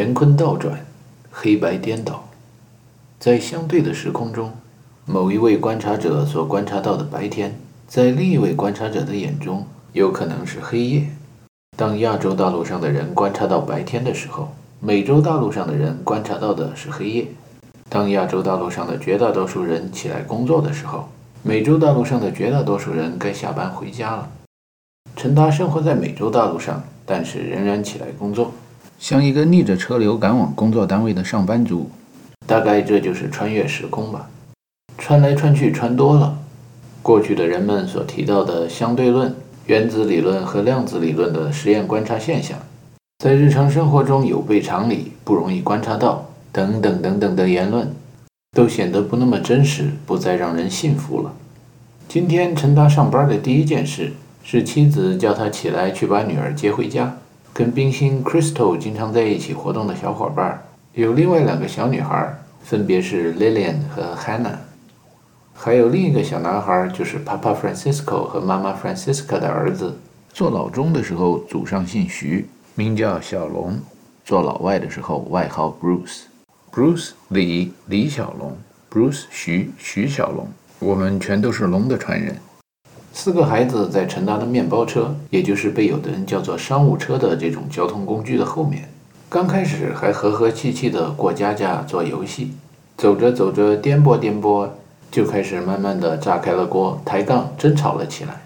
[0.00, 0.78] 乾坤倒转，
[1.32, 2.22] 黑白颠倒，
[3.18, 4.52] 在相对的时空中，
[5.04, 11.02] 某一位观察者所观察到的白天，在另一位观察者的眼中有可能是黑夜。
[11.76, 17.26] 当亚洲大陆上的人观察到白天的时候，美洲大陆上的人观察到的是黑夜。
[17.88, 21.08] 当亚洲大陆上的绝大多数人起来工作的时候，
[21.42, 24.30] 美洲大陆上的绝大多数人该下班回家了。
[25.16, 28.52] 陈达生活在美洲大陆上，但是仍然起来工作，
[28.98, 31.90] 像一个逆着车流赶往工作单位的上班族。
[32.46, 34.28] 大概这就是穿越时空吧。
[34.96, 36.36] 穿来穿去穿多了，
[37.02, 39.34] 过去的人们所提到的相对论、
[39.66, 42.58] 原子理论和量子理论的实验观察现象。
[43.18, 47.92] 在日常生活中有悖常理，不容易观察到，等等等等的言论，
[48.56, 51.32] 都显得不那么真实，不再让人信服了。
[52.08, 54.12] 今天陈达上班的第一件事
[54.42, 57.18] 是妻子叫他起来去把女儿接回家。
[57.58, 60.62] 跟冰心 Crystal 经常在一起活动的小伙伴，
[60.92, 64.58] 有另外两个小女孩，分别是 Lillian 和 Hannah，
[65.54, 69.98] 还有另一个小男孩，就是 Papa Francisco 和妈妈 Francisca 的儿子。
[70.32, 72.48] 做老中的时候，祖上姓徐。
[72.76, 73.76] 名叫小龙，
[74.24, 78.56] 做老外的时候外号 Bruce，Bruce 李李小龙
[78.88, 80.46] ，Bruce 徐徐小龙，
[80.78, 82.36] 我们全都是龙的传人。
[83.20, 88.88] 四个孩子在陈达的面包车，也就是被有的人叫做商务车的这种交通工具的后面，
[89.28, 92.52] 刚开始还和和气气的过家家做游戏，
[92.96, 94.68] 走着走着颠簸颠簸，
[95.10, 98.40] 就开始慢慢的炸开了锅，抬杠争吵了起来。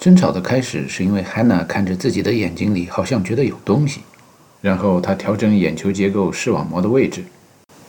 [0.00, 4.00] 争吵的开始是因为 Hannah 看着自己的眼睛里好像觉得有东西，
[4.62, 7.22] 然后她调整眼球结构视网膜的位置，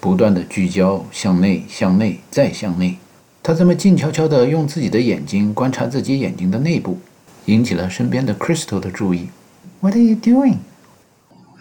[0.02, 2.98] 不断的聚焦向内、向内再向内。
[3.45, 6.99] 她这么静悄悄地用自己的眼睛观察自己眼睛的内部，
[7.47, 9.31] 引起了身边的 Crystal 的注意。
[9.81, 10.59] What are you doing?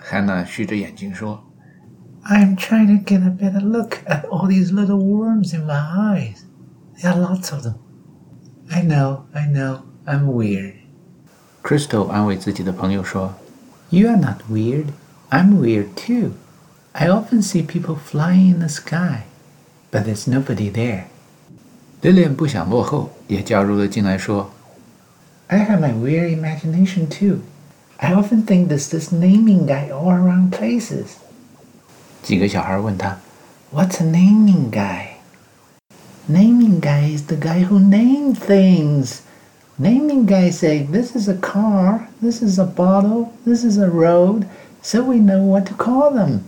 [0.09, 1.39] Hannah 虚着眼睛说：“
[2.25, 6.39] I'm trying to get a better look at all these little worms in my eyes.
[7.02, 7.75] There are lots of them.
[8.69, 10.73] I know, I know.” I'm weird.
[11.64, 13.33] Crystal 安慰自己的朋友说：“
[13.89, 14.87] You are not weird.
[15.30, 16.31] I'm weird too.
[16.93, 19.23] I often see people flying in the sky,
[19.92, 21.03] but there's nobody there.”
[22.03, 24.52] Lillian 不想落后，也加入了进来说：“
[25.47, 27.39] I have my weird imagination too.
[27.97, 31.17] I often think there's this naming guy all around places.”
[32.23, 33.17] 几个小孩问他：“
[33.73, 35.08] What's a naming guy?”
[36.30, 39.21] Naming guy is the guy who names things.
[39.77, 44.43] Naming guy say, this is a car, this is a bottle, this is a road,
[44.83, 46.42] so we know what to call them.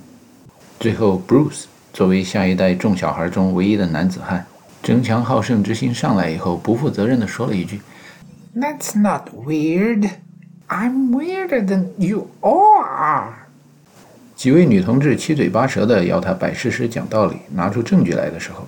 [0.79, 1.63] 最后，Bruce
[1.93, 4.45] 作为下一代众小孩中唯一的男子汉，
[4.86, 7.80] 争强好胜之心上来以后，不负责任地说了一句
[8.54, 10.08] ：“That's not weird.
[10.68, 13.34] I'm weirder than you are.”
[14.36, 18.64] 几位女同志七嘴八舌地要他摆事实、讲道理、拿出证据来的时候，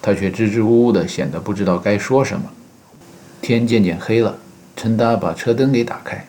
[0.00, 2.44] 他却支支吾吾的，显得不知道该说什么。
[3.40, 4.38] 天渐渐黑了，
[4.76, 6.24] 陈达把车灯给打开。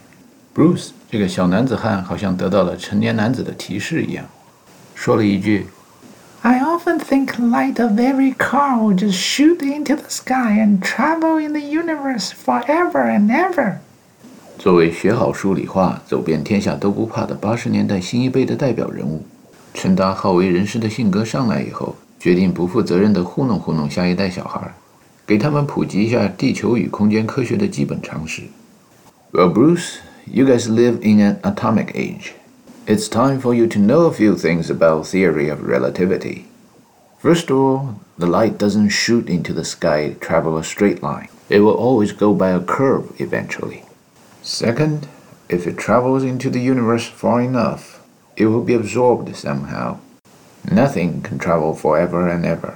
[0.56, 4.26] Bruce 这个小男子汉好像得到了成年男子的提示一样，
[4.96, 5.68] 说了一句
[6.44, 11.54] ：“I often think light of every car will just shoot into the sky and travel in
[11.54, 13.78] the universe forever and ever。”
[14.60, 19.26] 作为学好数理化、走遍天下都不怕的八十年代新一辈的代表人物，
[19.74, 24.74] 陈达好为人师的性格上来以后，决定不负责任地糊弄糊弄下一代小孩。
[25.26, 28.42] 给他们普及一下地球与空间科学的基本常识。
[29.32, 32.32] Well, Bruce, you guys live in an atomic age.
[32.87, 36.47] It's time for you to know a few things about theory of relativity.
[37.19, 41.29] First of all, the light doesn't shoot into the sky, travel a straight line.
[41.49, 43.83] It will always go by a curve eventually.
[44.43, 45.07] Second,
[45.49, 48.01] if it travels into the universe far enough,
[48.37, 49.99] it will be absorbed somehow.
[50.71, 52.75] Nothing can travel forever and ever.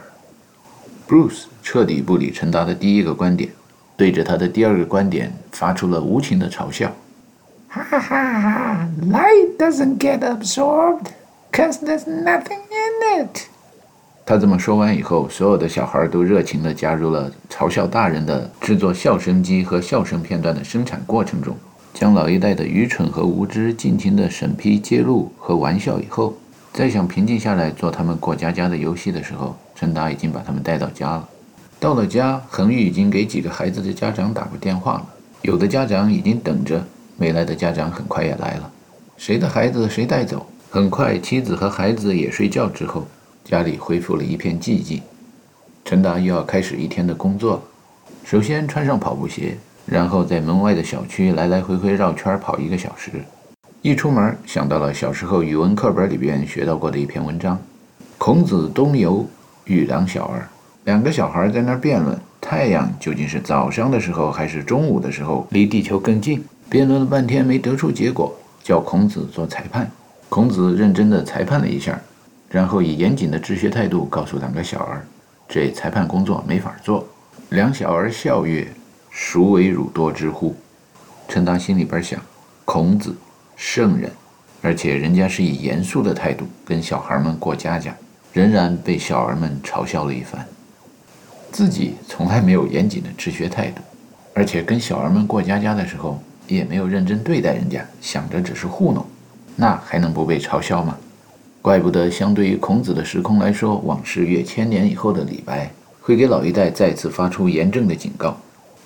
[1.07, 3.53] Bruce 彻底不理陈达的第一个观点，
[3.97, 6.95] 对着他的第二个观点发出了无情的嘲笑。
[7.78, 11.08] 哈哈哈！Light doesn't get absorbed,
[11.52, 13.42] cause there's nothing in it。
[14.26, 21.56] 他这么说完以后，所有的小孩都热情地加入了嘲笑大人的制作笑声机和笑声片段的生产过程中，
[21.94, 26.38] 将老一代的愚蠢和无知尽情地审批、揭露和玩笑以后。
[26.74, 31.28] 再想平静下来做他们过家家的游戏的时候，陈达已经把他们带到家了。
[31.80, 35.06] 到了家，恒玉已经给几个孩子的家长打过电话了，
[35.42, 36.86] 有的家长已经等着，
[37.18, 38.72] 没来的家长很快也来了。
[39.18, 40.46] 谁的孩子谁带走。
[40.70, 43.08] 很快，妻子和孩子也睡觉之后，
[43.44, 45.02] 家里恢复了一片寂静。
[45.86, 47.62] 陈达又要开始一天的工作了。
[48.26, 53.12] 首先穿上跑步鞋，然后在门外的小区来来回回绕圈跑一个小时。
[53.82, 57.58] 一出门想到了小时候语文课本里边学到过的一篇文章：
[58.18, 59.26] 孔子东游，
[59.64, 60.50] 遇两小儿。
[60.84, 66.44] 两个小孩在那儿辩论，太阳究竟是早上的时候还是中午的时候离地球更近。
[66.70, 69.90] 辩论了半天没得出结果，叫孔子做裁判。
[70.30, 72.00] 孔子认真地裁判了一下，
[72.50, 75.06] 然后以严谨的治学态度告诉两个小儿
[75.48, 77.08] ：“这裁判工作没法做。”
[77.50, 78.68] 两小儿笑曰
[79.10, 80.56] ：“孰为汝多之乎？”
[81.30, 82.20] 陈当心里边想：
[82.66, 83.16] 孔子。
[83.60, 84.12] 圣人，
[84.62, 87.92] 而且人家是以严肃的态度跟小孩们过家家，
[88.32, 90.46] 仍然被小儿们嘲笑了一番。
[91.52, 93.82] 自己从来没有严谨的治学态度，
[94.36, 99.06] 而且跟小儿们过家家的时候也没有认真对待人家，想着只是糊弄，
[99.56, 100.98] 那还能不被嘲笑吗？
[101.62, 108.38] 怪不得相对于孔子的时空来说，往事越千年以后的李白会给老一代再次发出严正的警告：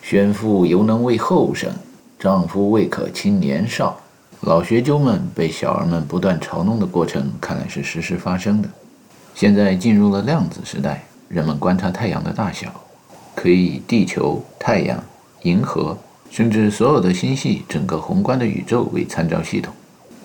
[0.02, 1.72] 宣父犹能为后生，
[2.18, 4.00] 丈夫未可轻年少。
[4.42, 8.68] 老学究们被小儿们不断嘲弄的过程，看来是实时发生的。
[9.36, 12.68] 现在进入了量子时代，人们观察太阳的大小，
[13.36, 15.04] 可以以地球、太阳、
[15.44, 15.96] 银河，
[16.32, 19.74] 甚至所有的星系、整个宏观的宇宙为参照系统。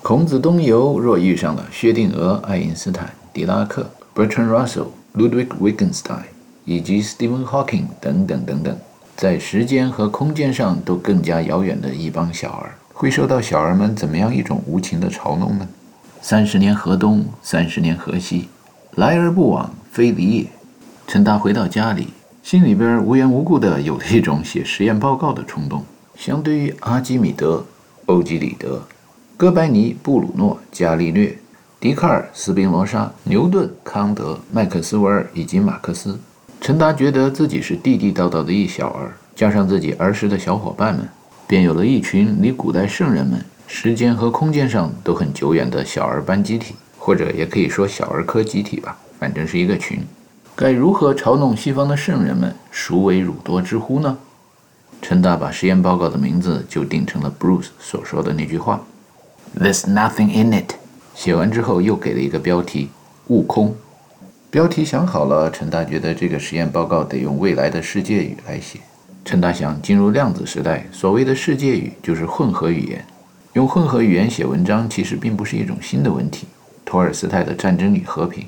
[0.03, 4.87] 孔子东游若遇上了薛定谔、爱因斯坦、狄拉克、Bertrand Russell、
[5.17, 6.23] Ludwig Wittgenstein
[6.65, 8.79] 以及 Stephen Hawking 等等等等，
[9.17, 12.77] 在时间和空间上都更加遥远的一帮小儿。
[12.93, 15.69] 会受到小儿们怎么样一种无情的嘲弄呢？
[16.23, 18.49] 三十年河东，三十年河西，
[18.95, 20.47] 来而不往非礼也。
[21.09, 22.07] 陈达回到家里，
[22.45, 25.85] 心里边无缘无故的有了一种写实验报告的冲动。
[26.17, 27.65] 相对于阿基米德、
[28.07, 28.83] 欧几里得、
[29.37, 31.37] 哥白尼、布鲁诺、伽利略、
[31.79, 36.19] 笛卡尔、斯宾罗莎、牛顿、康德、麦克斯韦尔以及马克思，
[36.61, 41.07] 陈达觉得自己是地地道道的一小儿，加上自己儿时的小伙伴们。
[41.49, 50.01] 便有了一群离古代圣人们时间和空间上都很久远的小儿班集体，或者也可以说小儿科集体吧，反正是一个群。
[50.57, 52.53] 该如何嘲弄西方的圣人们？
[52.73, 54.19] 孰为汝多之乎呢？
[55.03, 58.85] 陈达把实验报告的名字就定成了 Bruce 所说的那句话
[59.59, 60.75] ：“There's nothing in it。”
[61.15, 62.91] 写完之后又给了一个标题
[63.29, 63.75] ：“悟空。”
[64.51, 68.81] 标题想好了，陈达觉得这个实验报告得用未来的世界语来写。
[69.25, 73.05] 陈达想进入量子时代，所谓的世界语就是混合语言。
[73.55, 76.47] 用混合语言写文章其实并不是一种新的问题。
[76.85, 78.45] 托尔斯泰的《战争与和平》，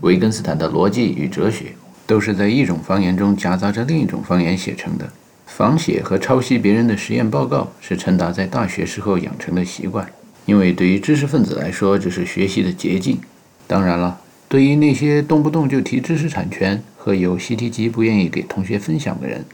[0.00, 1.66] 维根斯坦的《逻辑与哲学》，
[2.06, 5.08] 都是在一种方言中夹杂着另一种方言写成的。
[5.48, 10.08] 仿写和抄袭别人的实验报告是陈达在大学时候养成的习惯，
[10.44, 13.18] 因为对于知识分子来说，这是学习的捷径。
[13.66, 19.44] 当然了，对于那些动不动就提知识产权和有习题集不愿意给同学分享的人，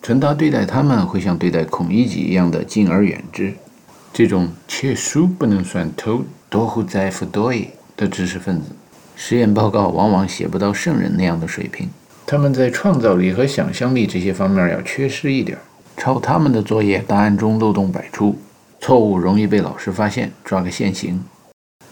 [0.00, 3.52] 陈达对待他们会像对待孔乙己一样的敬而远之。
[4.12, 8.68] 这种切书不能算偷，多乎在乎多也的知识分子，
[9.16, 11.88] 实验报告往往写不到圣人那样的水平。
[12.30, 15.56] 他们在创造力和想象力这些方面要缺失一点。
[15.96, 18.36] 抄他们的作业，答案中漏洞百出，
[18.78, 21.24] 错误容易被老师发现，抓个现行。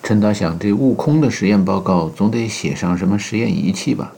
[0.02, 4.12] 陈达想，这悟空的实验报告总得写上什么实验仪器吧？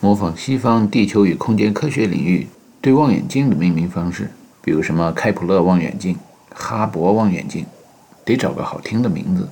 [0.00, 2.46] 模仿西方地球与空间科学领域。
[2.80, 4.30] 对望远镜的命名方式，
[4.62, 6.16] 比如什么开普勒望远镜、
[6.54, 7.66] 哈勃望远镜，
[8.24, 9.46] 得找个好听的名字。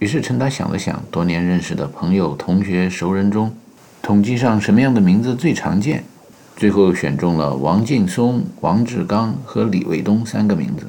[0.00, 3.54] 于是陈达想了想，多年认识的朋友、同学、熟人中，
[4.04, 6.04] 统计上什么样的名字最常见，
[6.56, 10.86] 最后选中了王劲松、王志刚和李卫东三个名字。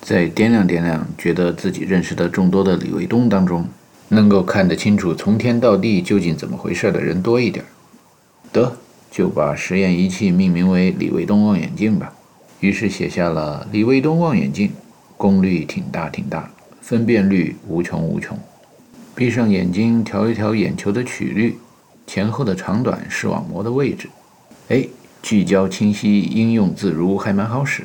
[0.00, 3.66] 再掂量掂量，觉得自己认识的众多的李卫东当中，
[4.10, 7.64] 能够看得清楚从天到地究竟怎么回事的人多一点。
[8.52, 8.76] 得。
[9.10, 12.12] 就把实验仪器命名为李卫东望远镜吧。
[12.58, 14.70] 于是写下了李卫东望远镜，
[15.16, 18.38] 功率挺大挺大，分辨率无穷无穷。
[19.14, 21.56] 闭上眼睛调一调眼球的曲率，
[22.06, 24.08] 前后的长短，视网膜的位置。
[24.68, 24.86] 哎，
[25.22, 27.84] 聚焦清晰，应用自如，还蛮好使。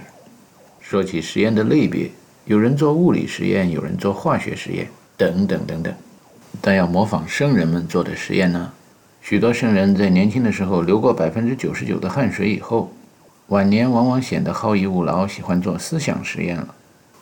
[0.79, 2.11] 说起实验的类别，
[2.45, 5.93] 有人做物理实验，有人做化学实验，等等等等。
[6.61, 8.71] 但要模仿圣人们做的实验呢？
[9.21, 12.91] 许多圣人在年轻的时候流过百分之九十九的汗水以后，
[13.47, 16.73] 晚年往往显得好逸恶劳，喜欢做思想实验了。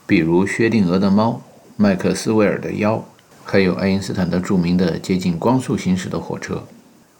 [0.05, 1.41] 比如薛定谔的猫，
[1.75, 3.03] 麦克斯韦尔的腰，
[3.43, 6.63] 还有爱因斯坦的著名的接近光速行驶的火车。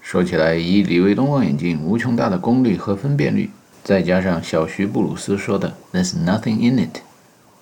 [0.10, 3.50] 说起来，以李卫东望远镜无穷大的功率和分辨率，
[3.84, 7.02] 再加上小徐布鲁斯说的 “There's nothing in it”，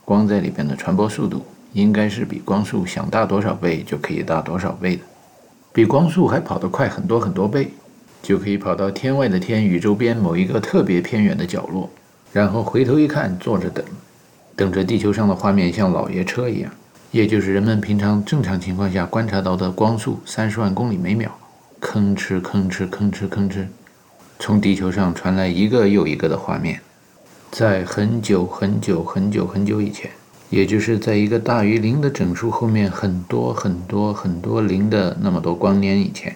[0.06, 5.02] 光在里边的传播速度应该是比光速想大多少倍就可以大多少倍的。
[5.74, 7.72] 比光速还跑得快很多很多倍，
[8.22, 11.90] 就可以跑到天外的天宇宙边某一个特别偏远的角落，
[12.32, 13.84] 然后回头一看，坐着等，
[14.56, 16.72] 等着地球上的画面像老爷车一样，
[17.10, 21.36] 也就是人们平常正常情况下观察到的光速三十万公里每秒，
[21.86, 23.68] 吭哧吭哧吭哧吭哧，
[24.40, 26.82] 从地球上传来一个又一个的画面。
[27.52, 30.10] 在很久很久很久很久以前，
[30.50, 36.36] 也就是在一个大于零的整数后面很多很多很多零的那么多光年以前，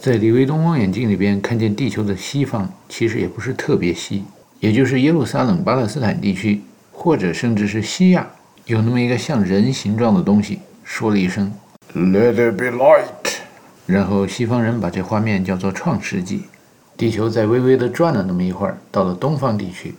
[0.00, 4.24] 在李维东望远镜里边看见地球的西方，其实也不是特别西，
[4.58, 8.28] 也就是耶路撒冷巴勒斯坦地区，或者甚至是西亚，
[8.66, 11.52] 有那么一个像人形状的东西，说了一声
[11.94, 13.39] “Let it be light”，
[13.90, 16.44] 然后西方人把这画面叫做创世纪。
[16.96, 19.94] 地球在微微的转了那么一会儿，到了东方地区。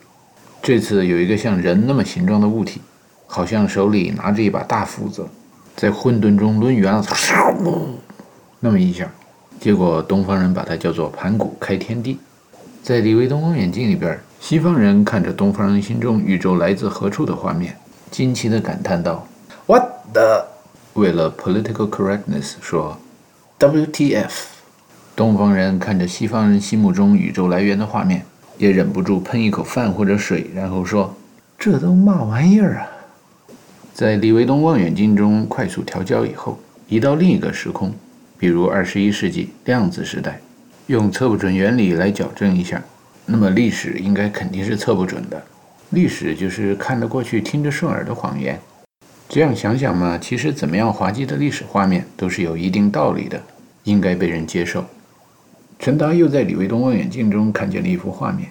[0.62, 2.80] 这次有一个像人那么形状的物体，
[3.26, 5.26] 好像手里拿着一把大斧子，
[5.76, 7.04] 在混沌中抡圆了，
[8.62, 9.12] 那么一下，
[9.60, 12.20] 结果东方人把它叫做盘古开天地。
[12.84, 17.76] 在李维东望远镜里边，西方人看着东方人心中宇宙来自何处的画面，
[18.12, 19.28] 惊奇地感叹道
[19.66, 19.84] ：“What
[20.14, 20.46] the？”
[20.94, 23.00] 为了 political correctness 说
[23.62, 24.32] ：“WTF？”
[25.16, 28.26] 东方人看着西方人心目中宇宙来源的画面。
[28.58, 31.16] 也忍不住喷一口饭或者水，然后说
[31.58, 32.88] ：“这都嘛玩意儿啊！”
[33.92, 37.92] 在李维东望远镜中快速调焦以后，移到另一个时空，
[38.38, 40.40] 比如二十一世纪量子时代，
[40.86, 42.80] 用测不准原理来矫正一下，
[43.26, 45.42] 那么历史应该肯定是测不准的。
[45.90, 48.60] 历史就是看得过去、听着顺耳的谎言。
[49.34, 53.42] 这样想想嘛，其实怎么样滑稽的历史画面都是有一定道理的，
[53.86, 54.84] 应该被人接受。
[55.80, 58.50] 陈达又在李卫东望远镜中看见了一幅画面：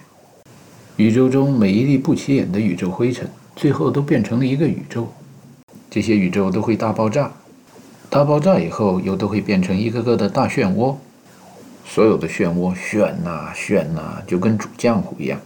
[0.95, 5.13] 宇宙中每一粒不起眼的宇宙灰尘，最后都变成了一个宇宙。
[5.87, 7.31] 这些宇宙都会大爆炸，
[8.09, 10.95] 大爆炸以后又都会变成一个个的大漩涡。
[11.85, 15.39] 所有的漩涡旋呐旋呐，就跟煮浆糊一样。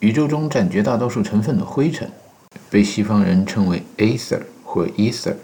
[0.00, 2.10] 宇宙中占绝大多数成分的灰尘，
[2.70, 5.34] 被西方人称为 aether 或 ether，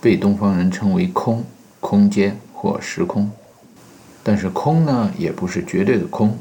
[0.00, 1.44] 被东方人称为空、
[1.78, 3.30] 空间或时空。
[4.22, 6.34] 但是空呢，也不是绝对的空，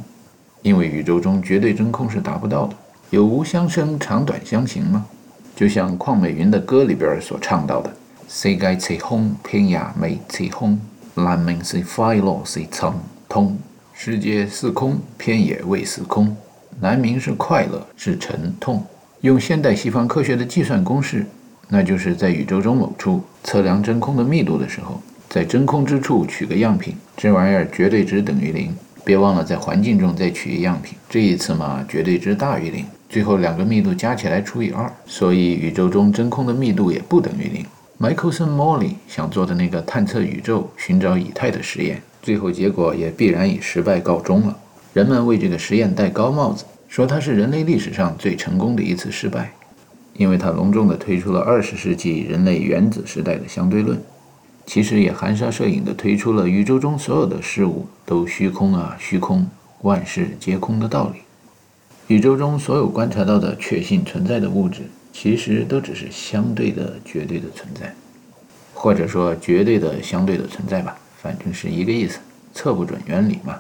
[0.62, 2.76] 因为宇宙中绝对真空是达不到的。
[3.10, 5.06] 有无相生，长短相形吗？
[5.54, 7.94] 就像邝美云的歌里边所唱到的
[8.30, 10.80] ：“世界是空，天涯未是空，
[11.16, 12.98] 难明是快乐是成
[13.28, 13.58] 通。
[13.94, 16.34] 世界是空，偏也未是空，
[16.80, 18.82] 难明是快乐是沉痛。”
[19.22, 21.28] 用现代西方科学的计算公式，
[21.74, 25.02] 那就是在宇宙中某处测量真空的密度的时候。
[25.30, 28.76] 在真空之处取个样品，这玩意儿绝对值等于零。
[29.06, 32.86] 别忘了在环境中再取一样品，这一次嘛，绝对值大于零。
[33.10, 37.66] 最后两个密度加起来除以二，所以宇宙中真空的密度也不等于零。
[38.02, 44.58] Michelson-Morley 想做的那个探测宇宙、寻找以太的实验，最后结果也必然以失败告终了。
[44.92, 49.54] 人们为这个实验戴高帽子，说它是人类历史上最成功的一次失败，
[50.22, 54.00] 因为它隆重地推出了二十世纪人类原子时代的相对论。
[54.68, 59.48] 其实也含沙射影地推出了宇宙中所有的事物都虚空啊，虚空，
[59.82, 61.22] 万事皆空的道理。
[62.06, 67.92] 宇宙中所有观察到的确信存在的物质，其实都只是相对的、绝对的存在，
[68.76, 72.20] 或者说绝对的、相对的存在吧，反正是一个意思。
[72.54, 73.58] 测不准原理嘛。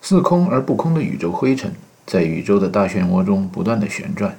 [0.00, 1.70] 似空而不空的宇宙灰尘，
[2.06, 4.34] 在宇宙的大漩涡中不断的旋转，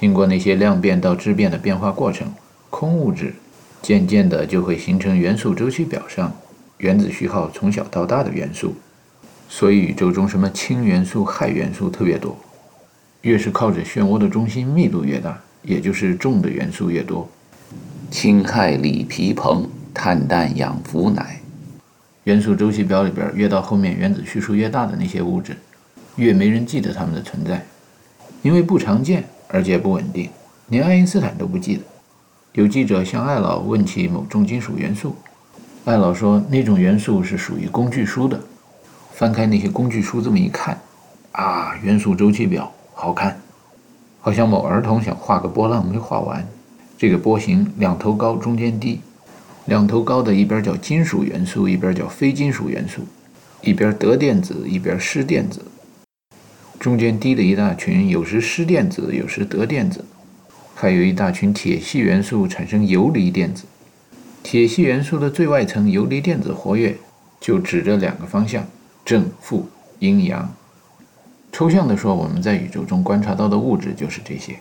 [0.00, 2.32] 经过那些量变到质变的变化过程，
[2.70, 3.34] 空物质。
[3.80, 6.32] 渐渐的就会形成元素周期表上
[6.78, 8.74] 原子序号从小到大的元素，
[9.48, 12.36] 所以宇宙中什么氢元素、氦元素特别多。
[13.22, 17.28] 越是靠着漩涡的中心密度越大，也就是重的元素越多。
[18.10, 19.64] 氢、氦、锂、铍、硼、
[19.94, 21.40] 碳、氮、氧、氟、氖。
[22.24, 25.56] 元素周期表里边越到后面原子序数越大的那些物质，
[26.16, 27.64] 越没人记得它们的存在，
[28.42, 30.30] 因为不常见而且不稳定，
[30.68, 31.82] 连爱因斯坦都不记得。
[32.52, 35.16] 有记者向艾老问起某重金属元素，
[35.84, 38.40] 艾老说那种元素是属于工具书的。
[39.12, 40.78] 翻开那些工具书，这么一看，
[41.32, 43.40] 啊，元素周期表好看，
[44.20, 46.46] 好像某儿童想画个波浪没画完。
[46.96, 49.00] 这个波形两头高，中间低，
[49.66, 53.02] 两头高的一边叫金属元素，一边叫非金属元素，
[53.62, 55.62] 一边得电子，一边失电子。
[56.78, 60.04] 中间低的一大群，有时失电子，有时得电子。
[60.74, 63.64] 还有一大群铁系元素产生游离电子，
[64.44, 66.96] 铁系元素的最外层游离电子活跃，
[67.40, 68.64] 就指着两个方向：
[69.04, 69.68] 正负、
[69.98, 70.54] 阴阳。
[71.50, 74.54] 抽象的说，我们在宇宙中观察到的物质就是这些。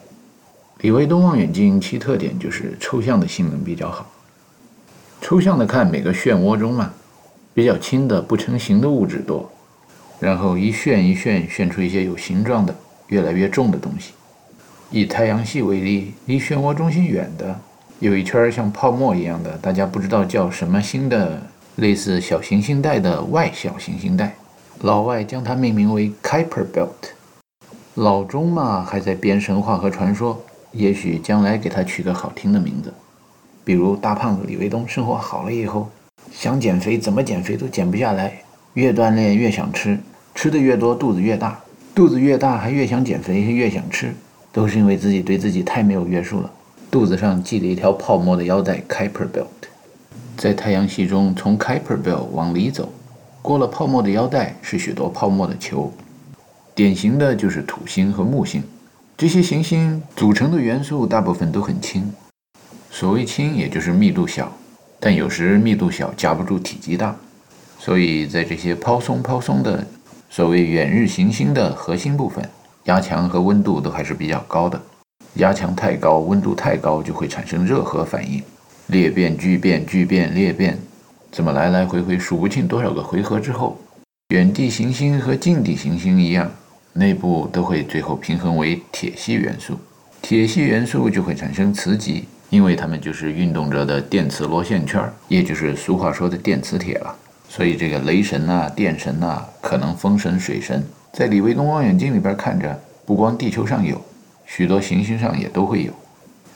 [0.80, 4.10] 李维东望远镜其特点就是抽象的性能比较好。
[5.22, 6.94] 抽象的看每个漩涡中嘛，
[7.54, 9.52] 比较轻的不成形的物质多，
[10.20, 12.76] 然后一旋一旋旋出一些有形状的
[13.08, 14.14] 越来越重的东西。
[14.90, 17.60] 以太阳系为例，离漩涡中心远的，
[18.00, 21.42] 有一圈像泡沫一样的，大家不知道叫什么星的，
[21.76, 24.36] 类似小行星带的外小行星带。
[24.82, 27.12] 老外将它命名为 Kuiper Belt。
[27.96, 32.94] 老中嘛还在编神话和传说，也许将来给它取个好听的名字，
[33.66, 35.90] 比如大胖子李卫东生活好了以后，
[36.32, 38.42] 想减肥怎么减肥都减不下来，
[38.78, 39.98] 越锻炼越想吃，
[40.36, 41.60] 吃的越多肚子越大，
[41.96, 44.14] 肚子越大还越想减肥越想吃，
[44.52, 46.52] 都是因为自己对自己太没有约束了。
[46.92, 49.48] 肚子上系了一条泡沫的腰带，Kiper Belt，
[50.38, 52.94] 在太阳系中从 Kiper Belt 往里走。
[53.42, 55.92] 过了泡沫的腰带是许多泡沫的球，
[56.76, 58.62] 典型的就是土星和木星。
[59.18, 62.14] 这些行星组成的元素大部分都很轻，
[62.92, 64.56] 所谓轻也就是密度小，
[65.00, 67.16] 但有时密度小夹不住体积大，
[67.80, 69.86] 所以在这些抛松抛松的
[70.30, 72.48] 所谓远日行星的核心部分，
[72.86, 74.82] 压强和温度都还是比较高的。
[75.36, 78.42] 压强太高，温度太高就会产生热核反应，
[78.88, 80.78] 裂变聚变聚变裂变。
[81.32, 83.78] 这么来来回回数不清多少个回合之后，
[84.30, 86.50] 远地行星和近地行星一样，
[86.94, 89.78] 内部都会最后平衡为铁系元素。
[90.22, 97.16] 铁系元素就会产生磁极，因为它们就是运动着的电磁螺线圈，也就是俗话说的电磁铁了。
[97.50, 104.02] 所以这个雷神呐、电神呐，可能风神、水神，在李维东望远镜里边看着，不光地球上有，
[104.46, 105.94] 许多行星上也都会有。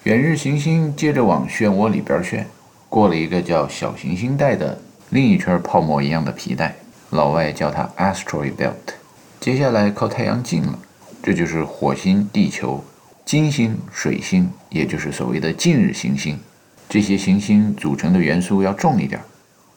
[0.04, 2.46] 远日行星接着往漩涡里边旋。
[2.90, 4.78] 过了一个叫小行星带的
[5.12, 6.76] 另一圈泡沫一样的皮带，
[7.12, 8.74] 老外叫它 asteroid belt。
[9.40, 10.78] 接下来靠太阳近了，
[11.24, 12.84] 这就是火星、地球、
[13.24, 16.38] 金星、水星，也就是所谓的近日行星。
[16.90, 19.22] 这些行星组成的元素要重一点，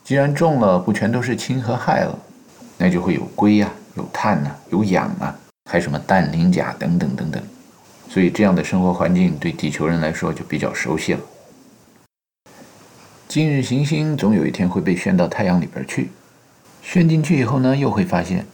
[0.04, 2.18] 既然重了，不全都是氢和氦了，
[2.76, 5.34] 那就会有硅呀、有碳呐、有氧啊，
[5.70, 7.42] 还什么氮、磷、钾等等等等。
[8.10, 11.20] 所以这样的生活环境对地球人来说就比较熟悉了。
[13.26, 16.10] 今日行星总有一天会被炫到太阳里边去，
[16.82, 18.44] 炫进去以后呢，又会发现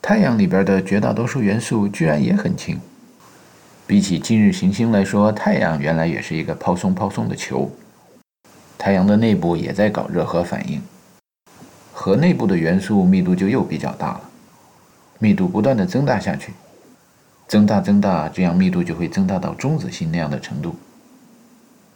[0.00, 2.80] 太阳里边的绝大多数元素居然也很轻。
[3.88, 7.68] 比起今日行星来说，太阳原来也是一个抛松抛松的球。
[8.78, 10.82] 太阳的内部也在搞热核反应，
[11.92, 14.20] 核内部的元素密度就又比较大了，
[15.18, 16.52] 密度不断的增大下去，
[17.46, 20.74] 增大增大，这样密度就会增大到中子星那样的程度。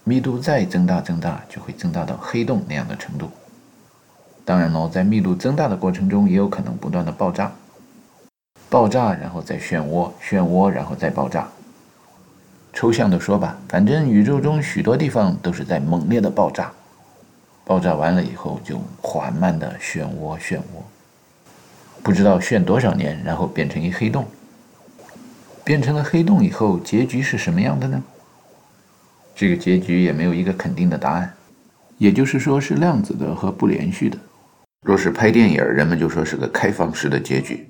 [0.05, 3.29] 密度再增大增大，就会增大到黑洞那样的程度。
[4.45, 7.51] 当然喽，在密度增大的过程中，也有可能不断的爆炸，
[8.71, 11.49] 爆炸然后再漩涡，漩涡然后再爆炸。
[12.77, 16.71] 抽象的说吧，反正宇宙中许多地方都是在猛烈的爆炸，
[17.65, 20.83] 爆炸完了以后就缓慢的漩涡，漩涡，
[22.03, 24.27] 不知道漩多少年，然后变成一黑洞。
[25.65, 28.03] 变成了黑洞以后，结局是什么样的呢？
[29.35, 31.33] 这个结局也没有一个肯定的答案，
[31.97, 34.19] 也就是说是量子的和不连续的。
[34.83, 37.67] 若是拍电影，人们就说是个开放式的结局，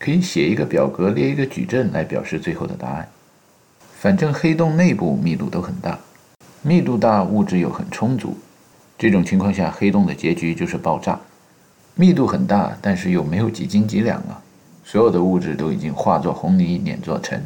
[0.00, 3.08] 可以写一个表格，列一个矩阵来表示最后的答案。
[4.00, 5.98] 反正黑洞内部密度都很大，
[6.62, 8.38] 密度大，物质又很充足，
[8.96, 11.18] 这种情况下，黑洞的结局就是爆炸。
[11.96, 14.40] 密度很大，但是又没有几斤几两啊，
[14.84, 17.44] 所有的物质都已经化作红泥，碾作尘，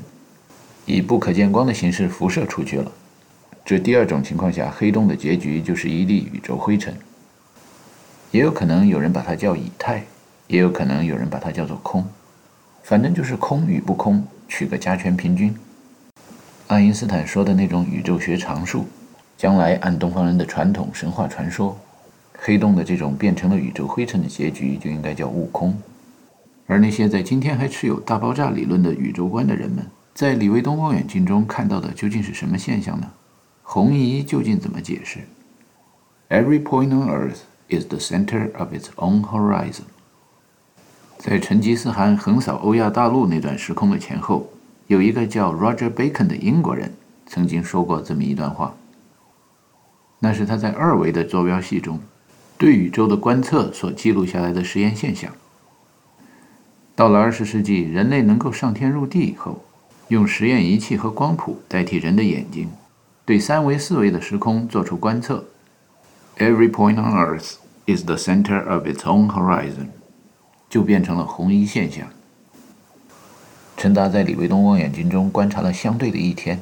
[0.84, 2.92] 以不可见光的形式辐射出去了。
[3.64, 6.94] 这第二种情况下，黑洞的结局就是一粒宇宙灰尘。
[8.30, 10.04] 也有可能有人把它叫以太，
[10.48, 12.04] 也有可能有人把它叫做空，
[12.82, 15.56] 反正就是空与不空，取个加权平均。
[16.68, 18.86] 爱因斯坦说的那种宇宙学常数，
[19.36, 21.78] 将来按东方人的传统神话传说，
[22.38, 25.76] 黑洞的这种变成了宇宙灰尘的结局就应该叫悟空。
[26.66, 33.10] 而那些在今天还持有大爆炸理论的宇宙观的人们，在李维东望远镜中看到的究竟是什么现象呢？
[33.62, 35.20] 红移究竟怎么解释
[36.30, 39.82] ？Every point on Earth is the center of its own horizon。
[41.18, 44.48] 在成吉思汗横扫欧亚大陆那段时空的前后，
[44.86, 46.94] 有一个叫 Roger Bacon 的英国人
[47.26, 48.74] 曾经说过这么一段话。
[50.18, 51.98] 那是他在二维的坐标系中
[52.56, 55.32] 对宇宙的观测所记录下来的实验现象。
[56.94, 59.64] 到了二十世纪，人类能够上天入地以后，
[60.08, 62.68] 用实验仪器和光谱代替人的眼睛。
[63.24, 65.44] 对三维、四维的时空做出观测。
[66.38, 67.54] Every point on Earth
[67.86, 69.88] is the center of its own horizon，
[70.68, 72.08] 就变成了红移现象。
[73.82, 76.56] 陈达在李维东望远镜中观察了相对的一天，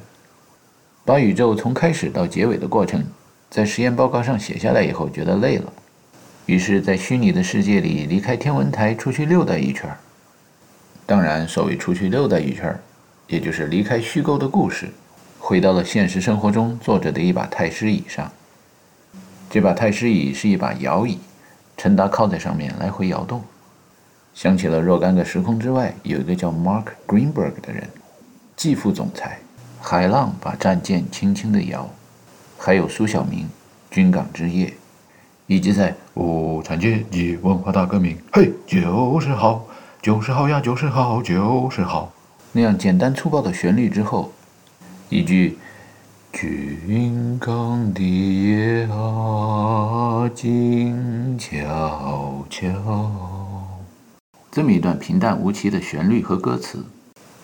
[1.05, 3.05] 把宇宙从开始到结尾的过程
[3.51, 5.71] 在实验报告上写下来以后，觉得累了，
[6.47, 9.95] 于是，在虚拟的世界里离开天文台出去溜达一圈。
[11.05, 12.75] 当然，所谓出去溜达一圈，
[13.27, 14.89] 也就是离开虚构的故事。
[15.39, 18.33] 回到了现实生活中坐着的一把太师椅上。
[19.51, 21.19] 这把太师椅是一把摇椅，
[21.77, 23.45] 陈达靠在上面来回摇动。
[24.33, 27.89] 想起了若干个时空之外有一个叫 Mark Greenberg 的人，
[28.57, 29.39] 继副总裁，
[29.81, 31.89] 海浪把战舰轻轻地摇，
[32.57, 33.49] 还有苏小明，
[33.91, 34.73] 军港之夜，
[35.47, 39.65] 以及在无产阶级文化大革命，嘿，就是好，
[40.01, 42.13] 就是好呀，就是好，就是好，
[42.53, 44.33] 那样简单粗暴的旋律之后，
[45.09, 45.59] 一句
[46.33, 53.40] 军港的夜啊，静悄悄。
[54.53, 56.85] 这么一段平淡无奇的旋律和歌词，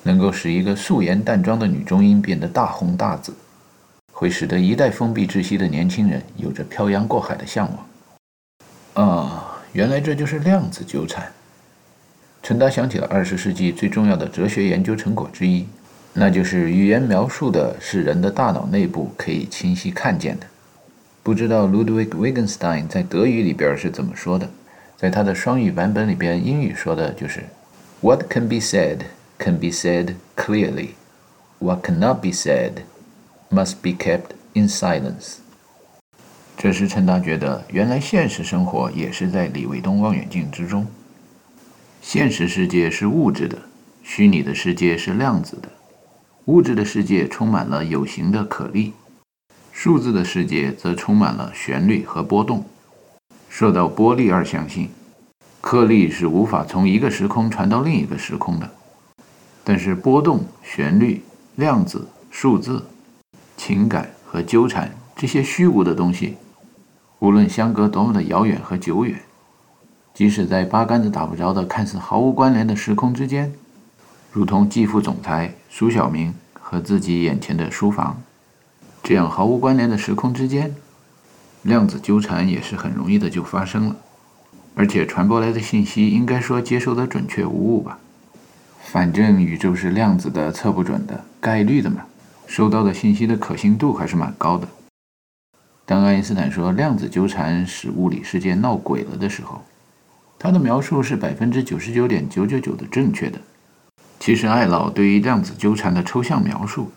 [0.03, 3.33] 能够使一个素颜淡妆的女中音变得大红大紫，
[4.13, 7.71] 会使得一代封闭窒息的年轻人有着漂洋过海的向
[8.95, 9.09] 往。
[9.09, 11.31] 啊，原来这就是量子纠缠。
[12.43, 15.65] 陈达想起了二十世纪最重要的哲学研究成果之一，
[16.13, 20.47] 那就是语言描述的是人的大脑内部可以清晰看见的。
[21.23, 24.49] 不知道 Ludwig Wittgenstein 在德语里边是怎么说的？
[24.97, 27.45] 在他的双语版本里边，英语说的就是
[28.01, 29.01] “What can be said
[29.39, 30.91] can be said clearly;
[31.59, 32.73] what cannot be said
[33.51, 35.37] must be kept in silence.”
[36.57, 40.87] 这时，陈达觉得，原来现实生活也是在李卫东望远镜之中。
[42.01, 43.59] 现实世界是物质的，
[44.03, 45.69] 虚拟的世界是量子的。
[46.47, 48.95] 物质的世界充满了有形的可粒，
[49.73, 52.65] 数字的世界则充满了旋律和波动。
[53.59, 54.91] 受到波粒二象性，
[55.63, 58.71] 颗粒是无法从一个时空传到另一个时空的，
[59.65, 61.23] 但是波动、旋律、
[61.55, 62.85] 量子、数字、
[63.57, 66.37] 情感和纠缠这些虚无的东西，
[67.19, 69.23] 无论相隔多么的遥远和久远，
[70.13, 73.51] 即使在八竿子打不着的看似毫无关联的时空之间，
[74.31, 78.21] 如同继父总裁苏小明和自己眼前的书房，
[79.03, 80.75] 这样毫无关联的时空之间。
[81.67, 83.97] 量子纠缠也是很容易的就发生了，
[84.77, 87.99] 而且传播来的信息应该说接收的准确无误吧。
[88.85, 92.07] 反正宇宙是量子的，测不准的，概率的嘛，
[92.47, 94.69] 收到的信息的可信度还是蛮高的。
[95.85, 99.65] 当爱因斯坦说量子纠缠使物理世界闹鬼了的时候，
[100.39, 103.41] 他的描述是百分之九十九点九九九的正确的。
[104.21, 106.93] 其实艾老对于量子纠缠的抽象描述，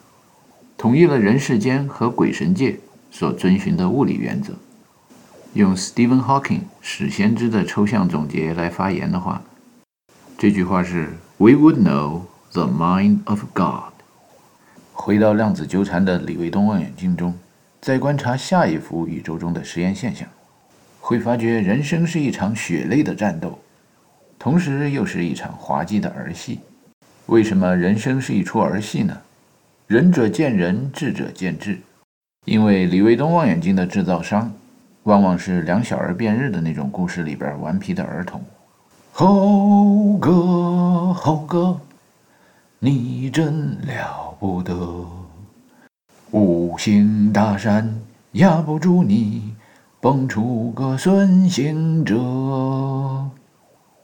[0.78, 2.80] 统一了人世间和鬼神界。
[3.12, 4.54] 所遵循的物理原则，
[5.54, 9.42] 用 Stephen Hawking 史先知的抽象总结来发言的话，
[10.38, 13.94] 这句话是 “We would know the mind of God”。
[14.94, 17.34] 回到量子纠缠的李卫东望远镜中，
[17.82, 20.28] 再观察下一幅宇宙中的实验现象，
[21.00, 23.60] 会发觉人生是一场血泪的战斗，
[24.38, 26.60] 同时又是一场滑稽的儿戏。
[27.28, 29.22] 为什么人生是一出儿戏呢？
[29.88, 31.80] 仁者见仁，智者见智。
[32.46, 34.52] 因为李卫东望远镜的制造商，
[35.04, 38.42] 往往是两小儿辩日的那种故事里边顽皮的儿童。
[39.12, 41.80] 猴哥，猴哥，
[42.80, 44.74] 你真了不得，
[46.32, 49.54] 五行大山压不住你，
[50.00, 52.16] 蹦出个孙行者。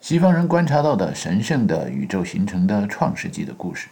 [0.02, 3.88] 西方人观察到的神圣的宇宙形成的创世纪的故事，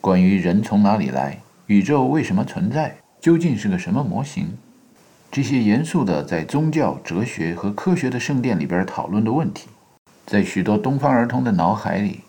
[0.00, 2.96] 关于人从哪里来，宇宙为什么存在。
[3.22, 4.58] 究竟是个什么模型？
[5.30, 9.68] 这些严肃的在宗教、哲学和科学的圣殿里边讨论的问题，
[10.26, 12.22] 在许多东方儿童的脑海里，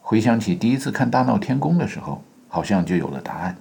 [0.00, 3.58] 回想起第一次看《大闹天宫》的时候，好像就有了答案。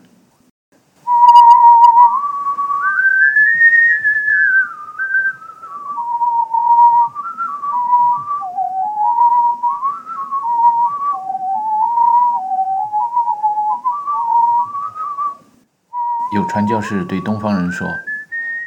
[16.33, 17.87] 有传教士对东方人说：“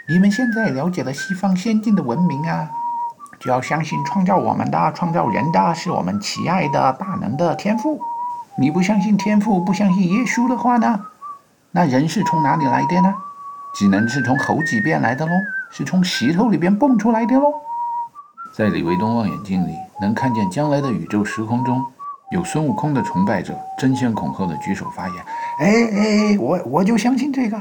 [0.08, 2.70] 你们现在了解了西方先进的文明啊，
[3.40, 8.00] 就要相信创造我们的、创造人的是我们慈爱的大能的天赋。
[8.56, 11.00] 你不相信天赋，不相信耶稣的话呢？
[11.72, 13.12] 那人是从哪里来的呢？
[13.74, 15.32] 只能是从猴子变来的喽，
[15.72, 17.52] 是从石头里边蹦出来的喽。”
[18.56, 21.84] 在李维东望远镜里，能看见将来的宇宙时空中。
[22.30, 25.16] 有孙悟空的崇拜者争先恐后的举手发言
[25.58, 25.66] ：“哎
[26.36, 27.60] 哎，我我就相信这个，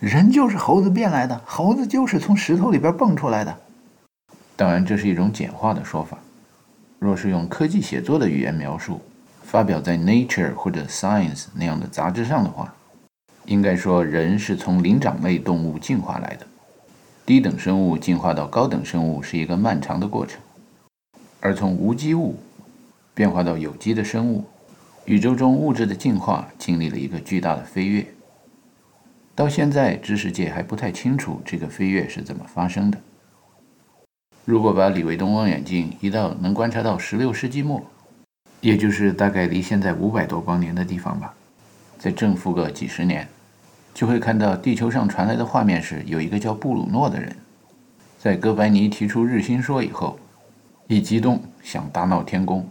[0.00, 3.56] 人就是猴子变来的，猴子就是从石头里边蹦出来的。”
[4.56, 6.18] 当然，这是一种简化的说法。
[6.98, 9.00] 若是用科技写作的语言描述，
[9.42, 12.72] 发表在《Nature》或者《Science》那样的杂志上的话，
[13.46, 16.46] 应该说人是从灵长类动物进化来的。
[17.26, 20.40] 低等生物进化到高等生物是一个漫长的过程，
[21.40, 22.36] 而从无机物。
[23.14, 24.44] 变化到有机的生物，
[25.04, 28.13] 宇宙中物质的进化经历了一个巨大的飞跃。
[29.34, 32.98] 到现在，知识界还不太清楚这个飞跃是怎么发生的。
[34.44, 37.82] 如果把李维东望远镜移到能观察到16世纪末，
[38.60, 41.34] 也就是大概离现在五百多光年的地方吧，
[41.98, 43.26] 再正负个几十年，
[43.92, 47.34] 就会看到地球上传来的画面是有一个叫布鲁诺的人，
[48.18, 50.16] 在哥白尼提出日心说以后，
[50.86, 52.68] 一激动想大闹天宫。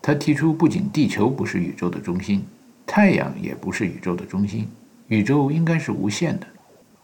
[0.00, 2.44] 他提出，不仅地球不是宇宙的中心，
[2.86, 4.68] 太阳也不是宇宙的中心。
[5.10, 6.46] 宇宙应该是无限的，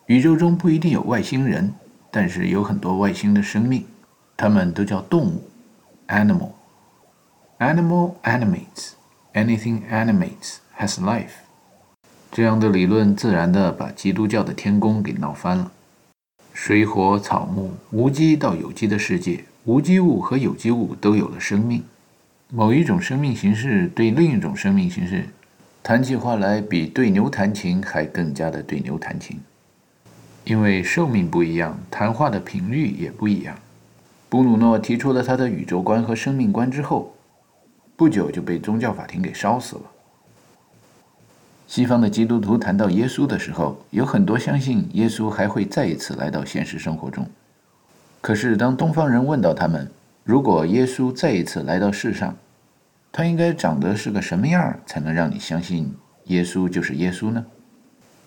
[0.06, 1.74] 宇宙中不一定有外星人，
[2.08, 3.84] 但是有很多外星的生命，
[4.36, 5.42] 它们都叫动物
[6.06, 6.50] ，animal。
[7.58, 8.92] Animal animates,
[9.34, 11.32] anything animates has life。
[12.30, 15.72] 这样的理论自然的把基督教的天宫给闹翻了。
[16.52, 21.82] 水火草木，无机到有机的世界，无机物和有机物都有了生命。
[22.52, 25.28] 某一种生命形式对另一种生命形式。
[25.86, 29.38] 谈起话来，比对牛弹琴还更加的对牛弹琴，
[30.42, 33.56] 因为寿命不一样，谈话的频率也不一样。
[34.28, 37.14] 布鲁诺提出了他的宇宙观和生命观之后，
[37.94, 39.82] 不久就被宗教法庭给烧死了。
[41.68, 47.24] 西方的基督徒谈到耶稣的时候，有很多相信耶稣还会再一次来到现实生活中。
[48.20, 49.88] 可是当东方人问到他们，
[50.24, 52.36] 如果耶稣再一次来到世上，
[53.12, 57.44] 他应该长得是个什么样才能让你相信耶稣就是耶稣呢？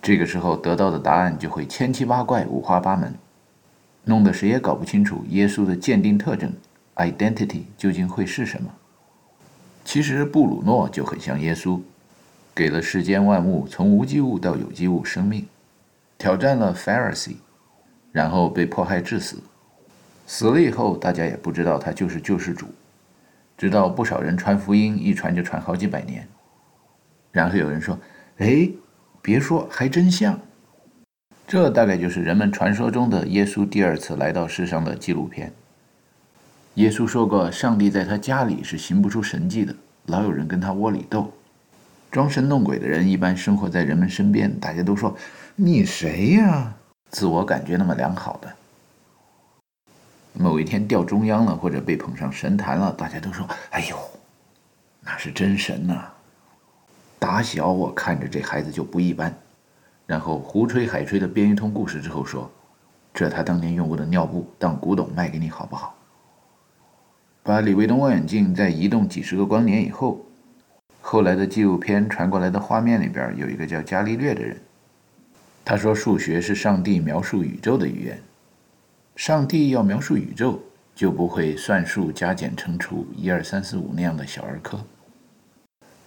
[0.02, 3.14] 这个时候得到的答案就会千奇八怪、五花八门，
[4.06, 6.54] 弄得谁也搞不清楚耶稣的鉴定特征
[6.96, 8.72] （identity） 究竟会是什么。
[9.84, 11.80] 其实布鲁诺就很像耶稣，
[12.56, 15.46] 给了世间万物从无机物到有机物生命，
[16.18, 17.36] 挑战了 Pharisee，
[18.12, 19.38] 然后被迫害致死。
[20.26, 22.68] 死了以后，大家也不知道他就是救世主。
[23.60, 26.26] 直到不少人传福音，一传就传好几百年。
[27.30, 28.00] 然后有人说
[28.40, 28.70] ：“哎，
[29.22, 30.40] 别说，还真像。”
[31.46, 35.52] 这大概就是人们传说中的耶稣第二次来到世上的纪录片。
[36.76, 41.30] 耶稣说过：“上帝在他家里是行不出神迹的，老有人跟他窝里斗。
[42.10, 45.14] 装神弄鬼的人一般生活在人们身边，大家都说
[45.58, 46.74] ：‘你谁呀？’
[47.12, 48.50] 自我感觉那么良好的。”
[50.34, 53.98] 某一天掉中央了，或者被捧上神坛了，大家都说：“哎呦，
[55.02, 56.10] 那是真神呐！”
[57.20, 59.36] 打小我看着这孩子就不一般，
[60.06, 62.50] 然后胡吹海吹的编一通故事之后说
[63.14, 65.96] ：“这他当年用过的尿布，当古董卖给你好不好？”
[67.44, 70.26] 把李卫东望远镜在移动几十个光年以后，
[71.02, 74.56] 后来的纪录片传过来的画面里边有一个叫伽利略的人，
[75.66, 78.22] 他说：“数学是上帝描述宇宙的语言。”
[79.20, 80.58] 上帝要描述宇宙，
[80.96, 84.80] 就不会算数、加减、乘除、一二三四五那样的小儿科。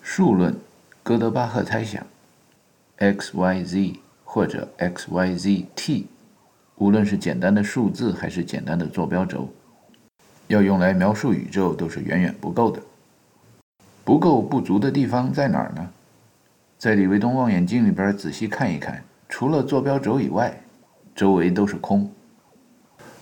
[0.00, 0.56] 数论，
[1.02, 2.06] 哥德巴赫猜想
[2.96, 6.06] ，x y z 或者 x y z t，
[6.76, 9.52] 无论是简单的数字还是简单的坐标轴，
[10.46, 12.80] 要用来描述宇宙都是远远不够的。
[14.04, 15.90] 不够不足的地方在哪儿呢？
[16.78, 20.58] 在李维东望远镜里边仔细看一看，除了坐标轴以外，
[21.14, 22.10] 周围都是空。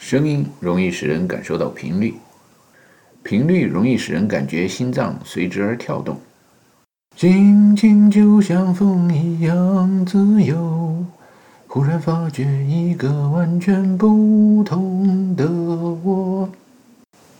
[0.00, 2.14] 声音容易使人感受到频率，
[3.22, 6.18] 频率容易使人感觉心脏随之而跳动。
[7.16, 11.04] 心情就像风一样自由，
[11.68, 16.48] 忽然发觉一个完全不同的我。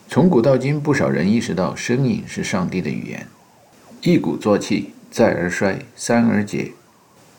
[0.07, 3.27] 从古到今，不少人意识到声音是上帝的语言。
[4.03, 6.71] 一鼓作气，再而衰，三而竭。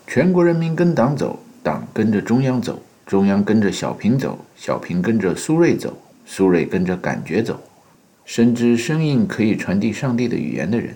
[0.07, 2.81] 全国人民跟党走，党跟着中央走。
[3.11, 7.59] 中央跟着小平走，小平跟着苏芮走，苏芮跟着感觉走。
[8.23, 10.95] 深知声音可以传递上帝的语言的人，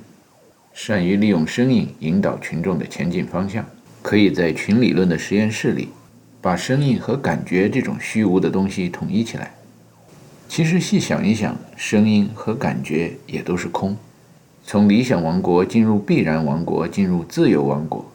[0.72, 3.66] 善于利用声音引导群众的前进方向，
[4.02, 5.90] 可以在群理论的实验室里，
[6.40, 9.54] 把声音和感觉这种虚无的东西统一起来。
[10.48, 13.94] 其实细想一想，声音和感觉也都是空。
[14.64, 18.10] 从理想王国进入必然王国，进入自由王国。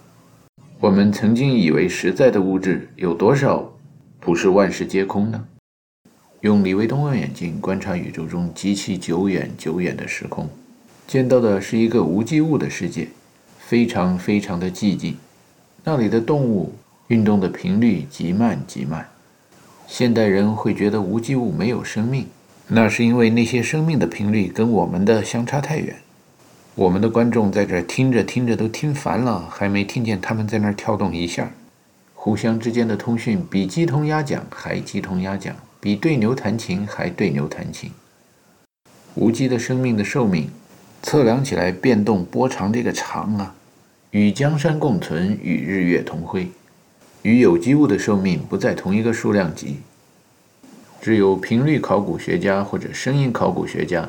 [0.78, 3.69] 我们曾经以为实在的物质有多少？
[4.20, 5.46] 不是万事皆空呢？
[6.42, 10.46] 用李维东望远镜观察宇宙中极其久远、久远的时空，
[11.06, 13.08] 见到的是一个无机物的世界，
[13.58, 15.16] 非常非常的寂静。
[15.84, 16.74] 那里的动物
[17.08, 19.08] 运动的频率极慢极慢。
[19.86, 22.26] 现代人会觉得无机物没有生命，
[22.68, 25.96] 那是因为那些生命的频率跟我们的相差太远。
[26.74, 31.50] 我们的观众在这听着听着都听烦了，还没听见他们在那儿跳动一下。
[32.22, 37.90] 互相之间的通讯比鸡同鸭讲还鸡同鸭讲，比对牛弹琴还对牛弹琴。
[39.14, 40.50] 无机的生命的寿命
[41.02, 43.54] 测量起来变动波长这个长啊，
[44.10, 46.50] 与江山共存，与日月同辉。
[47.22, 49.78] 与有机物的寿命不在同一个数量级，
[51.00, 54.06] 只有频率考古学家或者声音考古学家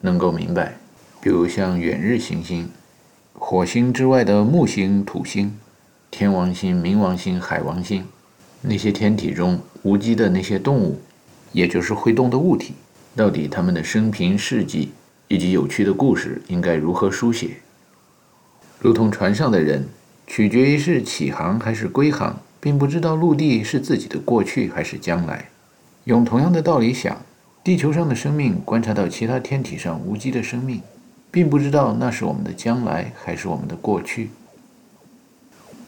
[0.00, 0.78] 能够明白。
[1.20, 2.70] 比如像远日行星、
[3.34, 5.54] 火星之外的木星、土星、
[6.12, 8.04] 天王星、冥王星、海王星，
[8.60, 11.00] 那些天体中无机的那些动物，
[11.52, 12.74] 也就是会动的物体，
[13.16, 14.92] 到底它们的生平事迹
[15.26, 17.56] 以及有趣的故事应该如何书写？
[18.78, 19.88] 如同船上的人。
[20.24, 25.48] 取决于是起航还是归航，并不知道陆地是自己的过去还是将来。
[26.04, 27.20] 用同样的道理想，
[27.64, 30.80] 地球上的生命观察到其他天体上无机的生命，
[31.30, 34.30] 并不知道那是我们的将来还是我们的过去。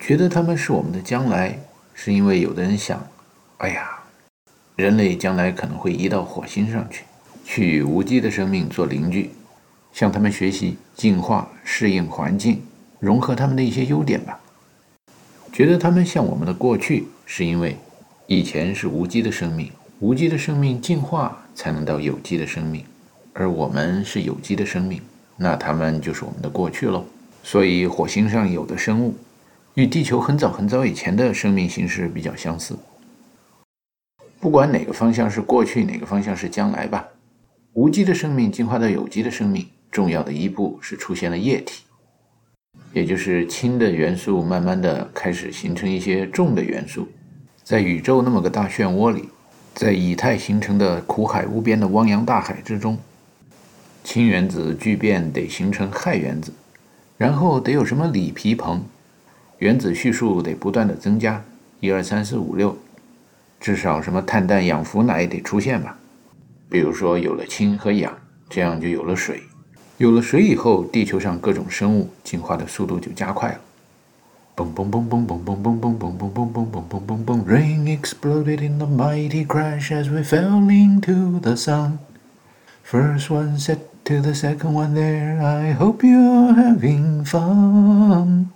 [0.06, 1.58] 觉得他们是我们的将来，
[1.94, 3.02] 是因为有的人想：
[3.56, 4.00] 哎呀，
[4.76, 7.04] 人类将来可能会移到火星上去，
[7.42, 9.30] 去与无机的生命做邻居，
[9.94, 12.60] 向他们学习进化、适应环境。
[13.00, 14.38] 融合他们的一些优点吧。
[15.50, 17.74] 觉得他们像我们的过去，是因为
[18.26, 22.84] 以前是无机的生命，无机的生命进化才能到有机的生命，
[23.32, 25.00] 而我们是有机的生命，
[25.38, 27.06] 那他们就是我们的过去喽。
[27.42, 29.14] 所以火星上有的生物
[29.74, 32.76] 与地球很早很早以前的生命形式比较相似。
[34.38, 37.08] 不管哪个方向是过去，哪个方向是将来吧，
[37.72, 41.82] 无机的生命进化到有机的生命，重要的一步是出现了液体。
[42.92, 47.08] 也就是氢的元素慢慢的开始形成一些重的元素，
[47.64, 49.28] 在宇宙那么个大漩涡里，
[49.74, 52.96] 在以太形成的苦海无边的汪洋大海之中，
[54.04, 56.52] 氢原子聚变得形成氦原子，
[57.16, 58.78] 然后得有什么锂铍硼，
[59.64, 61.42] 原子序数得不断的增加，
[61.80, 62.76] 一二三四五六，
[63.58, 65.96] 至少什么碳氮氧氟氖得出现吧，
[66.68, 68.12] 比如说有了氢和氧，
[68.50, 69.42] 这样就有了水。
[69.96, 73.60] 有了水以后，地球上各种生物进化的速度就加快了。
[74.54, 82.00] 嘣嘣嘣嘣嘣嘣嘣嘣嘣嘣嘣嘣嘣嘣嘣嘣，Rain exploded in the mighty crash as we fell into the sun.
[82.84, 88.50] First one said to the second one, "There, I hope you're having fun."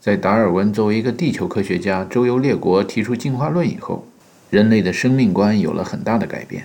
[0.00, 4.06] 在达尔文作为一个地球科学家周游列国提出进化论以后，
[4.48, 6.64] 人类的生命观有了很大的改变。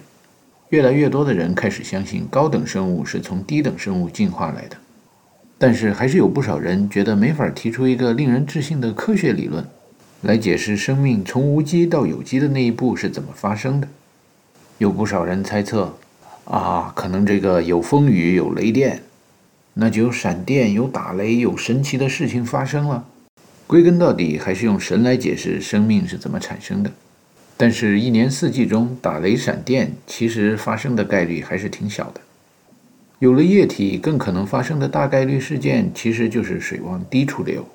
[0.69, 4.78] 越来越多的人开始相信高等生物是从低等生物进化来的，
[5.58, 9.65] 但是还是有不少人觉得没法提出一个令人置信的科学理论，
[10.21, 13.88] 来解释生命从无机到有机的那一步是怎么发生的。
[14.78, 15.93] 有不少人猜测，
[16.45, 19.04] 啊，可能这个有风雨有雷电，
[19.74, 23.06] 那就有闪电有打雷有神奇的事情发生了。
[23.67, 26.91] 归根到底还是用神来解释生命是怎么产生的。
[27.58, 32.21] 但是，一年四季中打雷闪电，其实发生的概率还是挺小的。
[33.19, 37.65] 有了液体，更可能发生的大概率事件，其实就是水往低处流。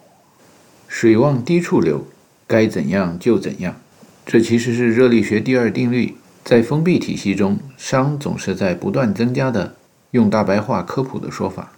[0.86, 2.06] 水往低处流，
[2.46, 3.80] 该怎样就怎样。
[4.26, 6.14] 这其实是热力学第二定律。
[6.44, 9.76] 在封闭体系中，熵总是在不断增加的。
[10.10, 11.72] 用大白话科普的说法，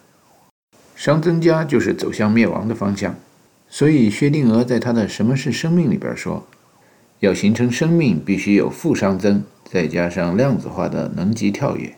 [0.97, 3.15] 熵增加就是走向灭亡的方向。
[3.75, 6.47] 所以，薛定谔在他的《什么是生命》里边说。
[7.21, 11.95] 要形成生命，必须有负熵增，再加上量子化的能级跳跃。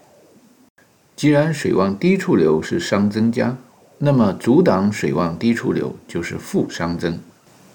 [1.17, 3.57] 既然水往低处流是熵增加，
[3.99, 7.19] 那么阻挡水往低处流就是负熵增。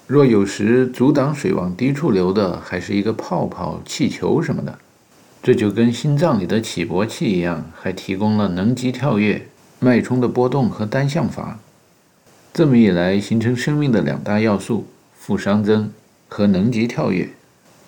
[0.06, 4.78] 若有时阻挡水往低处流的还是一个泡泡、气球什么的，
[5.42, 9.46] 这就跟心脏里的起搏器一样，还提供了能级跳跃、
[9.78, 11.58] 脉冲的波动和单向阀。
[12.52, 14.86] 这么一来，形成生命的两大要素——
[15.16, 15.92] 负熵增
[16.28, 17.28] 和能级跳跃。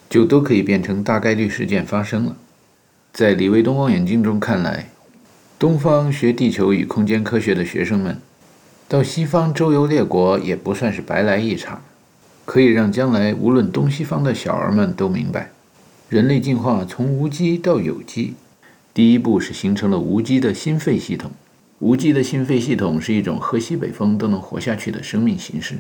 [0.08, 2.36] 就都可以变成大概率事件发生了。
[3.14, 4.90] 在李卫东望远镜中看来，
[5.58, 8.20] 东方学地球与空间科学的学生们，
[8.86, 11.80] 到西方周游列国也不算是白来一场，
[12.44, 15.50] 可以让将来无论东西方的小儿们都明白，
[16.10, 18.34] 人类进化从无机到有机，
[18.92, 21.30] 第一步是形成了无机的心肺系统。
[21.82, 25.74] 无机的心肺系统是一种喝西北风都能活下去的生命形式。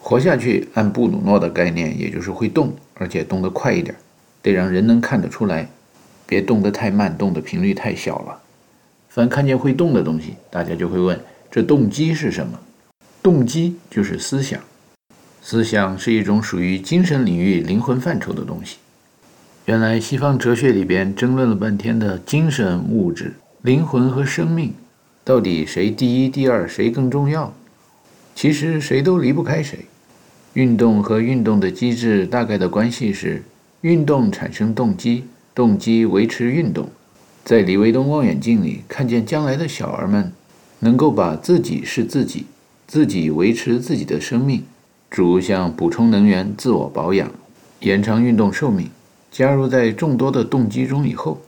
[0.00, 3.94] 活下去，按布鲁诺的概念，也就是会动，而且动得快一点，
[4.42, 5.68] 得让人能看得出来，
[6.26, 8.42] 别动得太慢，动的频率太小了。
[9.08, 11.20] 凡看见会动的东西，大家就会问：
[11.52, 12.58] 这动机是什么？
[13.22, 14.60] 动机就是思想，
[15.40, 18.78] 思想是一种属于精神领域、灵魂范畴的东西。
[19.66, 24.74] 原来西方哲学里边争论了半天的精神、物质、灵魂和生命，
[25.24, 27.50] 到底谁第一、第二，谁更重要？
[28.34, 29.86] 其实谁都离不开谁。
[30.52, 33.42] 运动和运动的机制大概的关系是：
[33.80, 36.90] 运动产生动机，动机维持运动。
[37.42, 40.30] 在李维东望远镜里看见将来的小儿们，
[40.80, 42.44] 能够把自己是自己，
[42.86, 44.62] 自己维持自己的生命。
[45.08, 47.32] 诸如像补充能源、自我保养、
[47.80, 48.90] 延长运动寿命，
[49.32, 51.40] 加入在众多的动机中以后，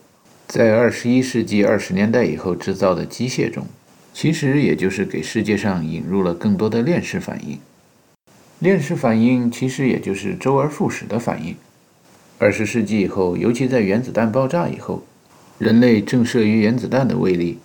[0.49, 3.66] 在二十一世纪二十年代以后制造的机械中，
[4.14, 7.59] 其实也就是给世界上引入了更多的链式反应。
[8.61, 11.57] 链式反应其实也就是周而复始的反应。
[12.38, 15.05] 二十世纪以后，尤其在原子弹爆炸以后，
[15.59, 17.59] 人类正慑于原子弹的威力，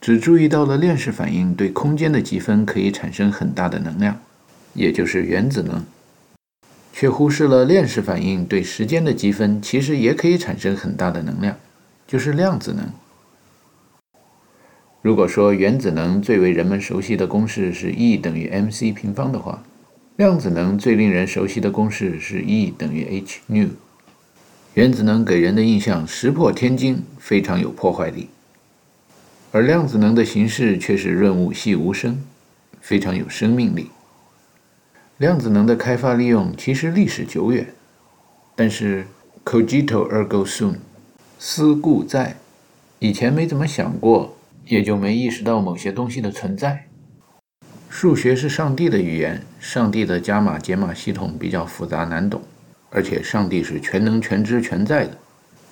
[0.00, 4.20] 只注意到了链式反应对空间的积分可以产生很大的能量。
[4.74, 5.84] 也就是原子能，
[6.92, 11.56] 却忽视了链式反应对时间的积分其实也可以产生很大的能量，
[12.12, 12.92] 就是量子能。
[15.00, 19.64] 如果说原子能最为人们熟悉的公式是 E 等于 mc 平方的话，
[20.16, 23.70] 量子能最令人熟悉的公式是 E 等于 h nu。
[24.74, 28.28] 原子能给人的印象石破天惊，非常有破坏力，
[29.50, 32.22] 而量子能的形式却是润物细无声，
[32.82, 33.88] 非常有生命力。
[35.16, 37.72] 量子能的开发利用其实历史久远，
[38.54, 39.06] 但是
[39.42, 40.74] cogito ergo sum，
[41.44, 42.36] 思故在，
[43.00, 46.86] 以前没怎么想过，也就没意识到某些东西的存在。
[47.90, 52.40] 数学是上帝的语言，上帝的加码解码系统比较复杂难懂，
[52.90, 55.18] 而且上帝是全能全知全在的。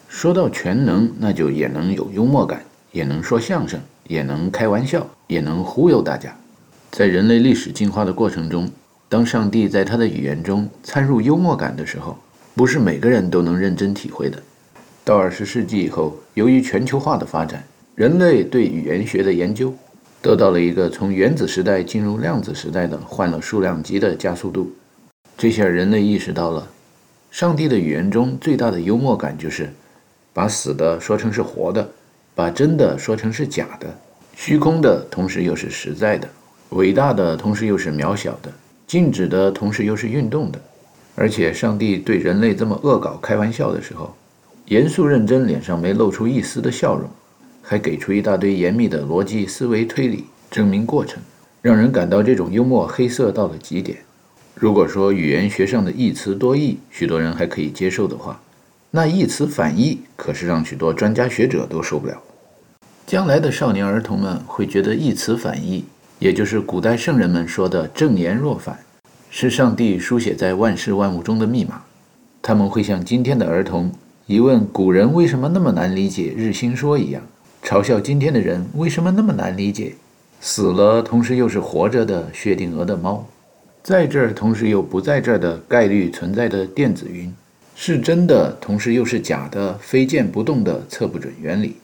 [0.09, 6.37] 说到全能，那就也能有幽默感，也能说相声，也能开玩笑，也能忽悠大家。
[6.91, 8.69] 在人类历史进化的过程中。
[9.09, 12.19] 当上帝在他的语言中掺入幽默感的时候，
[12.57, 14.43] 不是每个人都能认真体会的。
[15.11, 17.65] 到二十世纪以后，由于全球化的发展，
[17.97, 19.75] 人类对语言学的研究
[20.23, 24.71] 得到了一个从原子时代进入量子时代的换了数量级的加速度。
[25.37, 26.65] 这下人类意识到了，
[27.29, 29.69] 上帝的语言中最大的幽默感就是
[30.33, 31.91] 把死的说成是活的，
[32.33, 33.93] 把真的说成是假的，
[34.37, 36.29] 虚空的同时又是实在的，
[36.69, 38.53] 伟大的同时又是渺小的。
[38.87, 40.61] 静止的同时又是运动的，
[41.17, 44.15] 而且上帝对人类这么恶搞、开玩笑的时候，
[44.71, 47.11] 严肃认真，脸上没露出一丝的笑容，
[47.61, 51.21] 还给出一大堆严密的逻辑思维推理证明过程，
[51.61, 53.99] 让人感到这种幽默黑色到了极点。
[54.55, 58.41] 如果说语言学上的一词多义，许多人还可以接受的话，
[58.93, 62.17] 那一词反义可是让许多专家学者都受不了。
[63.09, 65.85] 将来的少年儿童们会觉得一词反义。
[66.21, 68.79] 也就是古代圣人们说的“正言若反”，
[69.31, 71.83] 是上帝书写在万事万物中的密码。
[72.41, 73.91] 他们会像今天的儿童
[74.31, 77.21] 疑问古人为什么那么难理解日心说一样，
[77.65, 79.97] 嘲笑今天的人为什么那么难理解
[80.41, 83.27] 死了同时又是活着的薛定谔的猫，
[83.83, 87.35] 在这儿同时又不在这儿的概率存在的电子云，
[87.75, 91.75] 是真的同时又是假的非见不动的测不准原理。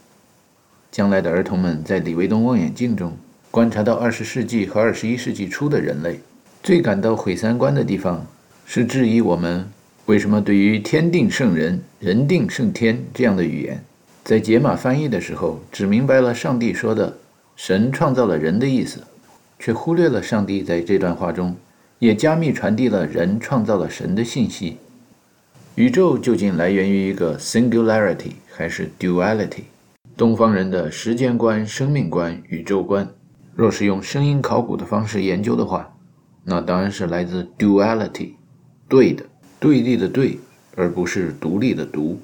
[0.93, 3.13] 将来的儿童们在李维东望远镜中。
[3.51, 6.21] 观察到二十世纪和二十一世纪初的人类，
[6.63, 8.25] 最感到毁三观的地方，
[8.65, 9.69] 是质疑我们
[10.07, 13.85] 为什么对于“天定圣人，人定胜天”这样的语言，
[14.23, 17.19] 在解码翻译的时候，只明白了上帝说的
[17.57, 19.03] “神创造了人”的意思，
[19.59, 21.57] 却忽略了上帝在这段话中
[21.99, 24.77] 也加密传递了“人创造了神”的信息。
[25.75, 29.65] 宇宙究竟来源于一个 singularity 还是 duality？
[30.17, 33.09] 东方人的时间观、生命观、宇宙观。
[33.57, 35.93] 若是用声音考古的方式研究的话，
[36.45, 38.35] 那当然是来自 duality，
[38.89, 39.25] 对的，
[39.59, 40.39] 对立的对，
[40.75, 42.21] 而不是独立的独。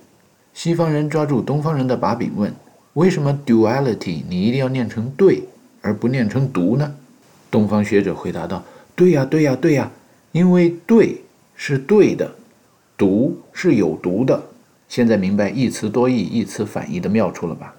[0.55, 2.53] 西方人抓住东方人的把柄问：
[2.95, 5.43] 为什么 duality 你一定要念成对，
[5.81, 6.95] 而不念成独呢？
[7.51, 8.63] 东方学者回答道：
[8.95, 9.91] 对呀，对呀，对呀，
[10.33, 11.23] 因为对
[11.57, 12.31] 是对的，
[12.97, 14.43] 独是有毒的。
[14.89, 17.75] 现在明白一词多义、一词反义的妙处了吧？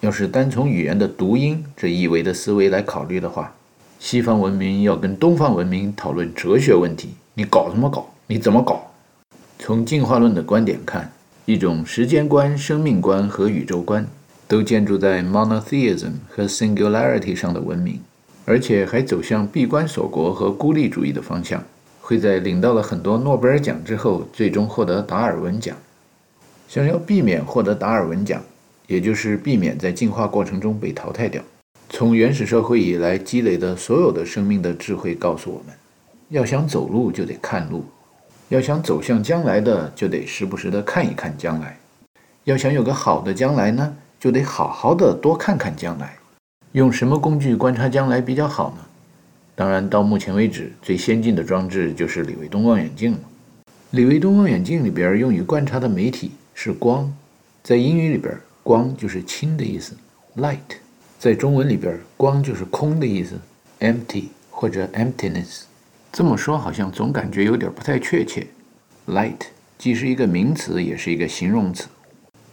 [0.00, 3.52] 要是单从语言的读音这一维的思维来考虑的话，
[3.98, 8.08] 西方文明要跟东方文明讨论哲学问题，你搞什么搞？
[8.26, 8.83] 你怎么搞？
[9.66, 11.10] 从进化论的观点看，
[11.46, 14.06] 一种时间观、生命观和宇宙观
[14.46, 17.98] 都建筑在 monotheism 和 singularity 上的文明，
[18.44, 21.64] 而且还走向闭关锁国和孤立主义的方向，
[22.02, 25.74] 会在领到了很多诺贝尔奖之后，最终获得达尔文奖。
[26.68, 28.42] 想要避免获得达尔文奖。
[28.86, 31.42] 也就是避免在进化过程中被淘汰掉。
[31.88, 35.74] 从原始社会以来积累的所有的生命的智慧告诉我们，
[36.28, 37.82] 要想走路就得看路，
[38.54, 41.76] 要想走向将来的就得时不时的看一看将来，
[42.44, 46.16] 要想有个好的将来呢，就得好好的多看看将来。
[46.70, 48.86] 用什么工具观察将来比较好呢？
[49.56, 53.18] 当然，到目前为止最先进的装置就是李维东望远镜了。
[53.90, 57.12] 李维东望远镜里边用于观察的媒体是光，
[57.64, 58.32] 在英语里边，
[58.62, 59.96] 光就是轻的意思
[60.36, 60.76] ，light；
[61.18, 63.34] 在中文里边，光就是空的意思
[63.80, 65.62] ，empty 或者 emptiness。
[66.14, 68.46] 这么说好像总感觉有点不太确切。
[69.08, 71.88] Light 既是一个名词，也是一个形容词，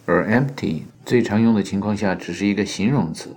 [0.07, 3.35] 而 empty 最常用的情况下只是一个形容词。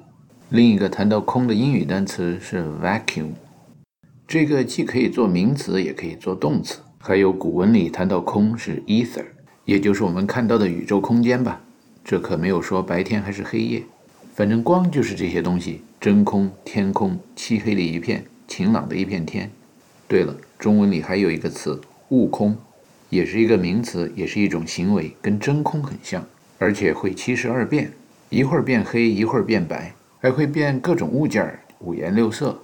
[0.49, 3.33] 另一个谈到空的英语单词是 vacuum，
[4.27, 6.79] 这个既可以做名词，也可以做动词。
[6.99, 9.27] 还有古文里谈到空是 ether，
[9.67, 11.61] 也就是我们看到的宇宙空间吧？
[12.03, 13.83] 这可没有说白天还是黑夜，
[14.35, 19.51] 反正光就是这些东西：真空、天空、漆黑的一片、晴朗的一片天。
[20.07, 21.81] 对了，中文里还有一个词
[22.11, 22.57] “悟空”，
[23.09, 26.25] 也是一个名词，也是一种行为，跟真空很像，
[26.59, 27.93] 而且会七十二变，
[28.29, 32.61] 一会儿变黑，一会儿变白，还会变各种物件儿，五颜六色。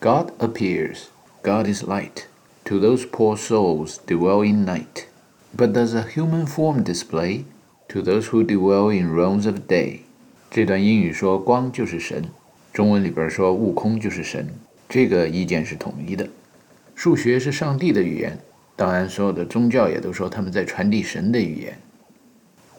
[0.00, 1.04] God appears,
[1.42, 2.24] God is light
[2.64, 5.04] to those poor souls dwell in night.
[5.56, 7.44] But does a human form display
[7.88, 10.00] to those who dwell in realms of day？
[10.50, 12.24] 这段英语说光就是神，
[12.72, 14.48] 中文里边说悟空就是神，
[14.88, 16.28] 这个意见是统一的。
[16.94, 18.38] 数学是上帝的语言，
[18.76, 21.76] 当然，所有的宗教也都说他们在传递神的语言。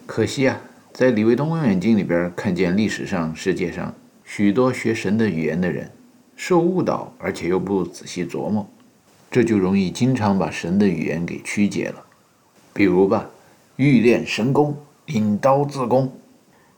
[0.06, 0.60] 可惜啊，
[0.94, 3.94] 在李卫东望远镜里边看见历史上世界上
[4.24, 5.92] 许多学神的语言的人
[6.36, 8.68] 受误导，而且又不仔细琢磨，
[9.30, 12.04] 这就容易经常把神的语言给曲解了。
[12.74, 13.30] 比如吧，
[13.76, 16.12] 欲练神功，引刀自宫，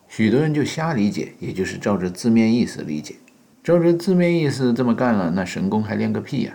[0.07, 3.15] 许多人就瞎理解，也就是照着字面意思理解，
[3.63, 6.53] 照着字面意思这么干了，那神功还练个屁呀！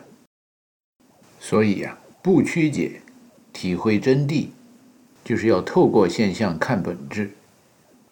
[1.44, 3.00] 所以呀，不曲解，
[3.52, 4.46] 体会真谛，
[5.24, 7.32] 就是要透过现象看本质。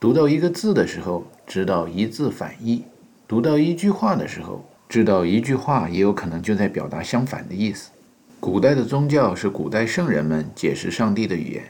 [0.00, 2.82] 读到一个字的时候，知道一字反义；
[3.28, 7.92] 读到一句话的时候，知道一句话也有可能就在表达相反的意思。
[8.40, 11.62] 古代的宗教是古代圣人们解释上帝的语言，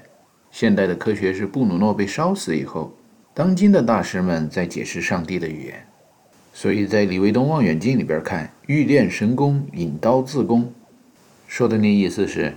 [0.50, 2.90] 现代的科学是布鲁诺被烧死以后，
[3.34, 5.86] 当今的大师们在解释上帝的语言。
[6.54, 10.72] 所以在李维东望远镜里边看，欲练神功，引刀自宫。
[11.51, 12.55] 说的那意思是，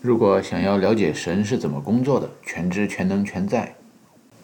[0.00, 3.72] 如果想要了解神是怎么工作的，全知全能全在，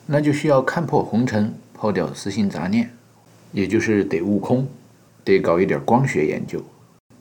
[0.06, 2.88] 那就需要看破红尘，抛掉私心杂念，
[3.50, 4.68] 也就是得悟空，
[5.24, 6.64] 得搞一点光学研究。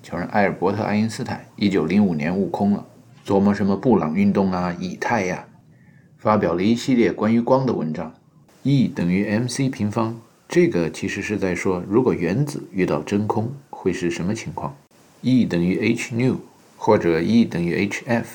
[0.03, 2.86] 瞧人艾尔伯特·爱因斯坦，一九零五年悟空了，
[3.25, 5.47] 琢磨什么布朗运动啊、以太呀，
[6.19, 8.13] 发表了一系列关于光的文章。
[8.61, 10.15] E 等于 mc 平方，
[10.47, 14.78] 这个其实是在说，如果原子遇到真空会是什么情况
[15.21, 16.36] ？E 等于 h nu。
[16.78, 18.25] 或者 E 等于 hf，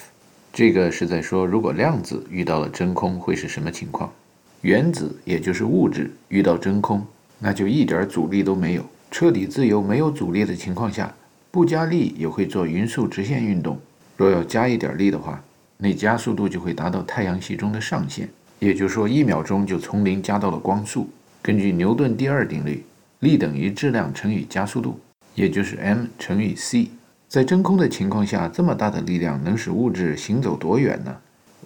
[0.53, 4.12] 这个是在说，如果量子遇到了真空会是什么情况？
[4.61, 7.05] 原子也就是物质遇到真空，
[7.38, 11.12] 那就一点阻力都没有，彻底自由，没有阻力的情况下，
[11.51, 13.80] 不加力也会做匀速直线运动。
[14.16, 15.43] 若要加一点力的话，
[15.78, 18.28] 那加速度就会达到太阳系中的上限，
[18.59, 21.09] 也就是说，一秒钟就从零加到了光速。
[21.40, 22.84] 根据牛顿第二定律，
[23.18, 25.01] 力等于质量乘以加速度，
[25.34, 26.88] 也就是 m 乘以 c。
[27.33, 31.16] 在真空的情况下，这么大的力量能使物质行走多远呢？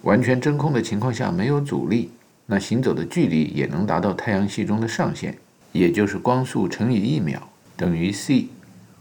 [0.03, 2.09] 完全真空的情况下没有阻力，
[2.47, 5.37] 那行走的距离也能达到太阳系中的上限，
[5.73, 8.47] 也就是光速乘以一秒等于 c。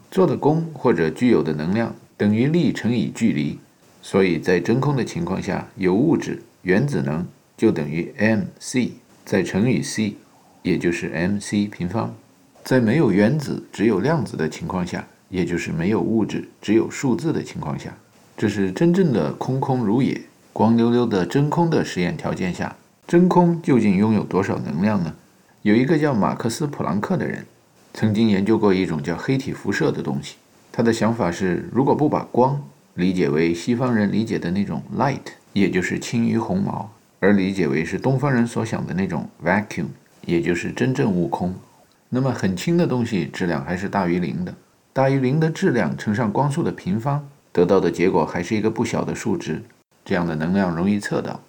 [0.09, 3.59] 做的功或者具有的能量等于力乘以距离，
[4.01, 7.23] 所以在真空的情况下，有物质原子能
[7.55, 8.89] 就等于 mc
[9.23, 10.15] 再乘以 c，
[10.63, 12.11] 也就是 mc 平方。
[12.63, 15.07] 在没有原子只有量子的情况下。
[15.29, 17.93] 也就是没有物质，只有数字的情况下，
[18.37, 20.21] 这是真正的空空如也、
[20.53, 22.75] 光溜溜的真空的实验条件下，
[23.07, 25.13] 真空究竟拥有多少能量呢？
[25.61, 27.45] 有一个叫马克思·普朗克的人，
[27.93, 30.35] 曾经研究过一种叫黑体辐射的东西。
[30.71, 32.61] 他的想法是，如果不把光
[32.95, 35.21] 理解为西方人理解的那种 light，
[35.53, 39.85] 也就是轻于鸿毛，而理解为是东方人所想的那种 vacuum，
[40.25, 41.55] 也就是真正悟空，
[42.09, 44.53] 那么很轻的东西质量还是大于零的。
[44.95, 49.61] 大于零的质量乘上光速的平方，得到的结果还是一个不小的数值。
[50.05, 51.41] 这样的能量容易测到。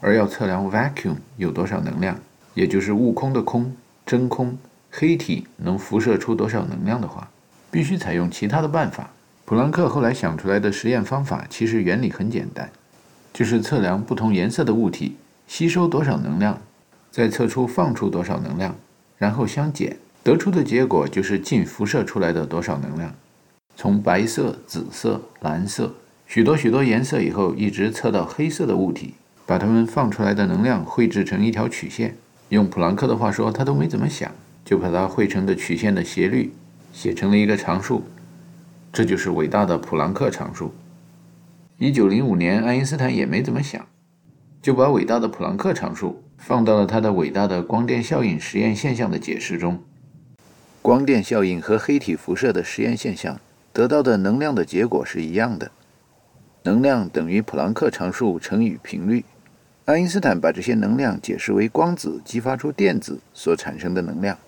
[0.00, 2.18] 而要测量 vacuum 有多少能量，
[2.54, 3.76] 也就是悟空的空、
[4.06, 4.56] 真空、
[4.90, 7.28] 黑体能辐射出多少能量的话，
[7.70, 9.10] 必须采用其他的办法。
[9.44, 12.70] 普朗克后来想出来的实验方法其实原理很简单，
[13.34, 16.58] 就是测量不同颜色的物体吸收多少能量，
[17.10, 18.74] 再测出放出多少能量，
[19.18, 19.98] 然后相减。
[20.22, 23.14] 得出的结果就是净辐射出来的多少能量。
[23.76, 25.94] 从白色、紫色、蓝色，
[26.26, 29.14] 许多许多颜色以后，一直测到黑色的物体，
[29.46, 32.16] 把它们放出来的能量绘制成一条曲线。
[32.50, 34.30] 用普朗克的话说，他都没怎么想，
[34.64, 36.52] 就把它绘成的曲线的斜率
[36.92, 38.04] 写成了一个常数，
[38.92, 40.74] 这就是伟大的普朗克常数。
[41.78, 43.86] 一九零五年，爱因斯坦也没怎么想，
[44.60, 49.82] 就把伟大的普朗克常数放到了他的伟大的光电效应实验现象的解释中。
[50.82, 53.38] 光电效应和黑体辐射的实验现象
[53.70, 55.70] 得到的能量的结果是一样的，
[56.62, 59.22] 能量等于普朗克常数乘以频率。
[59.84, 64.38] 爱因斯坦把这些能量解释为光子激发出电子所产生的能量。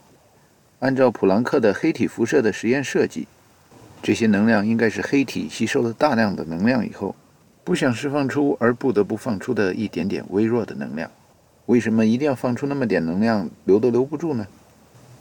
[0.81, 3.29] 按照普朗克的黑体辐射的实验设计，
[4.03, 7.15] 这些能量应该是黑体吸收了大量的能量以后。
[7.63, 11.11] 不想释放出而不得不放出的一点点微弱的能量，
[11.67, 14.47] 为什么一定要放出那么点能量，留都留不住呢？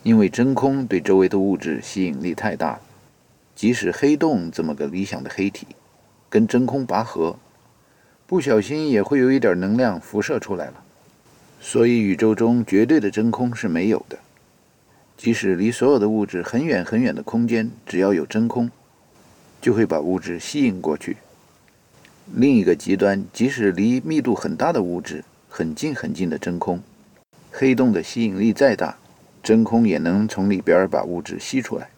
[0.04, 2.80] 因为真空对周围的物质吸引力太大，
[3.56, 5.68] 即使黑洞这么个理想的黑体，
[6.30, 7.38] 跟真空拔河，
[8.26, 10.84] 不小心也会有一点能量辐射出来了。
[11.60, 14.18] 所以宇宙中绝对的真空是没有的，
[15.16, 18.72] 即使离所有的物质很远很远的空间，只要有真空，
[19.62, 21.18] 就会把物质吸引过去。
[22.34, 26.82] 另一个极端，即使离密度很大的物质很近很近的真空，
[27.52, 28.98] 黑洞的吸引力再大，
[29.42, 31.90] 真空也能从里边把物质吸出来。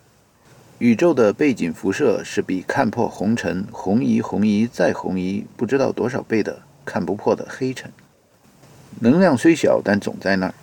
[0.80, 7.92] 宇宙的背景辐射是比看破红尘红移红移再红移不知道多少倍的看不破的黑尘。
[9.00, 10.54] 能量虽小，但总在那儿。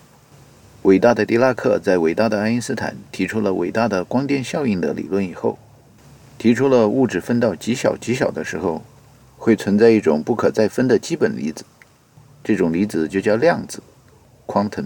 [0.83, 5.59] 伟大的狄拉克在伟大的爱因斯坦提出了伟大的光电效应的理论以后，
[6.39, 8.83] 提出了物质分到极小极小的时候。
[9.43, 11.64] 会存在一种不可再分的基本粒子，
[12.45, 13.83] 这种离子就叫量子
[14.47, 14.85] （quantum），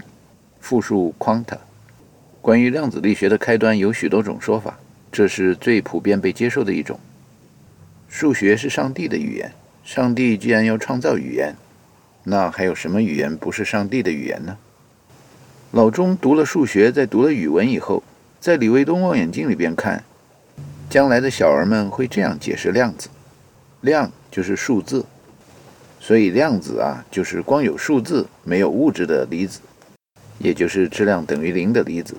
[0.61, 1.57] 复数 quanta。
[2.45, 4.77] 关于量子力学的开端有许多种说法，
[5.11, 6.99] 这是最普遍被接受的一种。
[8.07, 9.51] 数学是上帝的语言，
[9.83, 11.55] 上帝既然要创造语言，
[12.23, 14.55] 那还有什么语言不是上帝的语言呢？
[15.71, 18.03] 老钟读了数学，在读了语文以后，
[18.39, 20.03] 在李卫东望远镜里边看，
[20.87, 23.09] 将来的小儿们会这样解释量子：
[23.81, 24.11] 量。
[24.29, 25.03] 就是数字，
[25.99, 29.61] 所以量子啊，就是光有数字没有物质的离子，
[30.37, 32.15] 也就是质量等于零的离子。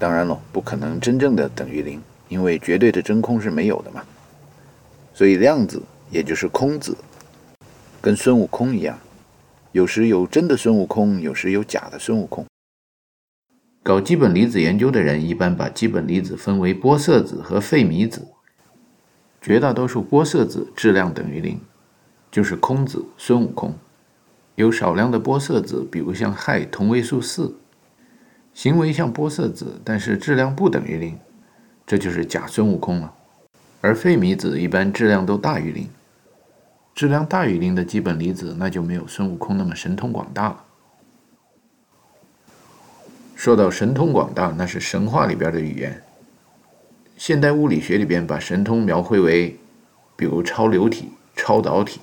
[0.00, 4.02] 当然了，不可能真正的等于零，因为绝对的真空是没有的嘛。
[5.12, 6.96] 所以量子也就是空子，
[8.00, 8.98] 跟孙悟空一样，
[9.72, 12.46] 有时有真的孙悟空，有时有假的孙悟空。
[13.82, 18.26] 搞基本离子研究的人一般把基本离子分为玻色子和费米子。
[19.42, 21.60] 绝大多数玻色子质量等于零，
[22.30, 23.74] 就是空子孙悟空。
[24.54, 27.54] 有少量的玻色子，比如像氦同位素四，
[28.52, 31.18] 行为像玻色子，但是质量不等于零，
[31.86, 33.14] 这就是假孙悟空了。
[33.80, 35.88] 而费米子一般质量都大于零，
[36.94, 40.64] 质量大于零的基本离子，那就没有孙悟空那么神通广大了。
[43.34, 46.02] 说到神通广大，那是神话里边的语言。
[47.16, 49.58] 现代物理学里边把神通描绘为，
[50.14, 52.00] 比如超流体、超导体、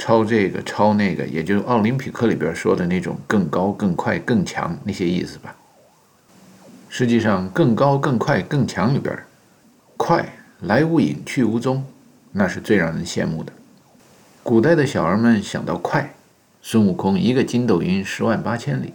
[0.00, 5.54] 抄这个、抄那个，也就是奥林匹克里边说的那种更高、更快、更强那些意思吧。
[6.88, 9.14] 实际上，更高、更快、更强里边，
[9.98, 10.26] 快
[10.60, 11.84] 来无影去无踪，
[12.32, 13.52] 那是最让人羡慕的。
[14.42, 16.14] 古代的小儿们想到快，
[16.62, 18.94] 孙悟空一个筋斗云十万八千里，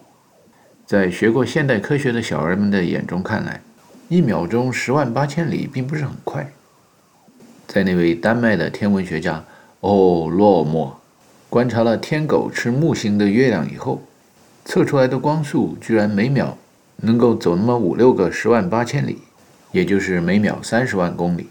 [0.87, 3.61] 在学过现代科学的小儿们的眼中看来。
[4.09, 6.51] 一秒钟十万八千里并不是很快。
[7.67, 9.43] 在那位丹麦的天文学家
[9.85, 10.93] 哦落寞
[11.47, 14.01] 观察了天狗吃木星的月亮以后，
[14.65, 16.57] 测出来的光速居然每秒
[16.97, 19.19] 能够走那么五六个十万八千里，
[19.71, 21.49] 也就是每秒三十万公里。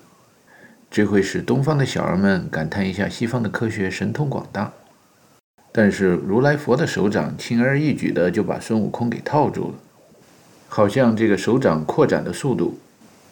[0.90, 4.72] 这会使东方的小儿们感叹一下西方的科学神通广大。
[5.70, 9.74] 但是如来佛的手掌轻而易举的就把孙悟空给套住了。
[10.68, 12.80] 好像这个手掌扩展的速度，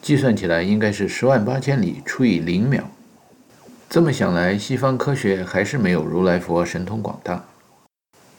[0.00, 2.88] 计算起来应该是十万八千里除以零秒。
[3.92, 7.44] 这么想来，西方科学还是没有如来佛神通广大。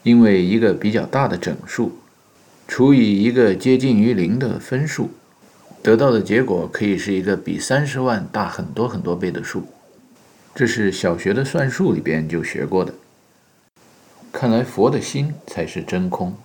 [0.02, 2.00] 因为一个比较大的整数
[2.68, 5.12] 除以一个接近于零的分数，
[5.84, 9.68] 得到的结果可以是一个比三十万大很多很多倍的数。
[10.56, 12.92] 这是小学的算术里边就学过的。
[14.32, 16.36] 看来佛的心才是真空。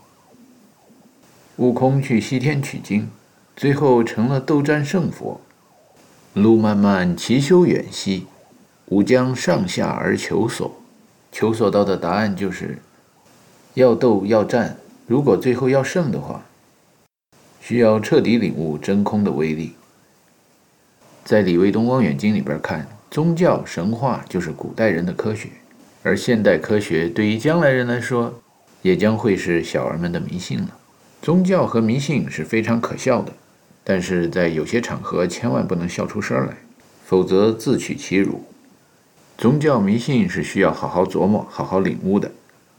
[1.56, 3.08] 悟空去西天取经，
[3.56, 5.40] 最后成了斗战胜佛。
[6.34, 8.26] 路漫漫其修远兮，
[8.90, 10.74] 吾将上下而求索。
[11.30, 12.78] 求索到的答案就是：
[13.74, 14.76] 要斗要战，
[15.06, 16.42] 如果最后要胜的话，
[17.60, 19.74] 需要彻底领悟真空的威力。
[21.24, 25.50] 在李卫东望远镜里边看，宗教神话就是古代人的科学，
[26.02, 28.40] 而现代科学对于将来人来说，
[28.80, 30.74] 也将会是小儿们的迷信了。
[31.20, 33.32] 宗教和迷信是非常可笑的，
[33.84, 36.56] 但是在有些场合千万不能笑出声来，
[37.04, 38.42] 否则自取其辱。
[39.38, 42.28] 宗教迷信是需要好好琢磨、好好领悟的，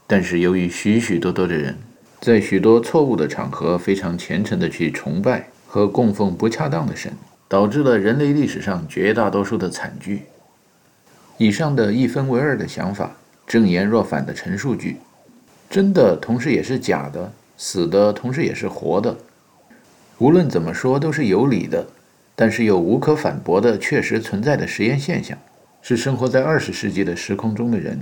[0.06, 1.74] 但是由于许许多多的人
[2.20, 7.10] 在许多错误的场合非常虔诚地去崇拜和供奉不恰当的神，
[7.48, 10.24] 导致了人类历史上绝大多数的惨剧。
[11.38, 14.98] 以上的一分为二的想法，正言若反的陈述句，
[15.70, 17.32] 真的同时也是假的。
[17.56, 19.16] 死的同时也是活的，
[20.18, 21.86] 无论怎么说都是有理的，
[22.34, 25.36] 但是又无可反驳的确实存在的实验现象，
[25.82, 28.00] 是生活在二十世纪的时空中的人，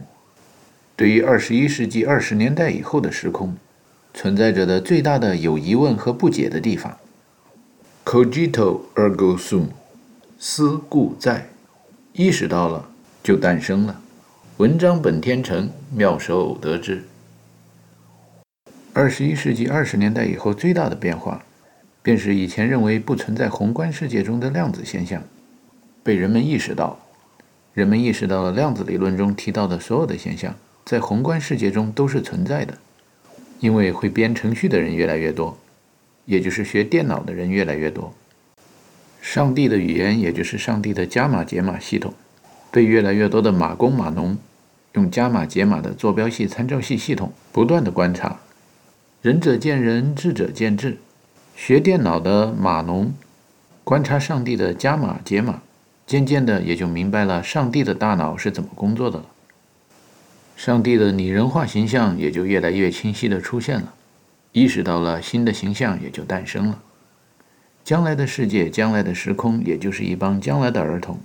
[0.97, 3.57] 对于二十一世纪二十年代以后的时空，
[4.13, 6.99] 存在着的最大的有疑问和不解的地方。
[8.05, 9.67] Cogito ergo sum，
[10.39, 11.49] 思故在，
[12.13, 12.91] 意识到了
[13.23, 14.01] 就诞生了。
[14.57, 17.05] 文章本天成，妙手偶得之。
[18.93, 21.45] 二十一世纪二十年代以后最大的变化，
[22.03, 25.23] 便是以前认为不存在宏观世界中的量子现象，
[26.03, 26.99] 被人们意识到。
[27.79, 30.53] 人们意识到了量子理论中提到的所有的现象，
[30.85, 32.77] 在宏观世界中都是存在的。
[33.61, 35.57] 因为会编程序的人越来越多，
[36.25, 38.13] 也就是学电脑的人越来越多。
[39.21, 42.13] 上帝的语言，也就是上帝的加码解码系统，
[42.73, 44.37] 被越来越多的码工码农
[44.95, 48.41] 用加码解码的坐标系参照系系统不断的观察。
[49.23, 50.99] 仁者见仁，智者见智。
[51.55, 53.15] 学电脑的码农
[53.85, 55.63] 观察上帝的加码解码，
[56.09, 59.27] 渐渐的也就明白了上帝的大脑是怎么工作的了。
[60.57, 63.93] 上帝的拟人化形象也就越来越清晰的出现了，
[64.53, 66.81] 意识到了新的形象也就诞生了。
[67.85, 71.19] 将来的世界，将来的时空，也就是一帮将来的儿童，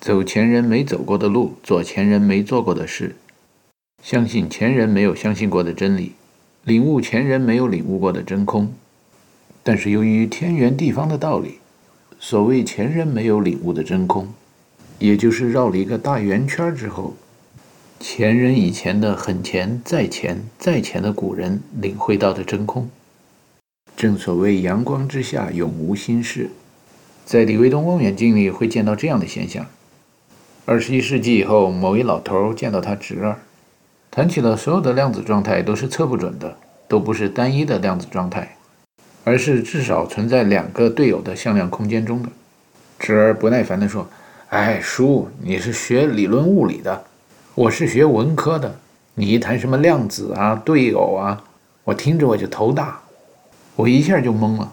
[0.00, 3.16] 走前人没走过的路，做前人没做过的事，
[4.04, 6.12] 相信前人没有相信过的真理。
[6.62, 8.72] 领悟前人没有领悟过的真空，
[9.64, 11.58] 但是由于天圆地方的道理，
[12.24, 14.28] 所谓前人没有领悟的真空，
[15.00, 17.14] 也就是绕了一个大圆圈之后，
[17.98, 22.88] 前人以前的很前、再前、再前的古人领会到的真空。
[23.96, 26.50] 正所谓阳光之下永无新事，
[27.26, 29.66] 在李卫东望远镜里会见到这样的现象。
[30.64, 33.40] 二十一世纪以后，某一老头见到他侄儿。
[34.12, 36.56] 谈起了所有的量子状态都是测不准的，
[36.86, 38.56] 都不是单一的量子状态，
[39.24, 42.28] 而是至少存在两个队友的向量空间中的。
[42.98, 44.08] 侄儿不耐烦地说
[44.50, 47.04] ：“哎，叔，你是学理论物理的，
[47.54, 48.78] 我是学文科的，
[49.14, 51.44] 你一谈什么量子啊、对偶啊，
[51.84, 53.00] 我听着我就头大，
[53.76, 54.72] 我一下就懵了，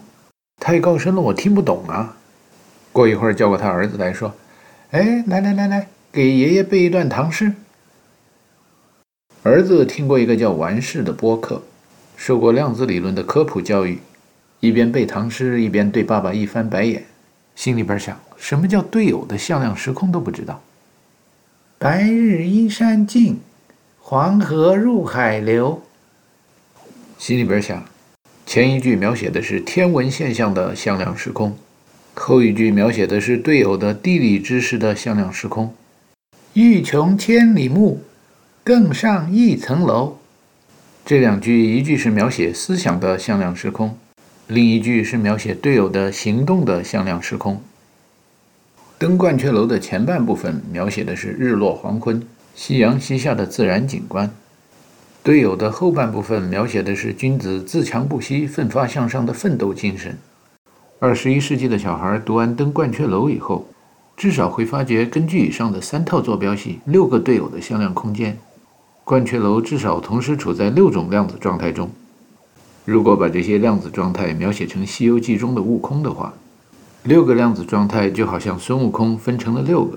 [0.60, 2.16] 太高深了，我听不懂啊。”
[2.92, 4.34] 过一会儿叫过他儿子来说
[4.90, 7.52] ：“哎，来来来来，给爷爷背一段唐诗。”
[9.42, 11.62] 儿子听过一个叫完事的播客，
[12.16, 14.00] 受过量子理论的科普教育，
[14.60, 17.04] 一边背唐诗，一边对爸爸一翻白眼，
[17.56, 20.62] 心里边想：什么叫队友的向量时空都不知道。
[21.78, 23.40] 白日依山尽，
[23.98, 25.82] 黄河入海流。
[27.18, 27.84] 心里边想，
[28.46, 31.56] 前一句描写的是天文现象的向量时空，
[32.14, 35.74] 后一句描写的是队友的地理知识的向量时空。
[36.52, 38.02] 欲穷千里目。
[38.62, 40.18] 更上一层楼。
[41.04, 43.98] 这两句，一句是描写思想的向量时空，
[44.50, 47.62] 另一句是描写队友的行动的向量时空。
[48.98, 52.20] 登鹳雀楼的前半部分描写的是日落黄昏、
[52.56, 54.28] 夕阳西下的自然景观，
[55.22, 60.18] 队友的后半部分描写的是君子自强不息、奋发向上的奋斗精神。
[60.98, 63.68] 二十一世纪的小孩读完《登鹳雀楼》以后，
[64.16, 68.36] 至少会发觉，根据以上的三套坐标系，六个队友的向量空间。
[69.04, 71.88] 鹳雀楼至少同时处在六种量子状态中。
[72.90, 76.34] 如果把这些量子状态描写成《西游记》中的悟空的话，
[77.04, 79.96] 六个量子状态就好像孙悟空分成了六个。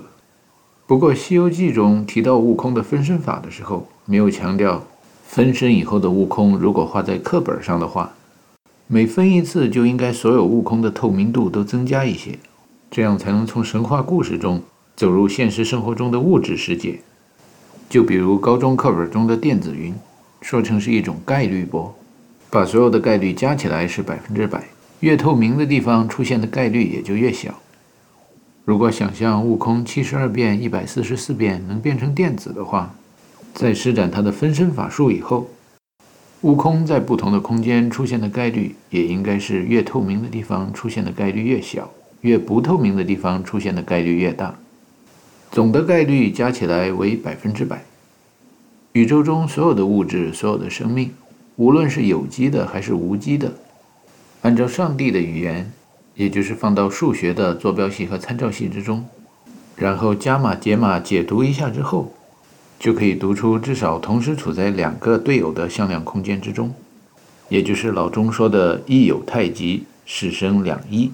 [0.86, 4.80] 不过，《西游记》中提到悟空的分身法的时候，没有强调
[5.26, 6.56] 分身以后的悟空。
[6.56, 8.12] 如果画在课本上的话，
[8.86, 12.38] 每分一次就应该所有悟空的透明度都增加一些，
[12.92, 14.62] 这样才能从神话故事中
[14.94, 17.00] 走入现实生活中的物质世界。
[17.90, 19.92] 就比如高中课本中的电子云，
[20.40, 21.92] 说成是一种概率波，
[22.54, 24.62] 把所有的概率加起来是百分之百，
[25.00, 27.52] 越透明的地方出现的概率也就越小。
[28.64, 32.94] 如果想象悟空七十二变、一百四十四变能变成电子的话，
[33.52, 35.50] 在施展他的分身法术以后，
[36.42, 41.90] 悟空在不同的空间出现的概率也应该是越透明的地方出现的概率越小，
[42.20, 44.54] 越不透明的地方出现的概率越大。
[45.50, 47.82] 总的概率加起来为百分之百。
[48.92, 51.10] 宇宙中所有的物质，所有的生命，
[51.56, 53.52] 无论是有机的还是无机的，
[54.42, 55.72] 按照上帝的语言，
[56.14, 59.06] 也就是放到数学的坐标系和参照系之中，
[59.76, 62.12] 然后加码解码解读一下之后。
[62.76, 66.74] 就可以读出至少同时处在两个对偶的向量空间之中，
[67.48, 71.10] 也就是老钟说的“一有太极，是生两仪”。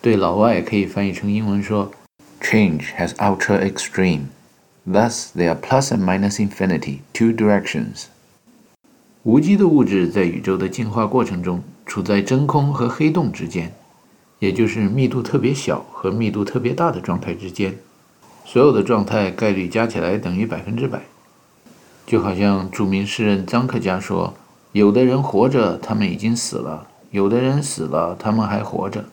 [0.00, 1.90] 对老外可以翻译成英文说
[2.40, 4.26] ：“Change has ultra extreme,
[4.86, 8.04] thus there are plus and minus infinity, two directions。”
[9.22, 13.70] 无机的物质在宇宙的进化过程中处在真空和黑洞之间，
[14.38, 17.76] 也就是密度特别小和密度特别大的状态之间。
[18.46, 21.02] 所有的状态概率加起来等于百分之百，
[22.06, 24.32] 就好像著名诗人臧克家说
[24.72, 29.04] ：“有的人活着，他们已经死了；有的人死了，他们还活着。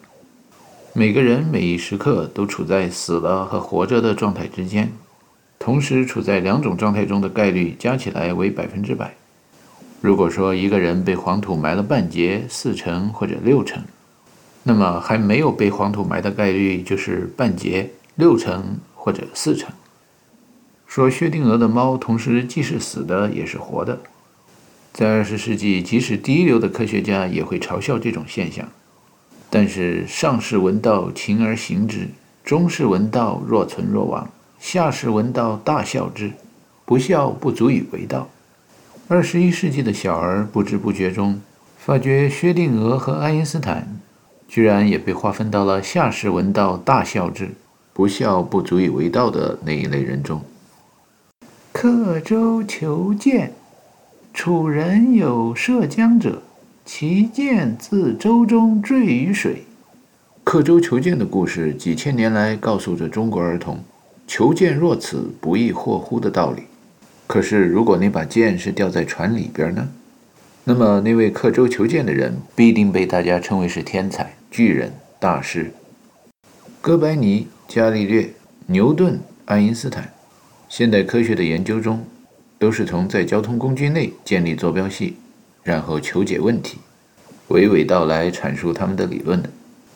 [0.94, 4.94] 每个人每一时刻都处在死了和活着的状态之间，
[5.60, 9.17] 同时处在两种状态中的概率加起来为百分之百。
[10.02, 13.84] 如果说一个人被黄土埋了半截、四成或者六成，
[14.64, 18.78] 那么还没有被黄土埋的概率就是半截、六成。”
[19.08, 19.72] 或者四成。
[20.86, 24.02] 说薛定谔的猫同时既是死的也是活的，
[24.92, 28.68] 在二十世纪，即使第一流的科学家也会嘲笑这种现象。
[29.50, 32.08] 但是上士闻道，勤而行之；
[32.44, 34.28] 中士闻道，若存若亡；
[34.60, 36.34] 下士闻道，大笑之。
[36.84, 38.28] 不笑不足以为道。
[39.10, 41.40] 二十一世纪的小儿不知不觉中，
[41.78, 43.98] 发觉薛定谔和爱因斯坦
[44.50, 47.52] 居然也被划分到了下士闻道，大笑之。
[47.94, 50.42] 不孝不足以为道的那一类人中，
[51.72, 53.54] 刻舟求剑，
[54.34, 56.44] 楚人有涉江者，
[56.86, 59.64] 其剑自舟中坠于水。
[60.44, 63.80] 刻舟求剑的故事，几千年来告诉着中国儿童
[64.28, 66.64] “求剑若此，不亦惑乎”的道理。
[67.28, 69.90] 可是，如果那把剑是掉在船里边呢？
[70.64, 75.72] 那么，那位刻舟求剑的人必定被大家称为是天才、巨人、大师。
[76.82, 77.48] 哥白尼。
[77.70, 78.30] 伽利略、
[78.68, 80.14] 牛顿、爱因斯坦，
[80.70, 82.06] 现代科学的研究中，
[82.58, 85.18] 都是从在交通工具内建立坐标系，
[85.64, 86.78] 然后求解问题，
[87.50, 89.50] 娓娓道来阐述他们的理论的。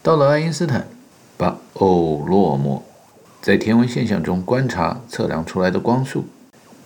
[0.03, 0.85] 到了爱因斯坦，
[1.37, 2.83] 把欧洛莫
[3.41, 6.25] 在天文现象中观察测量出来的光速，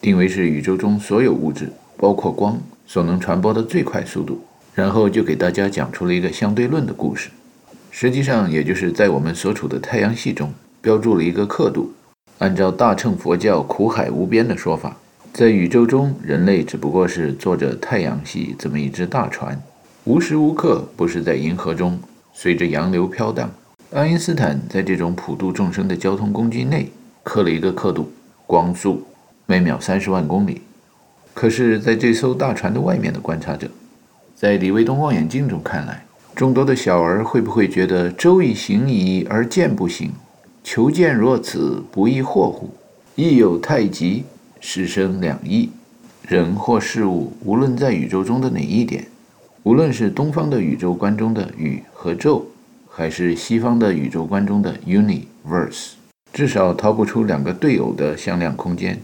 [0.06, 4.40] 定为是宇宙中所有物质，包括光所能传播的最快速度，
[4.76, 7.32] 然后就给大家讲出了一个相对论的故事。
[7.90, 10.54] 实际上，也就是在我们所处的太阳系中。
[10.80, 11.92] 标注了一个刻度。
[12.38, 14.96] 按照大乘佛教“苦海无边”的说法，
[15.34, 19.60] 在宇宙中，人类只不过是坐着太阳系这么一只大船，
[20.04, 21.98] 无时无刻不是在银河中
[22.32, 23.50] 随着洋流飘荡。
[23.92, 26.92] 爱因斯坦在这种普度众生的交通工具内
[27.24, 28.12] 刻了一个刻度，
[28.46, 29.04] 光速
[29.46, 30.62] 每秒三十万公里。
[31.34, 33.70] 可是，在这艘大船的外面的观察者，
[34.36, 40.12] 在李卫东望远镜中看来，众多的小儿会不会觉得舟以行矣，而剑不行？
[40.64, 42.70] 求见若此，不亦惑乎？
[43.16, 44.24] 亦有太极，
[44.60, 45.70] 是生两仪。
[46.28, 49.06] 人或事物，无论在宇宙中的哪一点，
[49.62, 52.48] 无论是东方的宇宙观中的宇和宙，
[52.90, 55.92] 还是西方的宇宙观中的 universe，
[56.34, 59.00] 至少逃不出两个对偶的向量空间，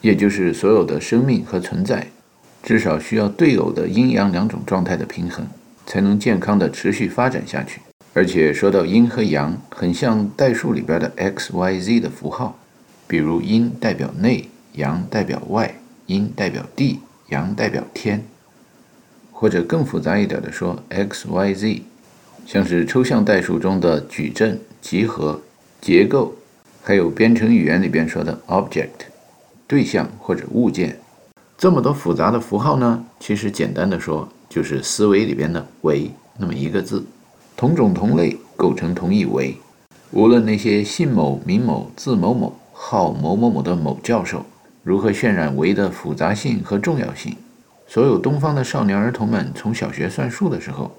[0.00, 2.08] 也就是所有的生命和存在，
[2.62, 5.46] 至少需要对偶的阴阳两种状态的平衡，
[5.86, 7.80] 才能健康的持续发展下去。
[8.14, 12.58] 而且说到阴和阳，很像代数里边的 x、y、z 的符号，
[13.06, 15.74] 比如阴代表内，阳代表外，
[16.06, 18.24] 阴代表地，阳代表天。
[19.30, 21.82] 或者更复杂一点的说，x、y、z，
[22.44, 25.40] 像是抽象代数中的矩阵、集合、
[25.80, 26.34] 结构，
[26.82, 29.07] 还有编程语言里边说的 object，
[29.68, 30.98] 对象或者物件。
[31.56, 37.04] 这么多复杂的符号呢，其实简单的说，就是思维里边的维那么一个字。
[37.56, 39.56] 同种同类构成同一维，
[40.12, 44.46] 无论那些姓某名某字某某号某某某的某教授
[44.84, 47.36] 如何渲染维的复杂性和重要性，
[47.88, 50.90] 所有东方的少年儿童们从小学算数的时候，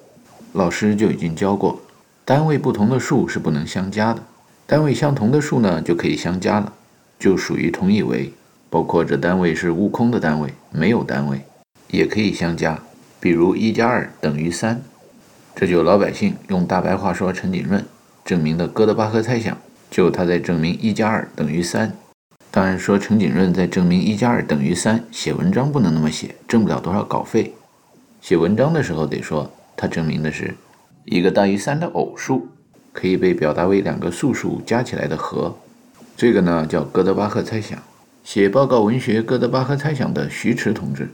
[0.52, 1.80] 老师就已经教过，
[2.26, 4.22] 单位不同的数是不能相加的，
[4.68, 6.74] 单位相同的数呢就可以相加了，
[7.18, 8.32] 就属于同一维，
[8.70, 11.42] 包括这单位是悟空的单位，没有单位
[11.90, 12.80] 也可以相加，
[13.20, 14.82] 比如一加二等于三。
[15.56, 17.84] 这就老百姓用大白话说，陈景润
[18.24, 19.58] 证明的哥德巴赫猜想，
[19.90, 21.94] 就他在证明一加二等于三。
[22.52, 27.54] 当然说陈景润在证明一加二等于三，写文章不能那么写，挣不了多少稿费。
[28.22, 30.56] 写文章的时候得说他证明的是
[31.06, 32.48] 一个大于三的偶数，
[32.94, 35.58] 可以被表达为两个素数加起来的和。
[36.16, 37.82] 这个呢叫哥德巴赫猜想。
[38.24, 41.10] 写报告文学《哥德巴赫猜想》的徐迟同志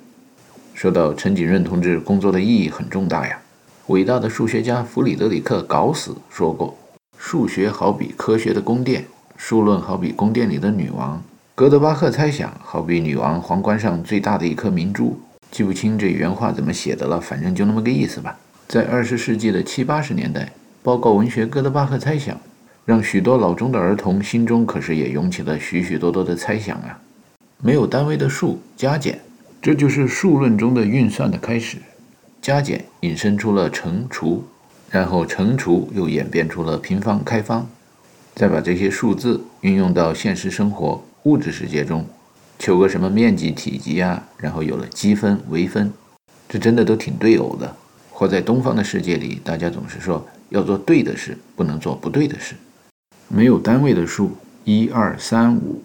[0.74, 3.40] 说到：“陈景润同志工作的意义很重大呀。
[3.88, 6.78] 伟大的数学家弗里德里克·搞死说过：
[7.18, 9.06] 数学好比科学的宫殿，
[9.38, 11.24] 数论好比宫殿里的女王。
[11.54, 15.18] 哥德巴赫猜想好比女王皇冠上最大的一颗明珠。
[15.52, 18.38] 记不清这原话怎么写的了，反正就那么个意思吧。
[18.68, 20.52] 在二十世纪的七八十年代，
[20.84, 22.36] 报告文学《哥德巴赫猜想》
[22.86, 27.02] 让许多老中的儿童心中可是也涌起了许许多多的猜想啊。”
[27.64, 29.20] 没有单位的数加减，
[29.62, 31.78] 这就是数论中的运算的开始。
[32.42, 34.44] 加减引申出了乘除，
[34.92, 37.68] 然后乘除又演变出了平方开方，
[38.36, 42.06] 再把这些数字运用到现实生活物质世界中，
[42.60, 45.92] 求个什么面积、体积啊，然后有了积分、微分，
[46.48, 47.76] 这真的都挺对偶的。
[48.12, 52.54] 活在东方的世界里，大家总是说要做对的事，不能做不对的事。
[53.28, 55.82] 没有单位的数，一二三五。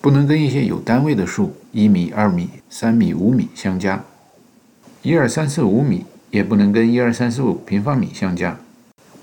[0.00, 4.04] 不能跟一些有单位的数，一米、二米、三米、五米相加；
[5.02, 8.58] 一二三四五米也不能跟一二三四五平方米相加。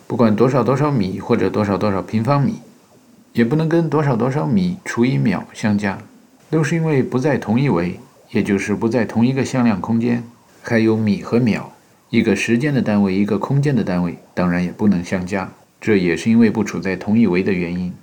[0.07, 2.55] 不管多少多少米或者多少多少平方米，
[3.34, 5.97] 也不能跟多少多少米除以秒相加，
[6.49, 7.99] 都是因为不在同一维，
[8.32, 10.24] 也就是不在同一个向量空间。
[10.62, 11.74] 还有米和秒，
[12.10, 15.51] 一个时间的单位，一个空间的单位，当然也不能相加，
[15.82, 17.94] 这也是因为不处在同一维的原因。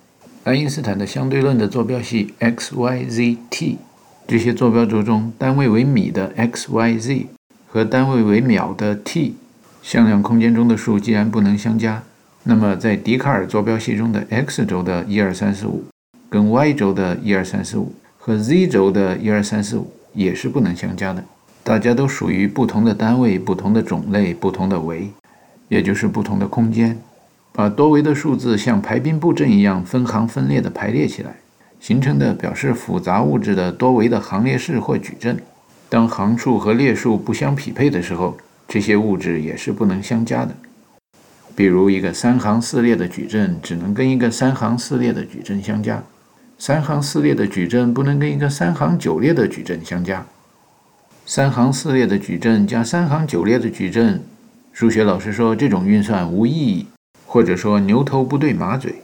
[0.45, 3.79] 爱因斯坦的相对论的坐标系 x y z t，
[4.27, 7.27] 这些坐标轴中单位为米的 x y z
[7.67, 9.35] 和单位为秒的 t
[9.83, 12.03] 向量空间中的数既然不能相加，
[12.45, 15.85] 那么在笛卡尔坐标系中的 x 轴的一二三四五
[16.31, 21.23] 跟 y 轴的一二三四五和 z 轴的一二三四五也是不能相加的。
[21.63, 25.09] 大家都属于不同的单位、不同的种类、不同的维，
[25.69, 26.97] 也就是不同的空间。
[27.57, 31.37] 把多维的数字像排兵布阵一样分行分列地排列起来，
[31.81, 35.39] 形成的表示复杂物质的多维的行列式或矩阵。
[35.89, 38.37] 当行数和列数不相匹配的时候，
[38.69, 40.55] 这些物质也是不能相加的。
[41.55, 46.03] 比如，一个三行四列的矩阵只能跟一个三行四列的矩阵相加；
[46.59, 50.27] 三行四列的矩阵不能跟一个三行九列的矩阵相加；
[51.25, 54.23] 三行四列的矩阵加三行九列的矩阵，
[54.75, 56.87] 数学老师说这种运算无意义。
[57.37, 59.03] 或者说牛头不对马嘴，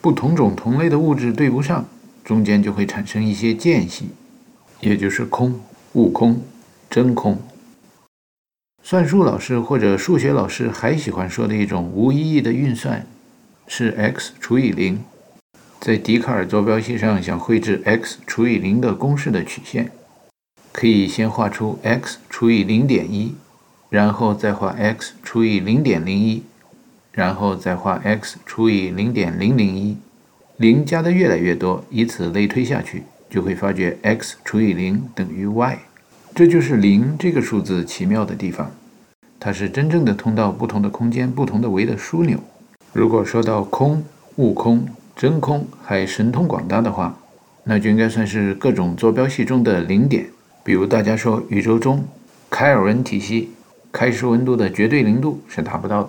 [0.00, 1.86] 不同种同类的物质对不上，
[2.24, 4.08] 中间就会产生一些间隙，
[4.80, 5.60] 也就是空、
[5.92, 6.42] 悟空、
[6.88, 7.38] 真空。
[8.82, 13.06] 算术老师或者数学老师还喜欢说的一种无意义的运算，
[13.66, 14.98] 是 x 除以零。
[15.78, 19.92] 在笛卡尔坐标系上想绘制 x 除以零的公式的曲线，
[20.72, 23.34] 可以先画出 x 除以零点一，
[23.90, 26.42] 然后再画 x 除以零点零一。
[27.20, 29.94] 然后再画 x 除以零点零零一，
[30.56, 35.78] 零加的越来越多，以此类推下去，就会发觉 x 除以零等于 y。
[36.34, 38.70] 这就是零这个数字奇妙的地方，
[39.38, 42.38] 它是真正的通到不同的空间、不同的维的枢纽。
[42.94, 44.02] 如果说到空、
[44.36, 47.14] 悟空、真空还神通广大的话，
[47.64, 50.24] 那就应该算是各种坐标系中的零点。
[50.64, 52.02] 比如大家说宇宙中
[52.48, 53.50] 开尔文体系
[53.92, 56.08] 开始温度的绝对零度是达不到的。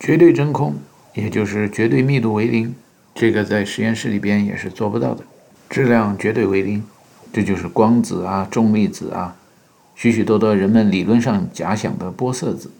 [0.00, 0.76] 绝对真空，
[1.12, 2.74] 也就是绝对密度为零，
[3.14, 5.22] 这个在实验室里边也是做不到的。
[5.68, 6.82] 质量绝对为零，
[7.30, 9.36] 这就是光子啊、重粒子啊，
[9.94, 12.70] 许许多多人们理论上假想的玻色子。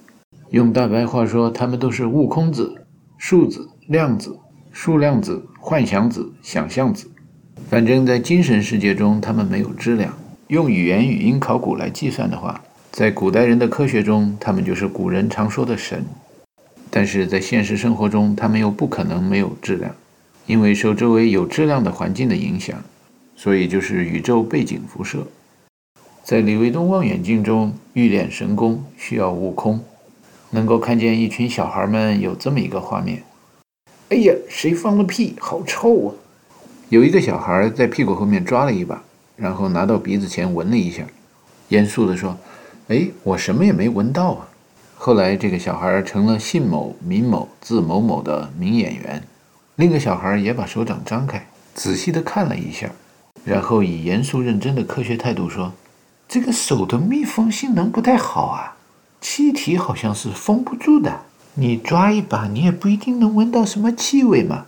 [0.48, 2.86] 用大白话说，它们都是悟空子、
[3.18, 4.38] 数子、量子、
[4.72, 7.06] 数量子、幻想子、想象子。
[7.68, 10.16] 反正，在精神世界中，它们没有质量。
[10.48, 16.02] 用语言语音考古来计算的话，在古代人的科学中，他们就是古人常说的神。
[16.90, 19.94] 但是在现实生活中，它们又不可能没有质量，
[20.46, 22.82] 因为受周围有质量的环境的影响，
[23.36, 25.26] 所以就是宇宙背景辐射。
[26.24, 29.80] 在李维东望远镜中欲练神功，需要悟空，
[30.50, 33.22] 能够看见一群小孩们有这么一个画面：
[34.08, 36.14] 哎呀，谁放了屁，好臭啊！
[36.88, 39.00] 有一个小孩在屁股后面抓了一把，
[39.36, 41.04] 然后拿到鼻子前闻了一下，
[41.68, 42.36] 严肃地说
[42.88, 44.48] ：“哎，我什么也没闻到啊。”
[45.02, 49.22] 后来，这个小孩成了姓某名某字某某的名演员。
[49.76, 51.42] 另一个小孩也把手掌张开，
[51.72, 52.86] 仔细地看了一下，
[53.42, 55.72] 然后以严肃认真的科学态度说
[56.28, 58.76] ：“这个手的密封性能不太好啊，
[59.22, 61.22] 气体好像是封不住的。
[61.54, 64.66] 你抓一把，你也不一定能闻到什么气味嘛。”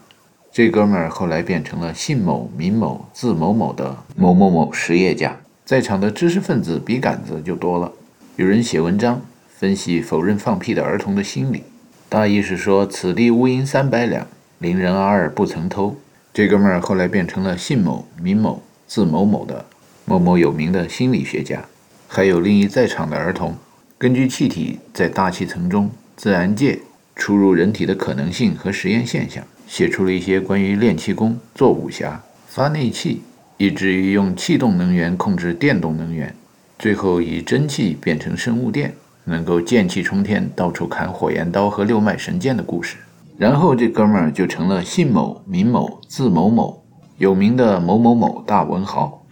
[0.51, 5.37] 这哥们儿后来变成了姓某名某字某某的某某某实业家。
[5.67, 7.93] 在场的知识分子笔杆子就多了，
[8.37, 9.21] 有人写文章。
[9.63, 11.63] 分析否认放屁的儿童的心理，
[12.09, 14.27] 大意是说：“此地无银三百两，
[14.59, 15.97] 邻人阿二不曾偷。”
[16.35, 19.65] 这哥们儿后来变成了姓某名某字某某的
[20.05, 21.65] 某某有名的心理学家。
[22.09, 23.57] 还有另一在场的儿童，
[23.97, 26.81] 根据气体在大气层中、自然界
[27.15, 33.23] 出入人体的可能性和实验现象，写出了一些关于练气功、做武侠、发内气，
[33.59, 36.35] 以至于用气动能源控制电动能源，
[36.81, 38.93] 最后以蒸汽变成生物电，
[39.25, 42.97] 能够剑气冲天，到处砍火焰刀和六脉神剑的故事。
[43.39, 46.85] 然后这哥们儿就成了姓某名某字某某
[47.19, 49.25] 有名的某某某大文豪。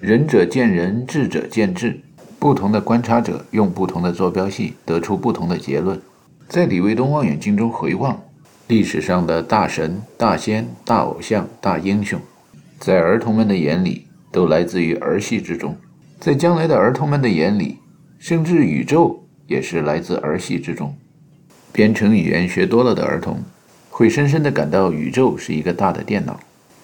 [0.00, 2.00] 仁者见仁，智者见智。
[2.38, 6.00] 不同的观察者用不同的坐标系得出不同的结论。
[6.48, 8.18] 在李卫东望远镜中回望
[8.66, 12.18] 历史上的大神、大仙、大偶像、大英雄，
[12.78, 15.72] 在儿童们的眼里都来自于儿戏之中；
[16.18, 17.78] 在将来的儿童们的眼里，
[18.18, 20.95] 甚至宇宙也是来自儿戏之中。
[21.71, 23.43] 编程语言学多了的儿童
[23.89, 26.39] 会深深地感到宇宙是一个大的电脑，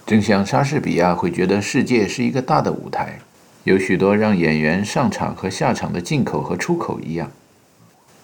[0.05, 3.19] 正像莎士比亚会觉得世界是一个大的舞台。
[3.63, 7.31] 有许多让演员上场和下场的进口和出口一样。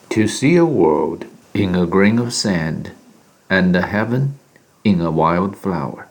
[0.09, 2.85] To see a world in a grain of sand,
[3.49, 4.29] and a heaven
[4.81, 6.05] in a wild flower.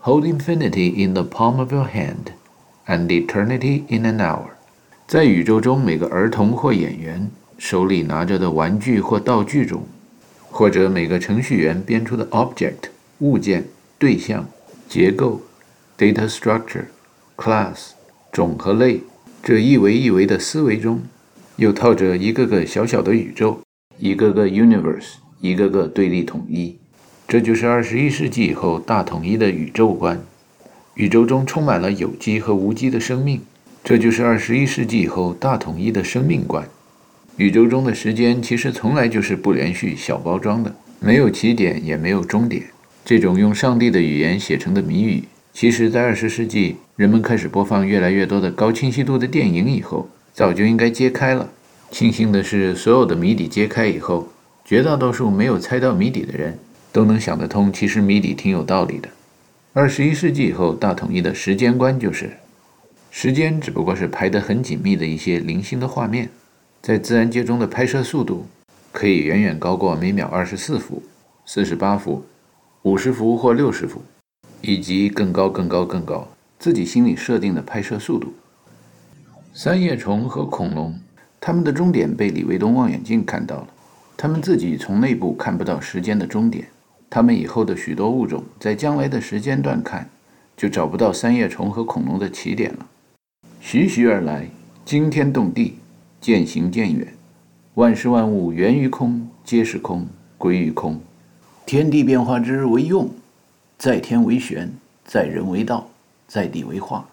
[0.00, 2.32] Hold infinity in the palm of your hand,
[2.86, 4.48] and eternity in an hour.
[5.06, 9.83] 在宇宙中每个儿童或演员 手里拿着的玩具或道具中，
[10.49, 12.89] 或者每个程序员编出的 object
[13.19, 13.65] 物件、
[13.97, 14.47] 对象、
[14.87, 15.41] 结构
[15.97, 16.85] data structure
[17.35, 17.91] class。
[18.31, 19.01] 种和类
[19.41, 21.01] 这一维一维的思维中，
[21.55, 23.59] 又套着一个个小小的宇宙，
[23.97, 26.77] 一个个 universe，一个个对立统一。
[27.27, 30.21] 这就是二十一世纪以后大统一的宇宙观。
[30.93, 33.41] 宇宙中充满了有机和无机的生命，
[33.83, 36.67] 这就是二十一世纪以后大统一的生命观。
[37.37, 42.63] 宇宙中的时间其实从来就是不连续、小包装的，没有起点也没有终点。
[43.05, 45.23] 这种用上帝的语言写成的谜语。
[45.53, 51.47] 其实，在二十世纪，人们开始播放越来越多的高清晰度的电影以后，早就应该揭开了。
[51.91, 54.29] 庆幸的是，所有的谜底揭开以后，
[54.65, 56.57] 绝大多数没有猜到谜底的人
[56.91, 59.07] 都能想得通，其实谜底挺有道理的。
[59.73, 62.31] 二十一世纪以后，大统一的时间观就是：
[63.11, 66.29] 时间只不过是排得很紧密的一些零星的画面，
[66.81, 68.45] 在自然界中的拍摄速度
[68.91, 71.01] 可以远远高过每秒二十四幅、
[71.45, 72.25] 四十八幅、
[72.83, 74.01] 五十幅或六十幅。
[74.59, 78.33] 以及更高、更高、更高，自己心里设定的拍摄速度。
[79.53, 80.99] 三叶虫和恐龙，
[81.39, 83.67] 它们的终点被李卫东望远镜看到了，
[84.17, 86.67] 它们自己从内部看不到时间的终点。
[87.07, 90.09] 它们以后的许多物种，在将来的时间段看，
[90.57, 92.87] 就找不到三叶虫和恐龙的起点了。
[93.61, 94.49] 徐徐而来，
[94.83, 95.77] 惊天动地，
[96.27, 97.07] 渐行渐远。
[97.75, 100.05] 万事万物源于空，皆是空，
[100.37, 100.99] 归于空。
[101.65, 103.09] 天地变化之为用。
[103.77, 104.69] 在天为玄，
[105.05, 105.87] 在人为道，
[106.27, 107.07] 在地为化。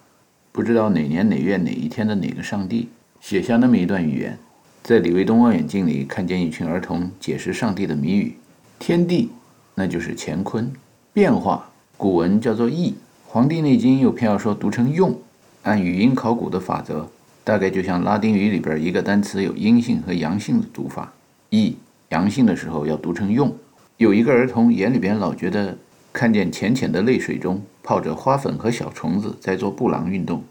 [0.50, 2.88] 不知道哪年哪月哪一天的哪个上帝
[3.20, 4.36] 写下那么一段语言，
[4.82, 8.34] 在李卫东望远镜里看见一群儿童解释上帝的谜语。
[8.80, 9.30] 天地，
[9.76, 10.64] 那就是乾坤；
[11.12, 12.90] 变化，古文叫做易；
[13.28, 15.16] 《黄帝内经》又偏要说读成用。
[15.62, 17.08] 按语音考古的法则，
[17.45, 21.12] 大概就像拉丁语里边一个单词有阴性和阳性的读法，
[21.51, 21.76] 易
[22.09, 23.55] 阳性的时候要读成用。
[23.99, 25.79] 有一个儿童眼里边老觉得。
[26.16, 30.45] 看见浅浅的泪水中泡着花粉和小虫子在做布朗运动，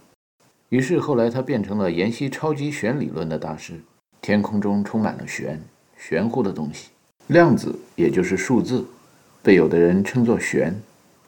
[0.67, 3.79] 于是后来他变成了研析超级弦理论的大师。
[4.21, 5.61] 天空中充满了弦，
[5.97, 6.89] 玄乎的东西。
[7.27, 8.85] 量子也就是数字，
[9.41, 10.75] 被有的人称作弦，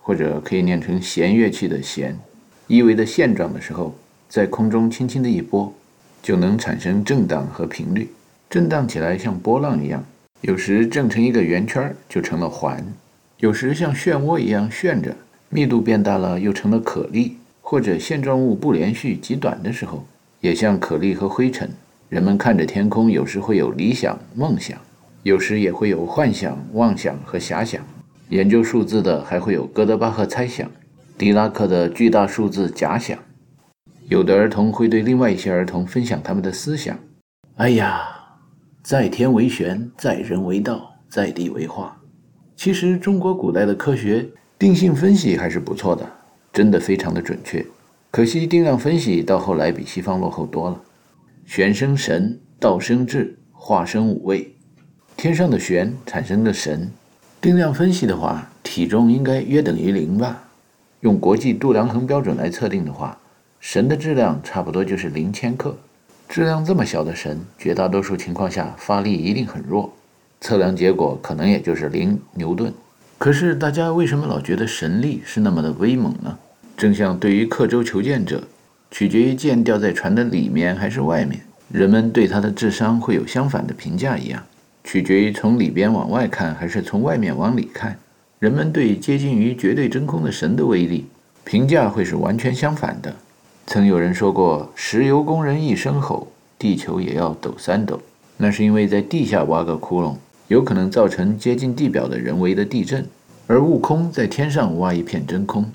[0.02, 2.20] 或者可以念成弦乐器的弦。
[2.68, 3.96] 意味的现状的时候，
[4.28, 5.74] 在空中轻轻的一拨，
[6.22, 8.10] 就能产生震荡和频率，
[8.50, 10.04] 震荡起来像波浪一样。
[10.42, 12.86] 有时正成一个圆圈，就成了环。
[13.38, 15.16] 有时像漩涡一样旋着，
[15.50, 20.06] 密度变大了又成了颗粒，或者线状物不连续极短的时候，
[20.42, 21.70] 也像颗粒和灰尘。
[22.10, 24.78] 人们看着天空，有时会有理想、梦想，
[25.24, 27.82] 有时也会有幻想、妄想和遐想。
[28.30, 30.70] 研究数字的还会有哥德巴赫猜想、
[31.18, 33.18] 狄拉克的巨大数字假想。
[34.08, 36.96] 有的儿童会对另外一些儿童分享他们的思想
[37.58, 38.08] ：“哎呀，
[38.84, 42.00] 在天为玄，在人为道，在地为化。”
[42.56, 44.28] 其实，中国古代的科学
[44.60, 46.08] 定性分析还是不错的，
[46.54, 47.66] 真的非常的准确。
[48.12, 50.80] 可惜定量分析到后来比西方落后多了。
[51.48, 54.54] 玄生神，道生智，化生五味。
[55.18, 56.92] 天上的玄产生的神，
[57.42, 60.44] 定量分析的话，体重应该约等于零吧？
[61.00, 63.18] 用国际度量衡标准来测定的话，
[63.68, 65.76] 神的质量差不多就是零千克。
[66.30, 69.92] 质量这么小的神，绝大多数情况下发力一定很弱。
[70.40, 72.72] 测量结果可能也就是零牛顿。
[73.18, 76.38] 可是大家为什么老觉得神力是那么的威猛呢？
[76.78, 78.44] 正像对于刻舟求剑者，
[78.92, 84.44] 取决于剑掉在船的里面还是外面，人们对他的智商会有相反的评价一样，
[84.84, 87.98] 取决于从里边往外看还是从外面往里看，
[88.38, 91.08] 人们对接近于绝对真空的神的威力
[91.44, 93.16] 评价会是完全相反的。
[93.68, 96.28] 曾有人说过：“石油工人一声吼，
[96.60, 98.00] 地球也要抖三抖。”
[98.38, 100.16] 那是因为在地下挖个窟窿，
[100.50, 103.02] 有可能造成接近地表的人为的地震；
[103.48, 105.66] 而悟空在天上挖一片真空，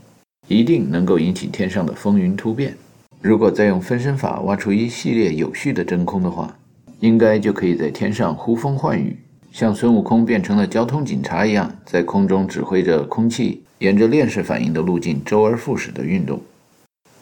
[0.46, 2.76] 一定能够引起天上的风云突变。
[3.20, 6.56] 如果再用分身法挖出一系列有序的真空的话，
[7.00, 9.16] 应该就可以在天上呼风唤雨，
[9.50, 16.40] 像孙悟空变成了交通警察一样，在空中指挥着空气沿着链式反应的路径周而复始的运动。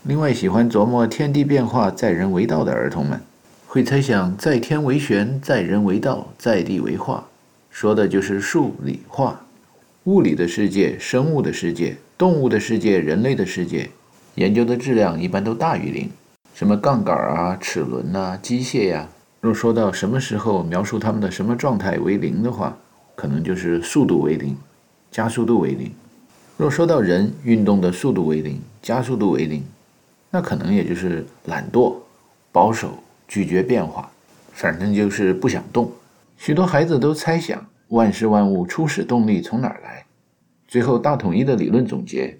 [0.04, 3.20] 另外，喜欢琢磨天地变化、在人为道的儿童们，
[3.66, 7.26] 会猜想“在天为玄，在人为道，在地为化”，
[7.68, 9.44] 说的就是数理化。
[10.04, 13.90] 物理的世界、生物的世界、动物的世界、人类的世界，
[14.36, 16.08] 研究的质量一般都大于零。
[16.54, 19.08] 什么杠杆啊、齿轮呐、机械呀，
[19.40, 22.78] 若说到什么时候描述它们的什么状态为零的话，
[23.14, 24.56] 可能就是速度为零，
[25.10, 25.90] 加速度为零。
[26.56, 29.62] 若说到人运动的速度为零，加速度为零。
[30.30, 31.96] 那可能也就是懒惰、
[32.52, 34.10] 保守、拒绝变化，
[34.52, 35.90] 反正就是不想动。
[36.36, 40.04] 许多孩子都猜想万事万物初始动力从哪儿来，
[40.66, 42.38] 最后大统一的理论总结，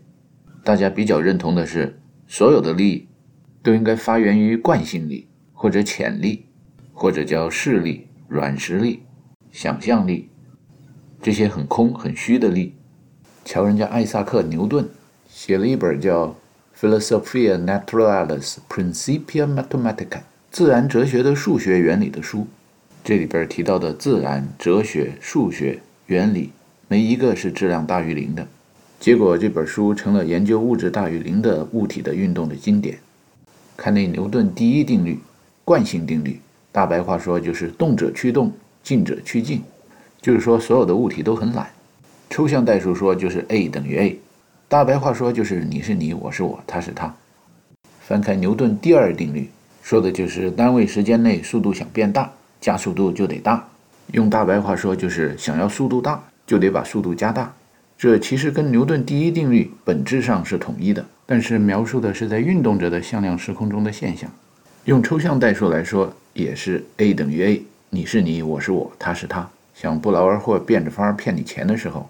[0.62, 3.08] 大家比较认同的是，所有的力
[3.62, 6.44] 都应该发源于惯性力或者潜力，
[6.92, 9.02] 或者叫势力、软实力、
[9.50, 10.28] 想象力，
[11.22, 12.74] 这些很空很虚的力。
[13.46, 14.86] 瞧人家艾萨克·牛顿
[15.26, 16.36] 写了一本叫。
[16.80, 20.20] Philosophia Naturalis Principia Mathematica，
[20.52, 22.46] 自然哲学的数学原理的书，
[23.02, 26.52] 这里边提到的自然哲学、数学原理，
[26.86, 28.46] 没一个是质量大于零的。
[29.00, 32.96] 结果这本书成了研究物质大于零的物体的运动的经典。
[33.76, 35.18] 看那牛顿第一定律，
[35.64, 36.38] 惯性定律，
[36.70, 38.52] 大白话说就是动者趋动，
[38.84, 39.64] 静者趋静，
[40.22, 41.68] 就是说所有的物体都很懒。
[42.30, 44.18] 抽象代数说就是 A 等于 A。
[44.70, 47.10] 大白话说就是你是你，我是我，他是他。
[48.00, 49.48] 翻开牛顿第二定律，
[49.82, 52.30] 说的就是单位时间内速度想变大，
[52.60, 53.66] 加速度就得大。
[54.12, 57.50] 用大白话说就是想要速度大，就得把速度加大。
[57.96, 64.30] 这其实跟牛顿第一定律本质上是统一的，但是描述的是在运动着的向量时空中的现象。
[64.84, 69.48] 用抽象代数来说，也是 A 等于 A，你是你，我是我，他是他。
[69.74, 72.06] 想不劳而获变着法儿骗你钱的时候，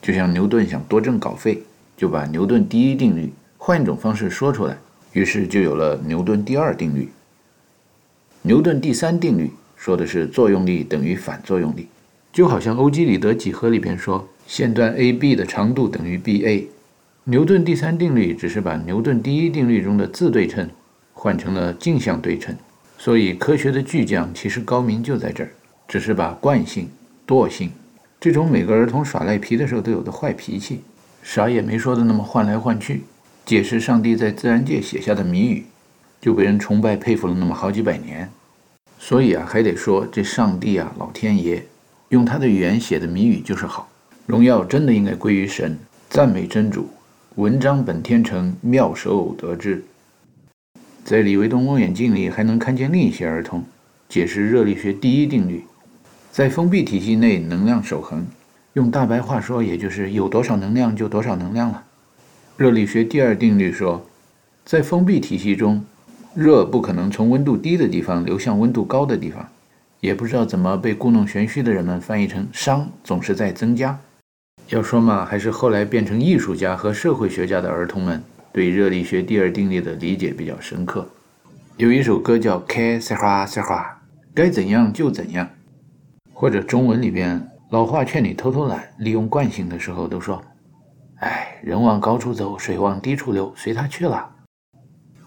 [0.00, 1.62] 就像牛顿想多挣稿费。
[1.98, 4.78] 就把牛顿第一定律换一种方式说出来，
[5.12, 7.08] 于是就有了牛顿第二定律。
[8.42, 11.88] 牛顿第三定律说的是作用力等于反作用力，
[12.32, 16.66] 就好像欧几里得几何里边说线段 AB 的长度等于 BA。
[17.24, 20.70] 牛顿第三定律只是把牛顿第一定律中的自对称
[21.12, 22.54] 换成了镜像对称，
[22.96, 25.50] 所以科学的巨匠其实高明就在这儿，
[25.88, 26.88] 只是把惯性、
[27.26, 27.72] 惰性
[28.20, 30.80] 这种每个儿童耍赖皮的时候都有的坏脾气。
[31.28, 33.02] 啥也没说的那么换来换去，
[33.44, 35.66] 解释上帝在自然界写下的谜语，
[36.22, 38.26] 就被人崇拜佩服了那么好几百年。
[38.98, 41.62] 所以啊，还得说这上帝啊，老天爷
[42.08, 43.86] 用他的语言写的谜语就是好。
[44.24, 45.78] 荣耀真的应该归于神，
[46.08, 46.88] 赞美真主。
[47.34, 49.84] 文章本天成，妙手偶得之。
[51.04, 53.62] 在李维东望远镜里还能看见另一些儿童
[54.08, 55.62] 解释热力学第一定律，
[56.32, 58.26] 在封闭体系内能量守恒。
[58.78, 61.82] 用大白话说，也就是有多少能量就多少能量了。
[62.56, 64.06] 热力学第二定律说，
[64.64, 65.84] 在封闭体系中，
[66.32, 69.44] 热不可能从温度低的地方流向温度高的地方。
[69.98, 73.98] 也不知道怎么被故弄玄虚的人们翻译成熵总是在增加。
[74.68, 78.22] 要说嘛，还是后来变成艺术家和社会学家的儿童们
[78.52, 81.04] 对热力学第二定律的理解比较深刻。
[81.78, 83.82] 有一首歌叫《开塞花塞花》，
[84.32, 85.50] 该怎样就怎样，
[86.32, 87.44] 或者中文里边。
[87.70, 90.42] 老话劝你偷偷懒，利用惯性的时候都说
[91.20, 94.26] ：“哎，人往高处走，水往低处流，随他去了。”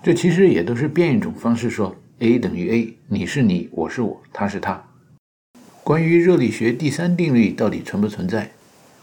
[0.01, 4.83] 这其实也都是变一种方式说 A 等于 A，你是你，我是我，他是他。
[5.83, 8.49] 关于热力学第三定律到底存不存在，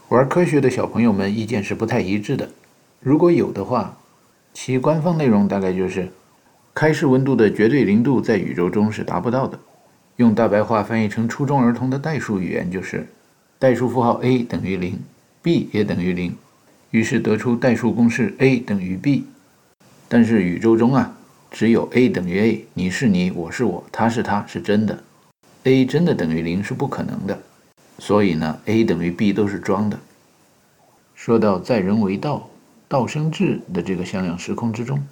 [0.09, 2.49] 玩科学的小朋友们意见是不太一致的。
[2.99, 3.97] 如果有的话，
[4.53, 6.09] 其官方内容大概就是：
[6.75, 9.57] 开市温度的绝对零度在宇宙中是达不到的。
[10.17, 13.07] 用大白话翻译成初中儿童的代数语言就是。
[13.61, 14.97] 代数符号 a 等于零
[15.43, 16.33] ，b 也等于零，
[16.93, 19.25] 于是得出代数公式 a 等于 b。
[20.07, 21.13] 但是宇宙中啊，
[21.51, 25.03] 只有 a 等于 a，你是你，我是我，他是他，是真的。
[25.65, 27.37] a 真的等于零是不可能的。
[27.99, 29.99] 所以呢，a 等于 b 都是装的。
[31.17, 32.49] 说到在人为道、
[32.87, 35.03] 道生智的这个向量时空之中，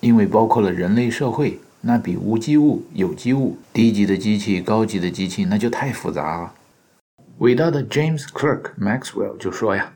[0.00, 6.54] 因为包括了人类社会，那比无机物、有机物、低级的机器、高级的机器那就太复杂了。
[7.38, 9.92] 伟大的 James Clerk Maxwell 就说呀，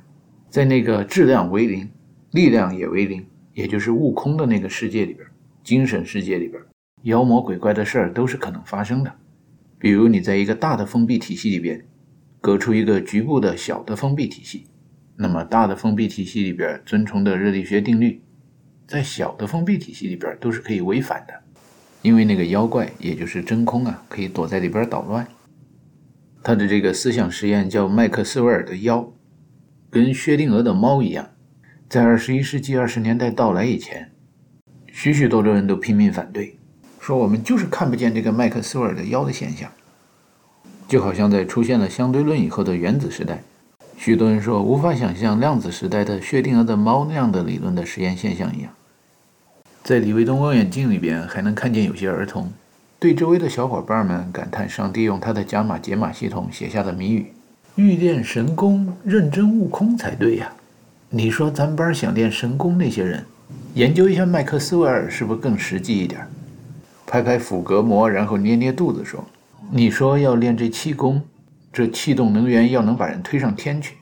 [0.51, 1.89] 在那个质量为零、
[2.33, 5.27] 力量也为零，也就是悟空的那个世界里边，
[5.65, 6.63] 精神世界里边，
[7.05, 9.11] 妖魔鬼怪的事儿都是可能发生的。
[9.79, 11.83] 比如你在一个大的封闭体系里边，
[12.43, 14.67] 隔出一个局部的小的封闭体系，
[15.17, 18.21] 那么大的封闭体系里边遵从的热力学定律，
[18.87, 21.33] 在小的封闭体系里边都是可以违反的，
[22.03, 25.27] 因为那个妖怪也就是真空啊，可以躲在里边捣乱。
[26.43, 29.13] 他的这个思想实验叫麦克斯韦尔的妖，
[29.91, 31.29] 跟薛定谔的猫一样，
[31.89, 34.11] 在二十一世纪二十年代到来以前，
[34.91, 36.57] 许许多多人都拼命反对，
[36.99, 39.71] 说我们就是看不见这个麦克斯韦尔的妖的现象，
[40.89, 43.43] 就好像在出现了相对论以后的原子时代，
[43.99, 48.73] 许多人说无法想象量子时代的薛定谔的猫那样的理论的实验现象一样。
[49.83, 52.51] 在李维东望远镜里边还能看见有些儿童。
[53.01, 57.33] 对周围的小伙伴们感叹：“上帝用他的加码解码系统写下的谜语，
[57.77, 60.53] 欲练神功，认真悟空才对呀。”
[61.09, 63.25] 你说咱班想练神功那些人，
[63.73, 66.29] 研究一下麦克斯韦尔是不是更实际一点？
[67.07, 69.25] 拍拍腹膈膜，然后捏捏肚子说
[69.73, 71.23] ：“你说要练这气功，
[71.73, 73.95] 这气动能源要能把人推上天去，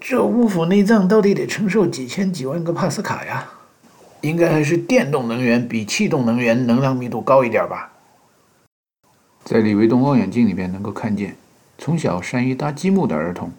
[0.00, 3.46] 这五腑内脏到底得承受几千几万个帕斯卡呀？
[4.22, 7.92] 应该还是电动能源比气动能源能量密度高一点吧？”
[9.48, 11.34] 在李维东望远镜里边能够看见，
[11.78, 13.50] 从小善于搭积木的儿童，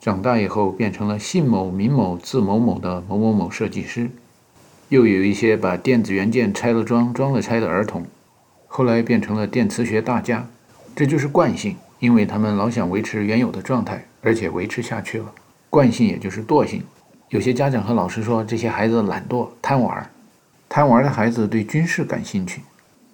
[0.00, 4.08] 长大以后变成了姓某名某字某某的某某某设计师；
[4.88, 8.04] 又有一些把电子元件拆了装装了拆的儿童，
[8.66, 10.44] 后来变成了电磁学大家。
[10.96, 15.32] 这就是惯性，因为他们老想维持原有的状态，而且维持下去了。
[15.70, 16.82] 惯性也就是惰性。
[17.28, 20.10] 有些家长和老师说这些孩子懒惰贪玩，
[20.68, 22.62] 贪玩的孩子对军事感兴趣。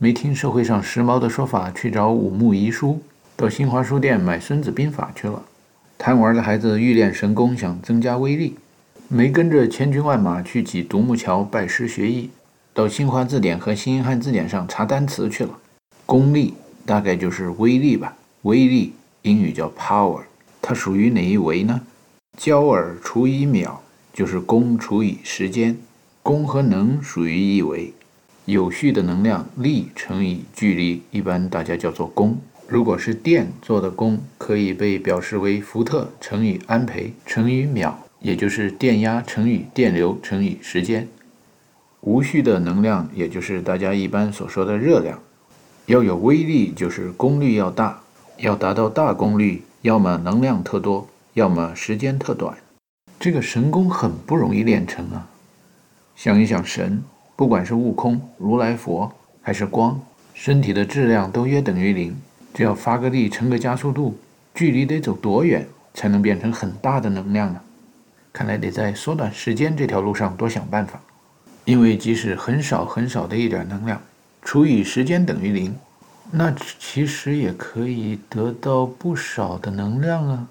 [0.02, 3.00] 没听社会上时髦的说法，去找武穆遗书，
[3.36, 5.40] 到新华书店买《孙子兵法》去了。
[5.96, 8.56] 贪玩的孩子欲练神功，想增加威力，
[9.06, 12.30] 没跟着千军万马去挤独木桥拜师学艺，
[12.74, 15.56] 到新华字典和新英汉字典上查单词去了。
[16.04, 16.54] 功力
[16.84, 20.22] 大概就是威力吧，威力英语叫 power，
[20.60, 21.80] 它属于哪一维呢？
[22.36, 23.80] 焦耳除以秒
[24.12, 25.78] 就是功除以时间，
[26.24, 27.94] 功和能属于一维。
[28.52, 32.38] 有序的能量力乘以距离，一般大家叫做功。
[32.68, 41.08] 如果是电做的功，可以被表示为伏特乘以安培乘以秒，也就是电压乘以电流乘以时间。
[42.02, 45.18] 无序的能量，也就是大家一般所说的热量，
[45.86, 48.00] 要有威力，就是功率要大。
[48.36, 52.56] 要达到大功率，要么能量特多，要么时间特短。
[53.18, 55.28] 这个神功很不容易练成啊！
[56.16, 57.02] 想一想神。
[57.34, 59.10] 不管是悟空、如来佛
[59.40, 60.00] 还是光，
[60.34, 62.16] 身体的质量都约等于零。
[62.54, 64.18] 只要发个力，乘个加速度，
[64.54, 67.60] 距离得走多远才能变成很大的能量呢？
[68.32, 71.00] 看来得在缩短时间这条路上多想办法。
[71.64, 74.00] 因为即使很少很少的一点能量，
[74.42, 75.74] 除以时间等于零，
[76.30, 80.48] 那其实也可以得到不少的能量啊。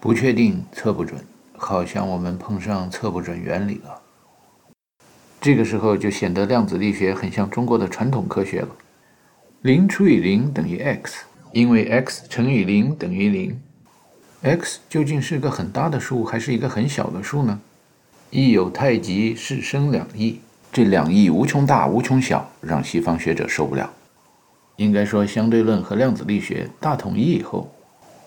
[0.00, 1.20] 不确定，测不准，
[1.56, 3.99] 好像我们碰上测不准原理了。
[5.40, 8.68] 这个时候就显得量子力学很像中国的传统科学了。
[9.62, 13.58] 零除以零等于 x，因为 x 乘以零等于零。
[14.42, 17.58] x 究竟是个很大的数还是一个很小的数呢？
[18.30, 20.38] 一有太极，是生两仪。
[20.70, 23.90] 这两仪无穷大无穷小，让西方学者受不了。
[24.76, 27.72] 应该说，相对论和量子力学大统一以后，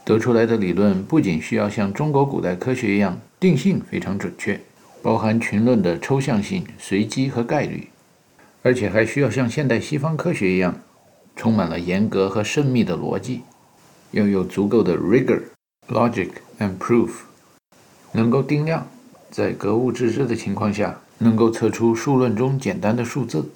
[0.03, 4.59] 得出来的理论不仅需要像中国古代科学一样定性非常准确。
[5.03, 7.89] 包含群论的抽象性、随机和概率，
[8.61, 10.79] 而且还需要像现代西方科学一样，
[11.35, 13.41] 充满了严格和慎密的逻辑，
[14.11, 15.41] 要有足够的 rigor、
[15.89, 17.09] logic and proof，
[18.13, 18.87] 能够定量，
[19.29, 23.51] 在格物致知的情况下，能够测出数论中简单的数字。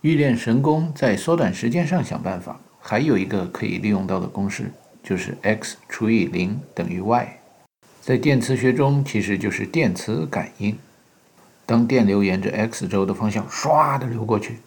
[0.00, 4.72] 欲练神功，在缩短时间上想办法，还有一个可以利用到的公式，
[5.02, 7.40] 就是 x 除以零等于 y。
[8.06, 10.76] 在电磁学中，其实就是电磁感应。
[11.64, 14.58] 当电流沿着 x 轴的方向唰的流过去，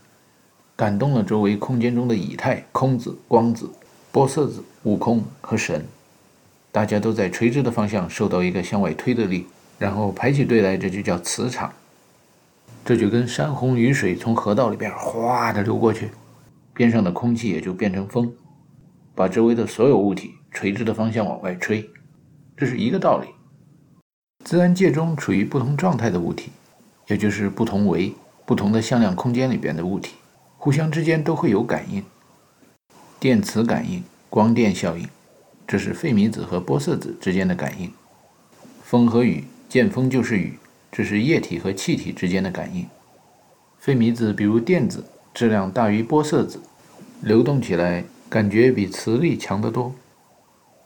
[0.76, 3.69] 感动了周围空间中的以太、空子、光子、
[4.11, 5.85] 玻色子、悟空和神，
[6.72, 9.45] 大家都在垂直的方向受到一个向外推的力，
[9.77, 11.72] 然后排起队来，这就叫磁场。
[12.84, 16.09] 这就跟山洪雨水从河道里边哗的流过去，
[16.73, 18.34] 边上的空气也就变成风，
[19.14, 21.88] 把周围的所有物体垂直的方向往外吹，
[22.58, 23.28] 这是一个道理。
[24.44, 26.50] 自然界中处于不同状态的物体，
[27.08, 28.14] 也就是不同维、
[28.48, 30.16] 不同的向量空间里边的物体，
[30.58, 32.04] 互相之间都会有感应，
[33.20, 35.08] 电磁感应、光电效应，
[35.68, 37.92] 这是费米子和玻色子之间的感应。
[38.82, 40.58] 风和雨，见风就是雨，
[40.92, 42.88] 这是液体和气体之间的感应。
[43.78, 46.60] 费米子比如电子，质量大于玻色子，
[47.22, 49.94] 流动起来感觉比磁力强得多。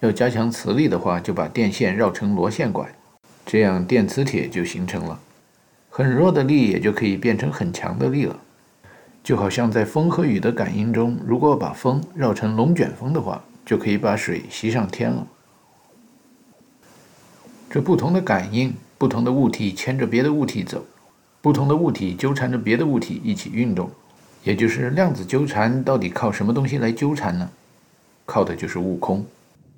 [0.01, 2.91] 要加强磁力的话，就把电线绕成螺线管。
[3.45, 5.19] 这样电磁铁就形成了，
[5.89, 8.39] 很弱的力也就可以变成很强的力了。
[9.23, 15.27] 就好像在风和雨的感应中，如果把风绕成龙卷风的话，就可以把水吸上天了。
[17.69, 20.83] 这不同的感应，不同的物体牵着别的物体走，
[21.41, 23.91] 不同的物体纠缠着别的物体一起运动，
[24.43, 27.51] 也就是量子纠缠到底靠什么东西来纠缠呢？
[28.25, 29.23] 靠的就是悟空，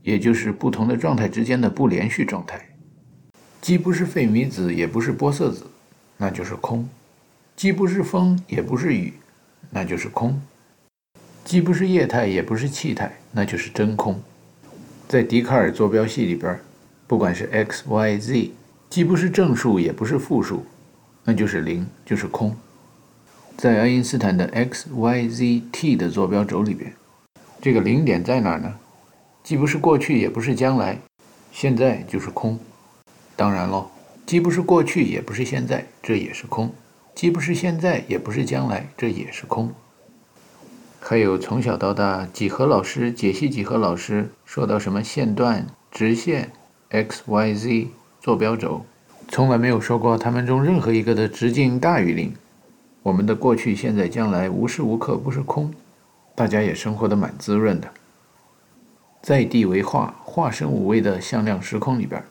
[0.03, 2.69] 也就是不同的状态之间的不连续状态。
[3.59, 5.65] 既不是费米子，也不是玻色子，
[6.17, 6.85] 那就是空；
[7.55, 9.13] 既不是风，也不是雨，
[9.71, 10.34] 那就是空；
[11.45, 14.21] 既不是液态，也不是气态，那就是真空。
[15.07, 16.59] 在笛卡尔坐标系里边，
[17.07, 18.51] 不管是 x、y、z，
[18.89, 20.65] 既不是正数，也不是负数，
[21.23, 22.55] 那就是零，就是空。
[23.55, 26.91] 在爱因斯坦的 x、y、z、t 的坐标轴里边，
[27.61, 28.73] 这个零点在哪儿呢？
[29.44, 30.98] 既不是过去，也不是将来，
[31.52, 32.57] 现在就是空。
[33.36, 33.91] 当然喽，
[34.26, 36.70] 既不是过去，也不是现在，这也是空；
[37.14, 39.70] 既不是现在，也不是将来，这也是空。
[41.02, 46.49] 还有从小到大，几何老师、解析几何老师说到什么线段、直线、
[46.88, 47.90] x、y、z
[48.22, 48.86] 坐标轴，
[49.28, 52.34] 从来没有说过他们中任何一个的直径大于零。
[53.02, 55.74] 我们的过去、现在、将来无时无刻不是空，
[56.34, 57.91] 大家也生活的蛮滋润的。
[59.23, 62.21] 在地为化，化生无味的向量时空里边。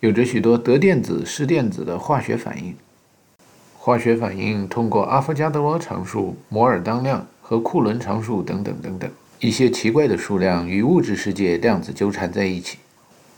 [0.00, 2.74] 有着许多得电子失电子的化学反应。
[3.78, 9.08] 化学反应通过阿伏加德罗常数、摩尔当量和库伦常数等等等等
[9.38, 12.78] 一些奇怪的数量与物质世界量子纠缠在一起，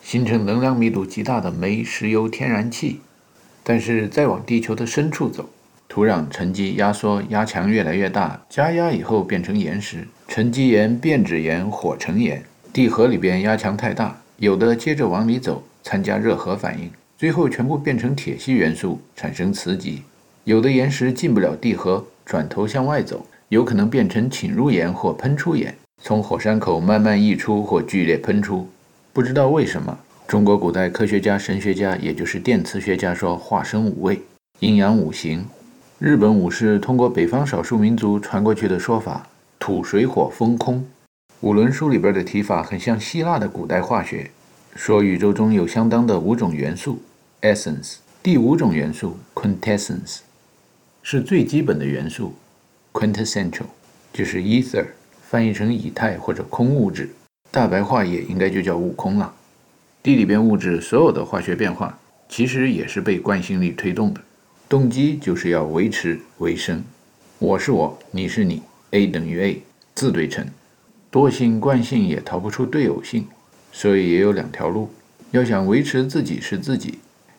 [0.02, 3.02] 形成能量密度极大的煤、石油、天然气。
[3.62, 5.50] 但是再往地球的深处走，
[5.86, 12.42] 土壤沉积压缩压强越来越大，加压以后变成岩石，沉积岩、变质岩、火成岩。
[12.72, 15.62] 地核里边压强太大，有的接着往里走。
[15.84, 16.88] 参加热核反应，
[17.18, 20.00] 最后全部变成铁系元素，产生磁极。
[20.44, 28.68] 有的岩石进不了地核，转头向外走，有可能变成侵入岩或喷出岩，从火山口慢慢溢出或剧烈喷出。
[29.12, 34.22] 不知道为什么，中国古代科学家、神学家，也就是电磁学家说化生五味，
[34.60, 35.44] 阴阳五行。
[35.98, 39.26] 日本武士通过北方少数民族传过去的说法，
[39.58, 40.86] 土水火风空。
[41.42, 44.30] 五轮书里边的提法很像希腊的古代化学。
[44.76, 47.02] 说宇宙中有相当的五种元素
[47.40, 47.96] ，essence。
[48.22, 50.18] 第五种元素 quintessence
[51.02, 52.36] 是最基本的元素
[52.92, 53.64] ，quintessential
[54.12, 54.86] 就是 ether，
[55.28, 57.10] 翻译成以太或者空物质，
[57.50, 59.34] 大白话也应该就叫悟空了。
[60.00, 61.98] 地里边物质所有的化学变化，
[62.28, 64.20] 其实也是被惯性力推动的，
[64.68, 66.84] 动机就是要维持维生。
[67.40, 68.62] 我是我，你是你
[68.92, 69.62] ，A 等于 A，
[69.96, 70.46] 自对称，
[71.12, 73.26] 惰性惯性也逃不出对偶性。
[73.70, 74.90] 所以也有两条路，
[75.30, 76.98] 要想维持自己是自己，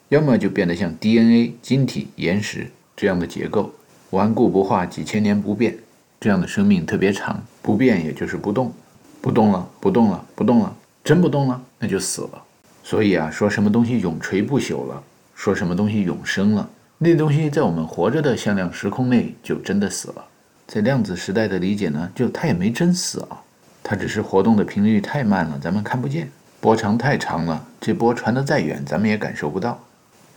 [0.09, 3.71] 要么就变得像 DNA、晶体、岩石这样的结构，
[4.09, 5.77] 顽固不化，几千年不变，
[6.19, 7.43] 这样的生命特别长。
[7.61, 8.73] 不变也就是不动，
[9.21, 12.43] 不动了，不动了，不动了，真不动了，那就死了。
[12.83, 15.01] 所以啊，说什么东西永垂不朽了，
[15.35, 20.25] 说什么东西永生了，那东西在我们活着的向量时空内就真的死了。
[20.67, 23.41] 在量子时代的理解呢，就它也没真死啊。
[23.83, 26.25] 它只是活动的频率太慢了，咱们看不见；
[26.61, 29.77] 波长太长了，这波传得再远，咱们也感受不到。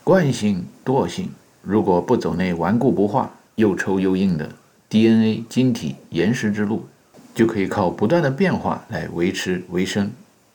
[0.02, 1.30] 惯性、惰性，
[1.62, 4.48] 如果不走那顽固不化、又抽又硬的
[4.88, 6.86] DNA、晶体、岩石之路，
[7.34, 10.10] 就可以靠不断的变化来维持维生。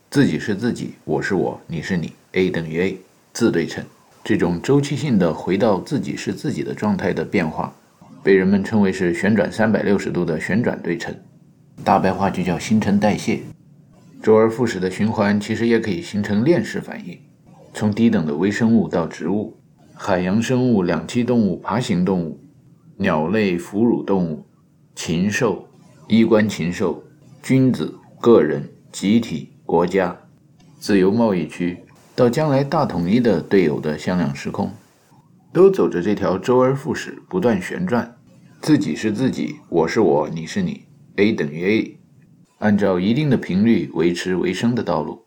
[0.09, 2.97] 自己是自己，我是我，你是你，A 等于 A，
[3.31, 3.83] 自对称。
[4.23, 7.73] 这种周期性的回到自己是自己的状态的变化，
[8.21, 11.15] 被人们称为是旋转三百六十度的旋转对称。
[11.83, 13.41] 大白话就叫新陈代谢，
[14.21, 17.17] 周而复始的循环，其实也可以形成链式反应。
[17.73, 19.57] 从低等的微生物到植物、
[19.93, 22.39] 海洋生物、两栖动物、爬行动物、
[22.97, 24.45] 鸟类、哺乳动物、
[24.93, 25.67] 禽兽、
[26.07, 27.03] 衣冠禽兽、
[27.41, 30.15] 君子、个人、集体、国家、
[30.79, 31.83] 自由贸易区，
[32.13, 34.69] 到将来大统一的队友的向量时空，
[35.51, 38.17] 都走着这条周而复始、不断旋转，
[38.61, 40.90] 自己是自己，我是我，你是你。
[41.21, 41.97] A 等于 A，
[42.57, 45.21] 按照一定的频率维持维生的道路，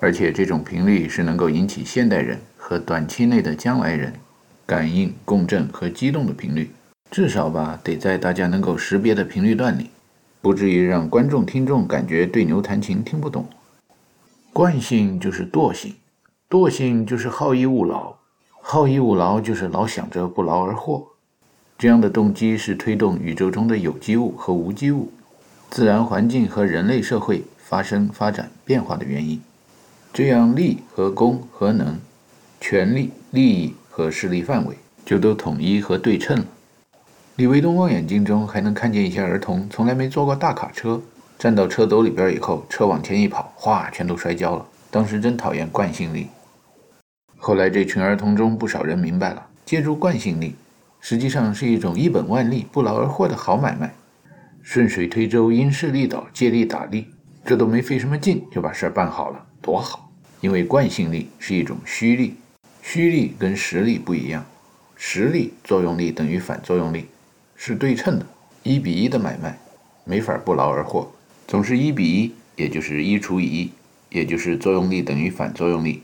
[0.00, 4.12] 而且这种频率是能够引起现代人和短期内的将来人
[4.66, 6.68] 感应、共振和激动的频率，
[7.12, 9.90] 至少吧，得在大家能够识别的频率段里，
[10.42, 13.46] 不至于让观众、听众感觉对牛弹琴听不懂。
[14.52, 15.94] 惯性就是惰性，
[16.50, 18.16] 惰性就是好逸恶劳，
[18.60, 21.06] 好逸恶劳就是老想着不劳而获。
[21.78, 25.12] 这样的动机是推动宇宙中的有机物和无机物、
[25.70, 29.40] 自然环境和人类社会发生、发展、变化的原因。
[30.12, 31.98] 这样，利和功和能、
[32.60, 36.46] 权力、利益和势力范围就都统一和对称了。
[37.36, 41.00] 李维东望远镜中还能看见一些儿童从来没坐过大卡车，
[41.38, 44.66] 站到车斗里边以后，车往前一跑，哗，全都摔跤了。
[44.90, 46.26] 当时真讨厌惯性力。
[47.36, 50.56] 后来这群儿童中不少人明白了，借助惯性力，
[51.00, 53.94] 实际上是一种一本万利、不劳而获的好买卖。
[54.70, 57.06] 顺水推舟、因势利导、借力打力，
[57.42, 60.12] 这都没费什么劲就把事儿办好了，多好！
[60.42, 62.34] 因为惯性力是一种虚力，
[62.82, 64.44] 虚力跟实力不一样，
[64.94, 67.06] 实力作用力等于反作用力，
[67.56, 68.26] 是对称的，
[68.62, 69.58] 一比一的买卖，
[70.04, 71.10] 没法不劳而获，
[71.46, 73.70] 总是一比一，也就是一除以一，
[74.10, 76.02] 也就是作用力等于反作用力。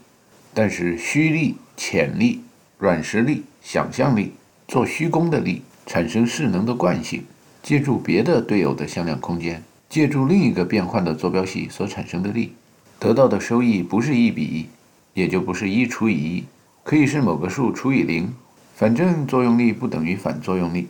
[0.55, 2.41] 但是虚力、潜力、
[2.79, 4.33] 软实力、想象力、
[4.67, 7.27] 做虚功的力，产生势能的惯性，
[7.65, 12.53] 借助别的队友的向量空间，借助另一个变换的坐标系所产生的力。
[12.99, 14.67] 得到的收益不是一比一，
[15.15, 16.45] 也就不是一除以一，
[16.83, 18.31] 可以是某个数除以零，
[18.75, 20.89] 反正作用力不等于反作用力，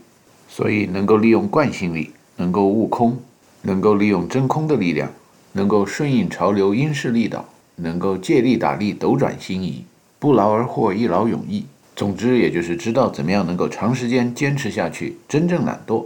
[0.48, 3.16] 所以能够利用惯性力，能够悟空，
[3.62, 5.08] 能够利用真空的力量，
[5.52, 7.44] 能够顺应潮流因势利导，
[7.76, 9.84] 能够借力打力斗转星移，
[10.18, 11.64] 不劳而获一劳永逸。
[11.94, 16.04] 总之，也就是知道怎么样能够长时间坚持下去，真正懒惰，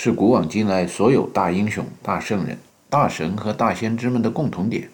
[0.00, 2.56] 是古往今来所有大英雄、大圣人、
[2.88, 4.88] 大神和大先知们的共同点。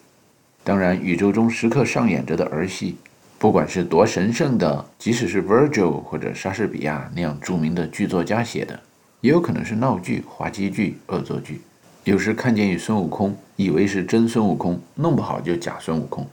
[0.62, 2.96] 当然，宇宙中时刻上演着的儿戏，
[3.38, 8.80] 不管是多神圣的，即使是 Virgil 或者莎士比亚那样著名的剧作家写的，
[9.20, 11.60] 也有可能是闹剧、滑稽剧、恶作剧。
[12.04, 16.26] 有时看见与孙悟空，以为是真孙悟空，弄不好就假孙悟空。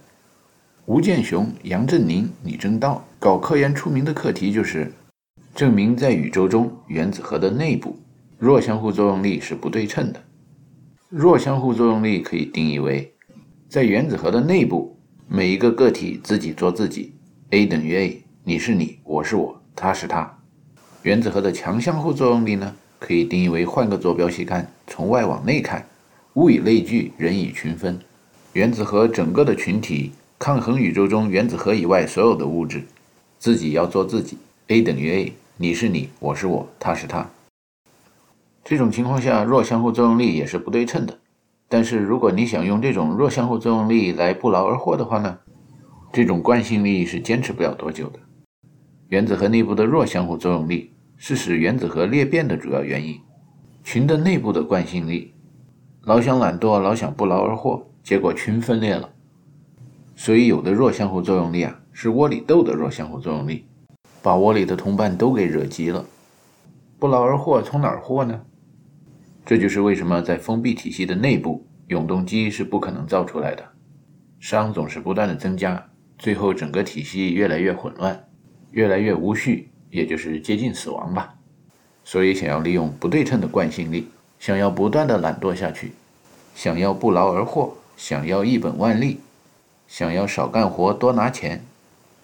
[0.86, 4.94] 吴健雄、杨振宁、李政道搞科研出名的课题就是
[5.54, 8.00] 证明，在宇宙中原子核的内部，
[8.44, 10.20] 弱相互作用力是不对称的。
[11.10, 13.14] 弱相互作用力可以定义为。
[13.70, 14.98] 在原子核的内部，
[15.28, 17.14] 每一个个体自己做自己
[17.52, 20.40] ，A 等于 A，你是你，我是我，他是他。
[21.04, 25.86] 原子核的强相互作用力呢，可以定义为换个坐标系看，从外往内看，
[26.34, 28.00] 物以类聚，人以群分。
[28.54, 32.82] 原子核整个的群体抗衡宇宙中原子核以外所有的物质，
[33.38, 34.36] 自己要做自己
[34.70, 37.30] ，A 等于 A，你是你，我是我，他是他。
[38.72, 41.20] 这种情况下，弱相互作用力也是不对称的。
[41.68, 45.40] 但是，如果你想用这种弱相互作用力来不劳而获的话呢？
[46.14, 48.20] 这种惯性力是坚持不了多久的。
[49.10, 53.20] 原子核内部的弱相互作用力是使原子核裂变的主要原因。
[53.84, 55.34] 群的内部的惯性力，
[56.04, 59.10] 老想懒惰，老想不劳而获，结果群分裂了。
[60.16, 63.66] 所以，有的弱相互作用力啊，是窝里斗的弱相互作用力，
[64.22, 66.06] 把窝里的同伴都给惹急了。
[66.98, 68.40] 不劳而获从哪儿获呢？
[69.46, 73.64] 这就是为什么在封闭体系的内部，永动机是不可能造出来的。
[74.40, 78.28] 熵总是不断的增加，最后整个体系越来越混乱，
[78.72, 81.36] 越来越无序，也就是接近死亡吧。
[82.04, 84.08] 所以，想要利用不对称的惯性力，
[84.40, 85.92] 想要不断的懒惰下去，
[86.56, 89.20] 想要不劳而获，想要一本万利，
[89.88, 91.64] 想要少干活多拿钱，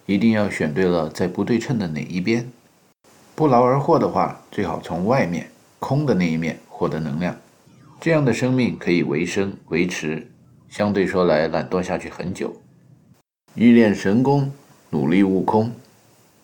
[0.06, 2.52] 一定要选对了在不对称的哪一边。
[3.36, 6.60] 不劳而获的话，最好从外面空的那一面。
[6.78, 7.36] 获得能量，
[8.00, 10.28] 这样的生命可以维生维持，
[10.70, 12.56] 相对说来懒惰下去很久。
[13.56, 14.52] 欲练神功，
[14.92, 15.72] 努力悟空，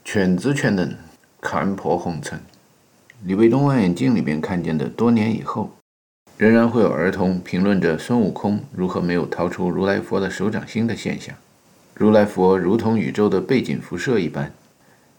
[0.03, 0.91] 犬子犬能，
[1.39, 2.39] 看破红尘。
[3.25, 5.69] 李卫东望远镜里边看见的，多年以后，
[6.35, 11.35] 仍然会有儿童评论着孙悟空如何没有逃出如来佛的手掌心的现象。
[11.93, 14.51] 如来佛如同宇宙的背景辐射一般，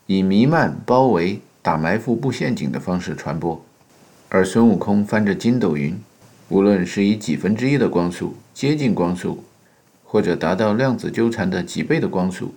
[0.06, 3.64] 以弥漫、包围、打埋伏、布陷阱的方式传播。
[4.34, 5.96] 而孙悟空翻着筋斗云，
[6.48, 9.44] 无论是以几分之一的光速接近光速，
[10.02, 12.52] 或者达到量子纠缠的几倍的光速，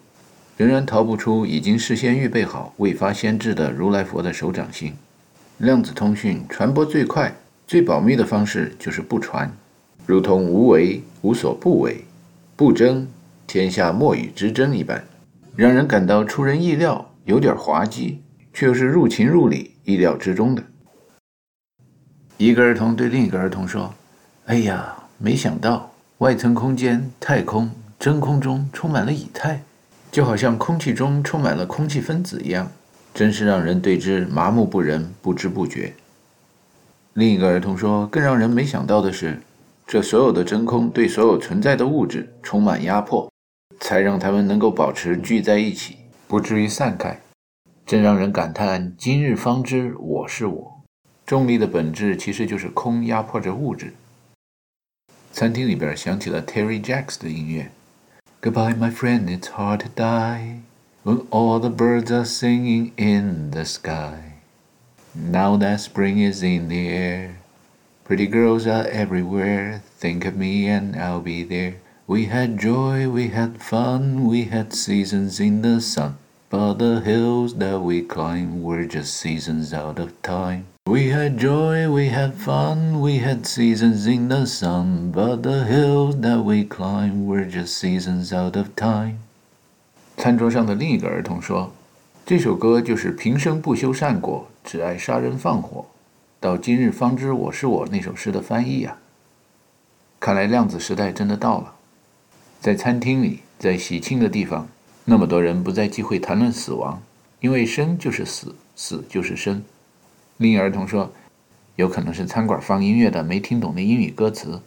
[0.58, 4.96] 仍然逃不出已经事先预备好、未发先至的如来佛的手掌心。
[5.60, 7.32] 量子通讯传播最快、
[7.68, 9.56] 最保密的方式就是不传，
[10.08, 12.04] 如同无为无所不为，
[12.56, 13.08] 不争
[13.46, 15.04] 天下莫与之争一般，
[15.56, 20.64] 让人感到出人意料，有点滑稽，却又是入情入理、意料之中的。
[22.38, 23.96] 一个儿童对另一个儿童说
[24.46, 25.90] ：“哎呀，没想到
[26.20, 29.64] 外层空间、太空真空中充满了以太，
[30.12, 32.72] 就好像空气中充满了空气分子一样，
[33.12, 35.96] 真是让人对之麻木不仁、不知不觉。
[37.14, 39.42] 另一个儿童说：“更让人没想到的是，
[39.88, 43.32] 这所有的真空对所有存在的物质充满压迫，
[43.80, 45.96] 才让它们能够保持聚在一起，
[46.28, 47.20] 不至于散开。
[47.84, 50.77] 真让人感叹：今日方知我是我。
[51.27, 53.95] 重力的本质其实就是空压迫着物质。”
[55.33, 57.71] 餐厅里边响起了 Terry Jacks 的音乐。
[58.43, 60.61] Goodbye, my friend, it's hard to die
[61.05, 64.35] when all the birds are singing in the sky.
[65.15, 67.37] Now that spring is in the air,
[68.05, 69.83] pretty girls are everywhere.
[69.99, 71.77] Think of me and I'll be there.
[72.07, 76.19] We had joy, we had fun, we had seasons in the sun.
[76.51, 80.67] But the hills that we climbed were just seasons out of time.
[80.88, 85.12] We had joy, we had fun, we had seasons in the sun.
[85.12, 89.18] But the hills that we climbed were just seasons out of time.
[90.16, 91.74] 餐桌上的另一个儿童说
[92.26, 95.86] ：“这首歌就是平生不修善果，只爱杀人放火，
[96.40, 98.98] 到今日方知我是我那首诗的翻译啊。
[100.22, 101.74] 看来量子时代真的到了。
[102.62, 104.70] 在餐厅里，在喜庆的地方，
[105.04, 107.04] 那么多人不再忌讳谈论死亡，
[107.42, 109.62] 因为生就是死，死就是生。
[110.38, 111.12] 另一儿童说，
[111.76, 114.62] 有可能是餐馆放音乐的没听懂那英语歌词。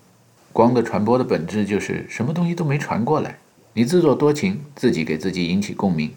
[0.52, 3.38] 光的传播的本质就是什么东西都没传过来，
[3.72, 6.10] 你自作多情，自己给自己引起共鸣。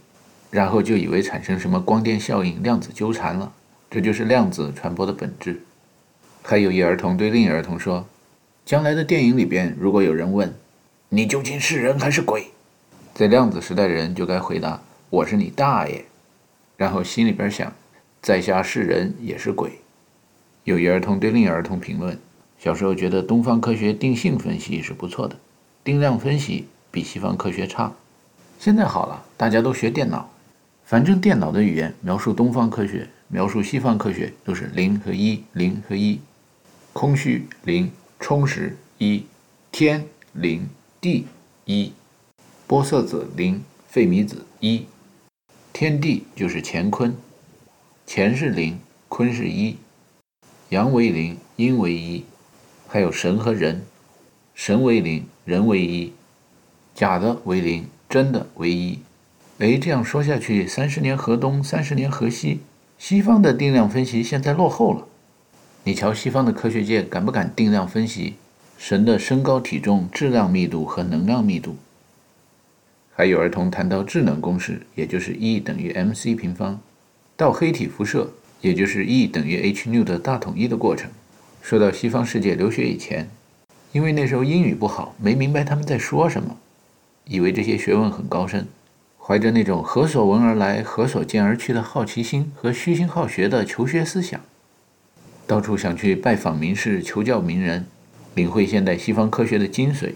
[0.50, 3.52] 然后就以为产生什么光电效应、量子纠缠了，
[3.90, 5.62] 这就是量子传播的本质。
[6.44, 8.06] 还有一儿童对另一儿童说
[8.66, 10.54] ：“将来的电影里边，如果有人问
[11.10, 12.48] 你究竟是人还是鬼，
[13.16, 16.06] 在量子时代的人就该回答我是你大爷。”
[16.78, 17.74] 然后心里边想，
[18.24, 19.80] 在下是人也是鬼。
[20.64, 22.18] 有一儿童对另一儿童评论
[22.58, 25.36] ：“小时候觉得东方科学定性分析是不错的，
[25.84, 27.92] 定量分析比西方科学差。
[28.58, 30.30] 现在好了，大家都学电脑。”
[30.86, 36.22] 反正电脑的语言描述东方科学，描述西方科学都是零和一，零和一，
[36.94, 37.92] 空虚零，
[38.22, 39.26] 充实一，
[39.70, 40.70] 天零，
[41.02, 41.26] 地
[41.66, 41.92] 一，
[42.70, 44.86] 玻色子零，费米子一，
[45.74, 47.16] 天地就是乾坤，
[48.16, 48.78] 乾是零，
[49.10, 49.76] 坤是一，
[50.70, 52.24] 阳为零，阴为一，
[52.88, 53.82] 还有神和人，
[54.54, 56.14] 神为零，人为一，
[56.94, 59.00] 假的为零，真的为一。
[59.58, 62.60] 哎，这样说下去，三十年河东，三十年河西，
[63.00, 65.08] 西方的定量分析现在落后了。
[65.84, 68.36] 你瞧，西方的科学界敢不敢定量分析
[68.78, 71.78] 神的身高、体重、质量密度和能量密度？
[73.16, 76.80] 还有儿童谈到智能公式，也就是 E 等于 mc 平方，
[77.36, 78.32] 到黑体辐射，
[78.62, 81.10] 也就是 E 等于 h 纽的大统一的过程。
[81.62, 83.30] 说到西方世界留学以前，
[83.92, 86.58] 因为那时候英语不好，没明白他们在说什么，
[87.26, 88.68] 以为这些学问很高深。
[89.18, 94.42] 怀着那种何所闻而来，何所见而去的好奇心和虚心好学的求学思想，
[95.48, 97.86] 到处想去拜访名士、求教名人，
[98.36, 100.16] 领会现代西方科学的精髓。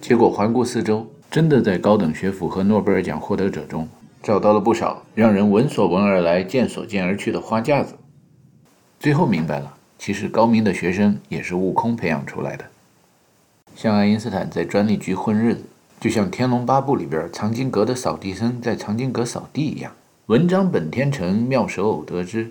[0.00, 3.88] 结果环顾四周，真的在高等学府和诺贝尔奖获得者中
[4.24, 7.94] 找到了不少让人闻所闻而来、见所见而去的花架子。
[8.98, 12.64] 最后明白了，其实高明的学生也是悟空培养出来的，
[13.76, 15.64] 像爱因斯坦在专利局混日子。
[16.00, 19.92] 就像《天龙八部》里边藏经阁的扫地僧在藏经阁扫地一样，
[20.26, 22.50] 文章本天成，妙手偶得之。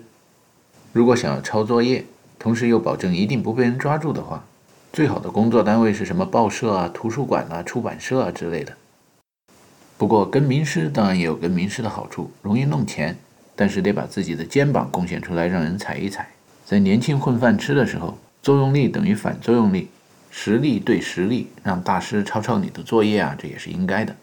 [0.92, 2.04] 如果想要抄作业，
[2.38, 4.44] 同时又保证一定不被人抓住的话，
[4.92, 8.72] 最好的工作单位是什么报社啊、图书馆啊、出版社啊之类的。
[10.04, 13.16] 不过跟名师当然也有跟名师的好处，容易弄钱，
[13.56, 16.28] 但是得把自己的肩膀贡献出来，让人踩一踩。
[16.66, 19.88] 在年轻混饭吃的时候，作用力等于反作用力。
[20.30, 24.14] 实力对实力，让大师抄抄你的作业啊，这也是应该的。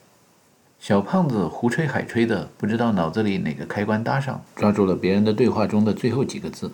[0.79, 6.71] 小胖子胡吹海吹的，不知道脑子里哪个开关搭上，抓住了别人的对话中的最后几个字。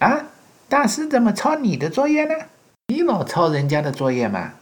[0.00, 0.26] 啊，
[0.68, 2.34] 大师怎么抄你的作业呢？
[2.88, 4.52] 你老抄人家的作业嘛？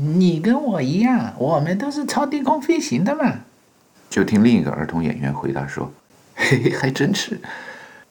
[0.00, 3.34] 你跟我一样，我们都是超低空飞行的嘛。
[4.08, 5.92] 就听另一个儿童演员回答说
[6.34, 7.38] ：“嘿 嘿，还真是。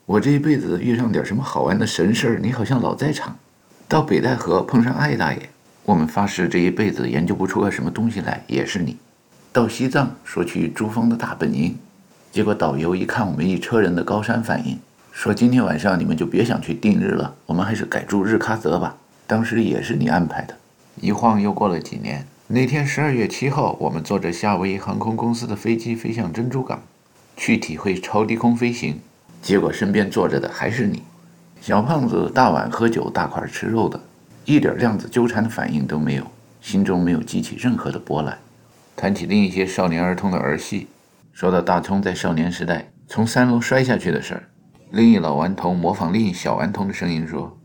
[0.06, 3.36] 我这一辈子遇上点什么好玩的神事儿，你好像老在场。”
[3.88, 5.40] 到北戴河碰上艾大爷，
[5.84, 8.96] 我们发誓这一辈子研究不出个什么东西来，也是你。
[9.52, 11.76] 到西藏说去珠峰的大本营，
[12.30, 14.78] 结果导游一看我们一车人的高山反应，
[15.10, 18.96] 说今天晚上你们就别想去定日了，我们还是改住日喀则吧。
[19.26, 20.56] 当时也是你安排的。
[20.96, 26.82] 一晃又过了几年，那天十二月七号，我们坐着夏威夷航空公司的飞机飞向珍珠港，
[27.36, 28.98] 去体会超低空飞行，
[29.40, 31.02] 结果身边坐着的还是你。
[31.60, 34.00] 小胖子大碗喝酒，大块吃肉的，
[34.44, 36.26] 一点量子纠缠的反应都没有。
[36.60, 38.36] 心中没有激起任何的波澜。
[38.94, 40.88] 谈起另一些少年儿童的儿戏，
[41.32, 44.44] 说到大葱在少年时代从三楼摔下去的事儿，
[44.90, 47.58] 另一老顽童模仿另一小顽童的声音说：“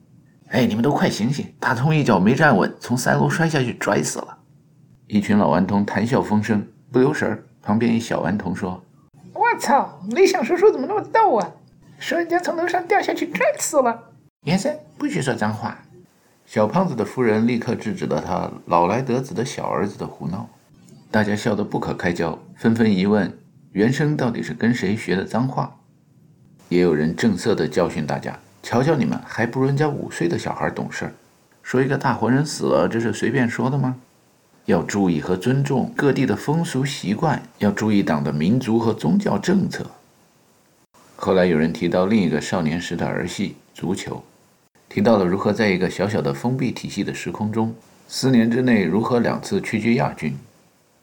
[0.49, 1.53] 哎，你们都快醒醒！
[1.59, 4.38] 大通一脚没站稳，从三楼摔下去，拽死了。”
[5.07, 7.43] 一群老顽童谈笑风生，不留神儿。
[7.61, 8.84] 旁边一小顽童说
[9.34, 11.51] ：“我操，雷响叔叔怎么那么逗啊？
[11.97, 14.11] 说人家从楼上掉下去，拽死了。”
[14.45, 15.77] 先生，不许说脏话。
[16.45, 20.47] 小胖子的夫人立刻制止了他老来得子的小儿子的胡闹。
[21.09, 23.35] 大家笑得不可开交，纷纷疑问：
[23.72, 25.76] 原生到底是跟谁学的脏话？
[26.69, 31.14] 也有人正色地教训大家：“瞧瞧你们，还不如人家五岁的小孩懂事儿。
[31.62, 33.96] 说一个大活人死了，这是随便说的吗？
[34.66, 39.86] 要注意和尊重各地的风俗习惯，要注意党的民族和宗教政策。”
[41.16, 44.24] 后来有人提到另一个少年时的儿戏——足球，
[44.90, 47.72] 提到了如何在一个小小的封闭体系的时空中，
[48.08, 50.36] 四年之内如何两次屈居亚军。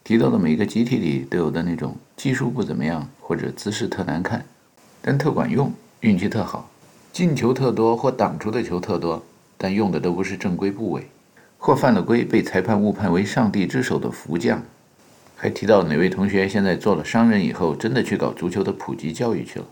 [0.02, 4.44] 提到的每个集体里都有的那种技术不怎么样，或者姿势特难看，
[5.00, 6.68] 但特管用，运气特好，
[7.12, 9.22] 进球特多或挡出的球特多，
[9.58, 11.06] 但用的都不是正规部位，
[11.58, 14.62] 或犯了规被裁判误判为上帝之手的福将。
[15.36, 19.66] 还提到哪位同学现在做了商人以后，真的去搞足球的普及教育去了。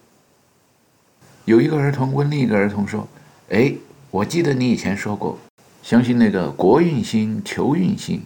[1.47, 3.09] 有一个儿童问另一个儿童说
[3.49, 3.73] ：“哎，
[4.11, 5.39] 我记得你以前说过，
[5.83, 8.21] 相信那个国运兴，球运兴。”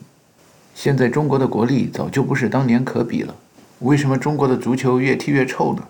[0.74, 3.32] 现在中国的国力早就不是当年可比了，
[3.78, 5.86] 为什么中国的足球越踢越臭呢？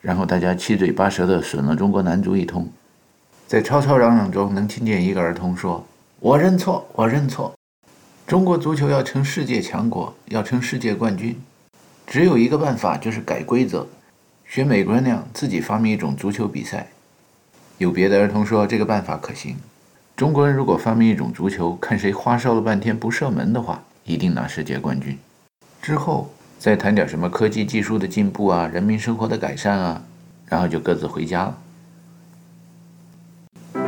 [0.00, 2.68] 然后大家七嘴八舌地损了中国男足一通，
[3.46, 5.86] 在吵吵嚷嚷中，能听见一个儿童说
[6.20, 7.52] ：“我认错，我认错。
[8.26, 11.38] 中国足球要成世界强国，要成世界冠军，
[12.06, 13.86] 只有一个办法，就是改规则，
[14.46, 16.88] 学美国人那样自己发明一种足球比赛。”
[17.78, 19.56] 有别的儿童说：“这个办法可行，
[20.16, 25.16] 中国人如果发明一种足球，看谁花哨了半天不射门的话。”一定拿世界冠军。
[25.80, 26.28] 之后
[26.60, 30.02] 再谈点什么科技技术的进步啊，人民生活的改善啊，
[30.46, 31.56] 然后就各自回家了。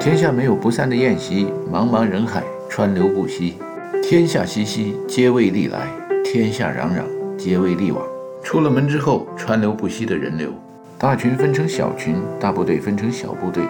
[0.01, 3.59] 天下没有不散的宴席，茫茫人海，川流不息。
[4.03, 5.81] 天下熙熙，皆为利来；
[6.25, 7.03] 天下攘攘，
[7.37, 8.03] 皆为利往。
[8.43, 10.51] 出了门之后，川流不息的人流，
[10.97, 13.63] 大群分成小群，大部队分成小部队，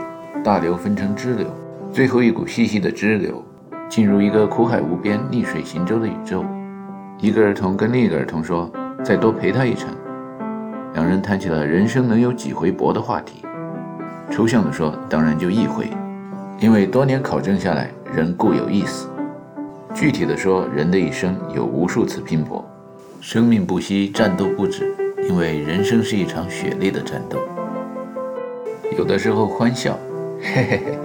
[0.45, 1.49] 大流分成支流，
[1.93, 3.45] 最后一股细细的支流。
[3.89, 6.45] 进入一个苦海无边、逆水行舟的宇宙。
[7.19, 8.71] 一个儿童跟另一个儿童说
[9.03, 9.89] ：“再多陪他一程。”
[10.95, 13.43] 两人谈起了人生能有几回搏的话题。
[14.31, 15.91] 抽象的说，当然就一回，
[16.59, 19.09] 因为多年考证下来，人固有一死。
[19.95, 22.65] 具体的说，人的一生有无数次拼搏，
[23.21, 24.95] 生命不息，战斗不止，
[25.29, 27.39] 因为人生是一场血泪的战斗。
[28.97, 29.99] 有的时候欢笑，
[30.41, 30.99] 嘿嘿嘿，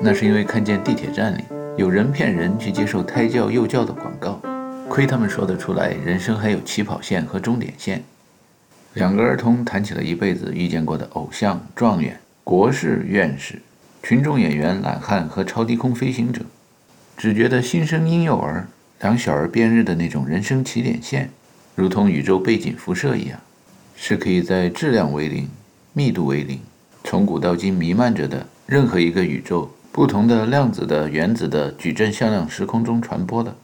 [0.00, 1.44] 那是因为看见地铁站里。
[1.76, 4.40] 有人骗人去接受胎教幼教的广告，
[4.88, 8.02] 亏他们说得出来，人生还有起跑线和终点线。
[8.94, 13.60] 两个儿童谈起了一辈子遇见过的偶像、状元、国士、院士、
[14.02, 16.42] 群众演员、懒汉和超低空飞行者，
[17.16, 18.66] 只觉得新生婴幼儿
[19.00, 21.30] 两小儿辩日的那种人生起点线，
[21.76, 23.38] 如同宇宙背景辐射一样，
[23.94, 25.48] 是可以在质量为零、
[25.92, 26.58] 密度为零、
[27.04, 29.70] 从古到今弥漫着的任何一个宇宙。
[29.90, 33.56] 不同的量子的、原子的矩阵向量时空中传播的。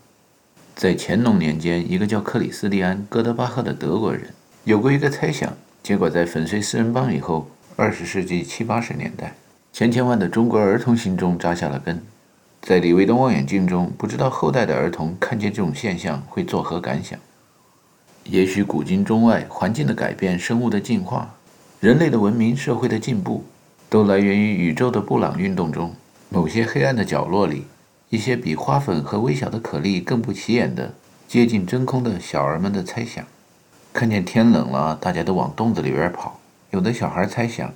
[0.76, 4.28] 在乾隆年间，一个叫克里斯蒂安·哥德巴赫的德国人
[4.64, 5.52] 有过一个猜想，
[5.82, 9.34] 结果在粉碎四人帮以后，二十世纪七八十年代，
[9.72, 12.02] 千千万的中国儿童心中扎下了根。
[12.60, 17.18] 在李维的望远镜中，不知道后代的儿童看见这种现象会作何感想？
[18.24, 21.34] 也许古今中外环境的改变、生物的进化、
[21.78, 23.44] 人类的文明、社会的进步，
[23.88, 25.94] 都来源于宇宙的布朗运动中。
[26.30, 27.64] 某些黑暗的角落里，
[28.14, 30.94] 一些比花粉和微小的颗粒更不起眼的、
[31.26, 33.24] 接近真空的小儿们的猜想，
[33.92, 36.38] 看见天冷了，大家都往洞子里边跑。
[36.70, 37.72] 有的小孩猜想，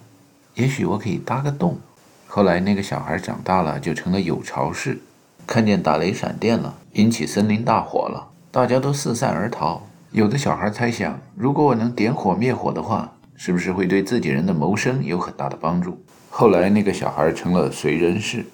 [0.54, 1.80] 也许我可以搭个洞。
[2.28, 5.00] 后来那个小孩长大了，就成了有巢氏。
[5.44, 9.88] 看见打雷闪电了，引起森林大火了，大家都四散而逃。
[10.12, 16.00] 有的小孩猜想，如果我能点火灭火的话，是不是会对自己人的谋生有很大的帮助？
[16.30, 18.46] 后来，那个小孩成了随人氏。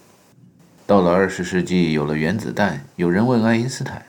[0.87, 2.85] 到了二十世纪，有了原子弹。
[2.97, 4.05] 有人问爱因斯坦：“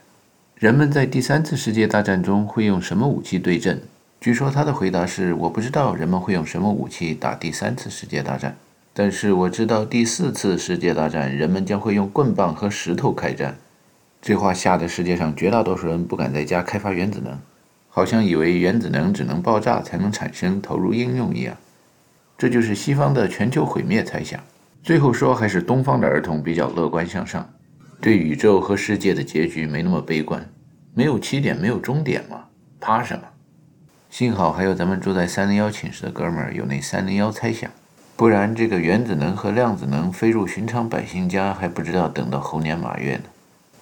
[0.59, 3.81] 人们在第三次世界大战中会用什么武器对阵？”
[4.19, 8.57] 据说他的回答是：“我不知道人们会用什么武器打第三次世界大战，
[8.93, 13.57] 但是我知道第四次世界大战人们将会用棍棒和石头开战。”
[14.21, 17.39] 这话吓得世界上绝大多数人不敢在家开发原子能，
[17.87, 21.55] 好像以为原子能只能爆炸才能产生、投入应用一样。
[22.37, 24.41] 这就是西方的全球毁灭猜想。
[24.85, 27.51] 最后说，还是东方的儿童比较乐观向上。
[27.99, 30.47] 对宇宙和世界的结局没那么悲观，
[30.93, 32.45] 没有起点，没有终点嘛，
[32.79, 33.23] 怕什么？
[34.11, 37.71] 幸好还有咱们住在三零幺寝室的哥们儿有那三零幺猜想，
[38.15, 43.23] 不然这个原子能和量子能飞入寻常百姓家，还不知道等到猴年马月呢。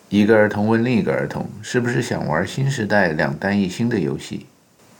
[0.07, 4.45] 一个儿童问另一个儿童：“是不是想玩新时代两弹一星的游戏？”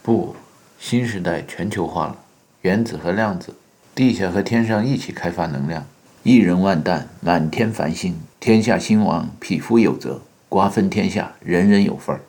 [0.03, 0.35] 不，
[0.77, 2.17] 新时代全球化了，
[2.63, 3.55] 原子和量子，
[3.95, 5.85] 地下和天上一起开发能量，
[6.25, 12.21] 一人万担，满天繁星，天下兴亡，匹夫有责，瓜分天下，人人有份儿。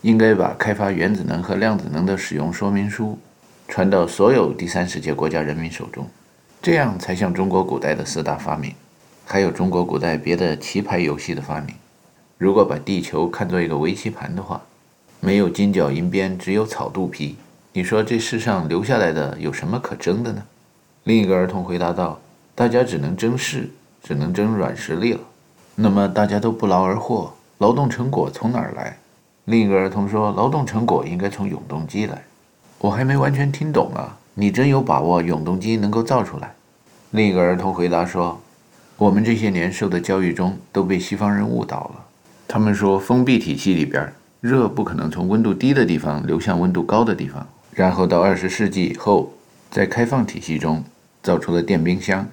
[0.00, 3.18] 应该把开发原子能和量子能的使用说明书
[3.68, 6.08] 传到所有第三世界国家人民手中，
[6.62, 8.72] 这样才像中国古代的四大发明，
[9.26, 11.74] 还有中国古代别的棋牌游戏的发明。
[12.38, 14.62] 如果把地球看作一个围棋盘的话，
[15.20, 17.36] 没有金角银边，只有草肚皮。
[17.74, 20.42] 你说这世上留下来的有什么可争的呢？
[21.04, 22.18] 另一个儿童回答道
[22.62, 23.68] ：“大家只能争势，
[24.04, 25.20] 只能争软实力了。
[25.74, 28.96] 那么大家都不劳而获，劳动成果从哪儿来？”
[29.46, 32.22] 另一个儿童说：“劳动成果应该从永动机来。”
[32.78, 34.16] 我还没完全听懂啊！
[34.34, 36.54] 你真有把握永动机能够造出来？
[37.10, 38.40] 另一个儿童回答说
[38.96, 42.04] ：“我们这些年受的教育中都被西方人误导了。”
[42.46, 47.44] 他们说，封闭体系里边，热不可能从温度低的地方流向温度高的地方。
[47.72, 49.32] 然后到二十世纪以后，
[49.68, 50.84] 在开放体系中
[51.24, 52.24] 造出了电冰箱。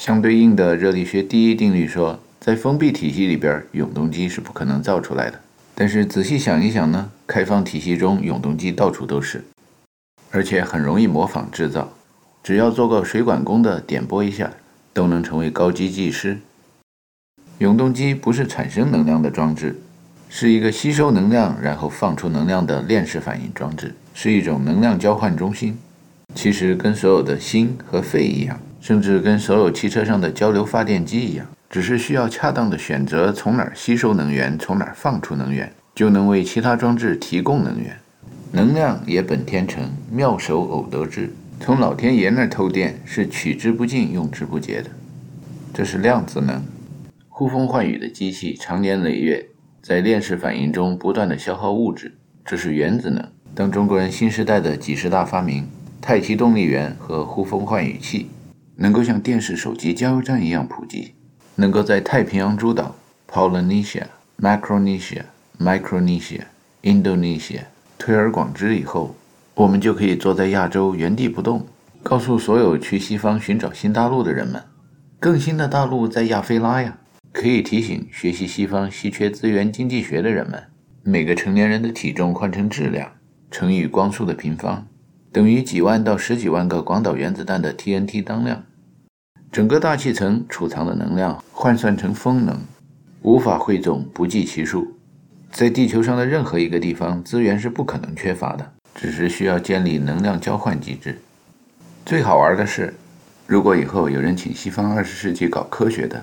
[0.00, 5.38] 相对应的热力学第一定律说，在封闭体系里边，永动机是不可能造出来的。
[5.74, 9.44] 但是仔细想一想呢，开放体系中永动机到处都是，
[10.30, 11.92] 而且很容易模仿制造，
[12.42, 14.50] 只要做个水管工的点拨一下，
[14.94, 16.38] 都能成为高级技师。
[17.58, 19.82] 永动机不是产生能量的装置，
[20.30, 25.76] 是一个吸收能量然后放出能量的链式反应装置，是一种能量交换中心。
[26.34, 37.96] 其实跟所有的心和肺一样，甚至跟所有汽车上的交流发电机一样，只是需要恰当的选择从哪儿吸收能源，从哪儿放出能源，就能为其他装置提供能源。
[38.52, 41.30] 能量也本天成，妙手偶得之。
[41.60, 44.90] 从老天爷那儿偷电是取之不尽、用之不竭的。
[45.74, 46.62] 这是量子能。
[47.28, 49.46] 呼风唤雨的机器，长年累月
[49.82, 53.24] 在链式反应中不断的消耗物质，这是原子能。
[53.54, 55.68] 当中国人新时代的几十大发明——
[56.00, 58.30] 太极动力源和呼风唤雨器，
[58.82, 61.12] 能够像电视、手机、加油站一样普及，
[61.56, 62.96] 能够在太平洋诸岛
[63.30, 64.04] （Polynesia、
[64.40, 65.24] Micronesia、
[65.58, 66.40] Micronesia、
[66.82, 67.60] Indonesia）
[67.98, 69.14] 推而广之以后，
[69.54, 71.66] 我们就可以坐在亚洲原地不动，
[72.02, 74.62] 告诉所有去西方寻找新大陆的人们：
[75.18, 76.96] 更新的大陆在亚非拉呀！
[77.32, 80.64] 可以提醒学习西方稀缺资源经济学的人们，
[81.02, 83.12] 每个成年人的体重换成质量
[83.50, 84.86] 乘以光速的平方，
[85.30, 88.64] 等于几万到十几万个广岛原子弹的 TNT 当量。
[89.52, 92.56] 整个大气层储藏的能量换算成风能，
[93.22, 94.96] 无法汇总，不计其数。
[95.50, 101.20] 在地球上的任何一个地方，资源是不可能缺乏的，只是需要建立能量交换机制。
[102.06, 102.94] 最好玩的是，
[103.48, 106.22] 如果以后有人请西方二十世纪搞科学的，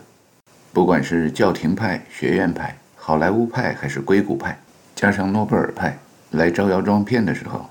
[0.72, 4.58] 不管是教廷派、学院派、好莱坞派还是硅谷派，
[4.96, 6.00] 加上诺贝尔派
[6.32, 7.66] 来招摇撞骗的时候，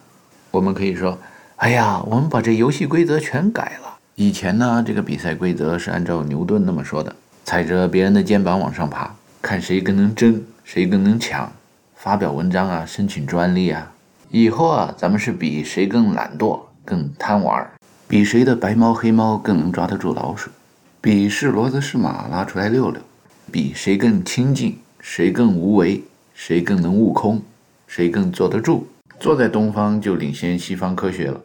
[0.50, 1.18] 我们可以说
[1.56, 3.85] ：“哎呀，我们把这游戏规则全改了。
[4.18, 7.14] 以前呢，这个比赛规则是按照牛顿那么说的，
[7.44, 11.52] 踩着别人的肩膀往上爬，看谁更能争，谁更能抢，
[11.94, 13.93] 发表文章啊，申请专利啊。
[14.30, 17.70] 以后啊，咱们是比谁更懒惰、更贪玩，
[18.09, 20.51] 比谁的白猫黑猫更能抓得住老鼠。”
[21.02, 22.98] 比是骡子是马拉出来溜溜，
[23.52, 26.02] 比谁更清静，谁更无为，
[26.32, 27.43] 谁更能悟空，
[27.86, 28.88] 谁更坐得住。
[29.20, 31.38] 坐在东方就领先西方科学了。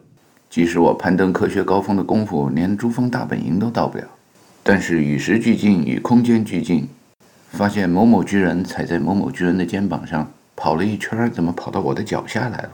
[0.52, 4.04] 即使我攀登科学高峰的功夫连珠峰大本营都到不了，
[4.62, 6.86] 但是与时俱进，与空间俱进，
[7.48, 12.72] 发现某某巨人踩在某某巨人的肩膀上跑了一圈，怎么跑到我的脚下来了？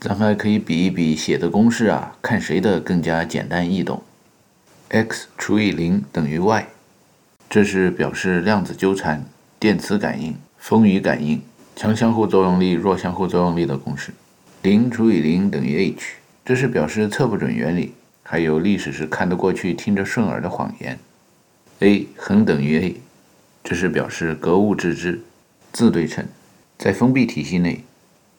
[0.00, 4.02] 咱们还可以比一比写的公式啊，看谁的更加简单易懂。
[4.88, 6.66] x 除以零等于 y，
[7.50, 9.22] 这是表示量子纠缠、
[9.60, 11.42] 电磁感应、风雨感应、
[11.76, 14.14] 强相互作用力、弱相互作用力的公式。
[14.62, 17.94] 零除以零等于 h，这是表示测不准原理，
[18.24, 20.98] 还有历史是看得过去、听着顺耳的谎言。
[21.80, 22.96] a 恒等于 a，
[23.62, 25.20] 这是表示格物致知、
[25.72, 26.26] 自对称，
[26.78, 27.84] 在封闭体系内，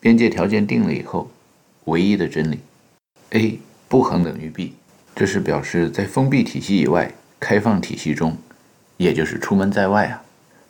[0.02, 1.32] 边界条件定了以后，
[1.86, 2.60] 唯一的真理。
[3.32, 3.58] a
[3.88, 4.74] 不恒等于 b。
[5.16, 7.10] 这是表示在封闭体系以外，
[7.40, 8.36] 开放体系中，
[8.98, 10.24] 也就是出门在外啊，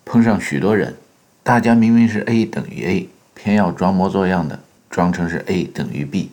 [0.06, 0.94] 碰上许多人，
[1.42, 6.30] 大家明明是 a 等于 a，偏要装模作样的装成是 a 等于 b。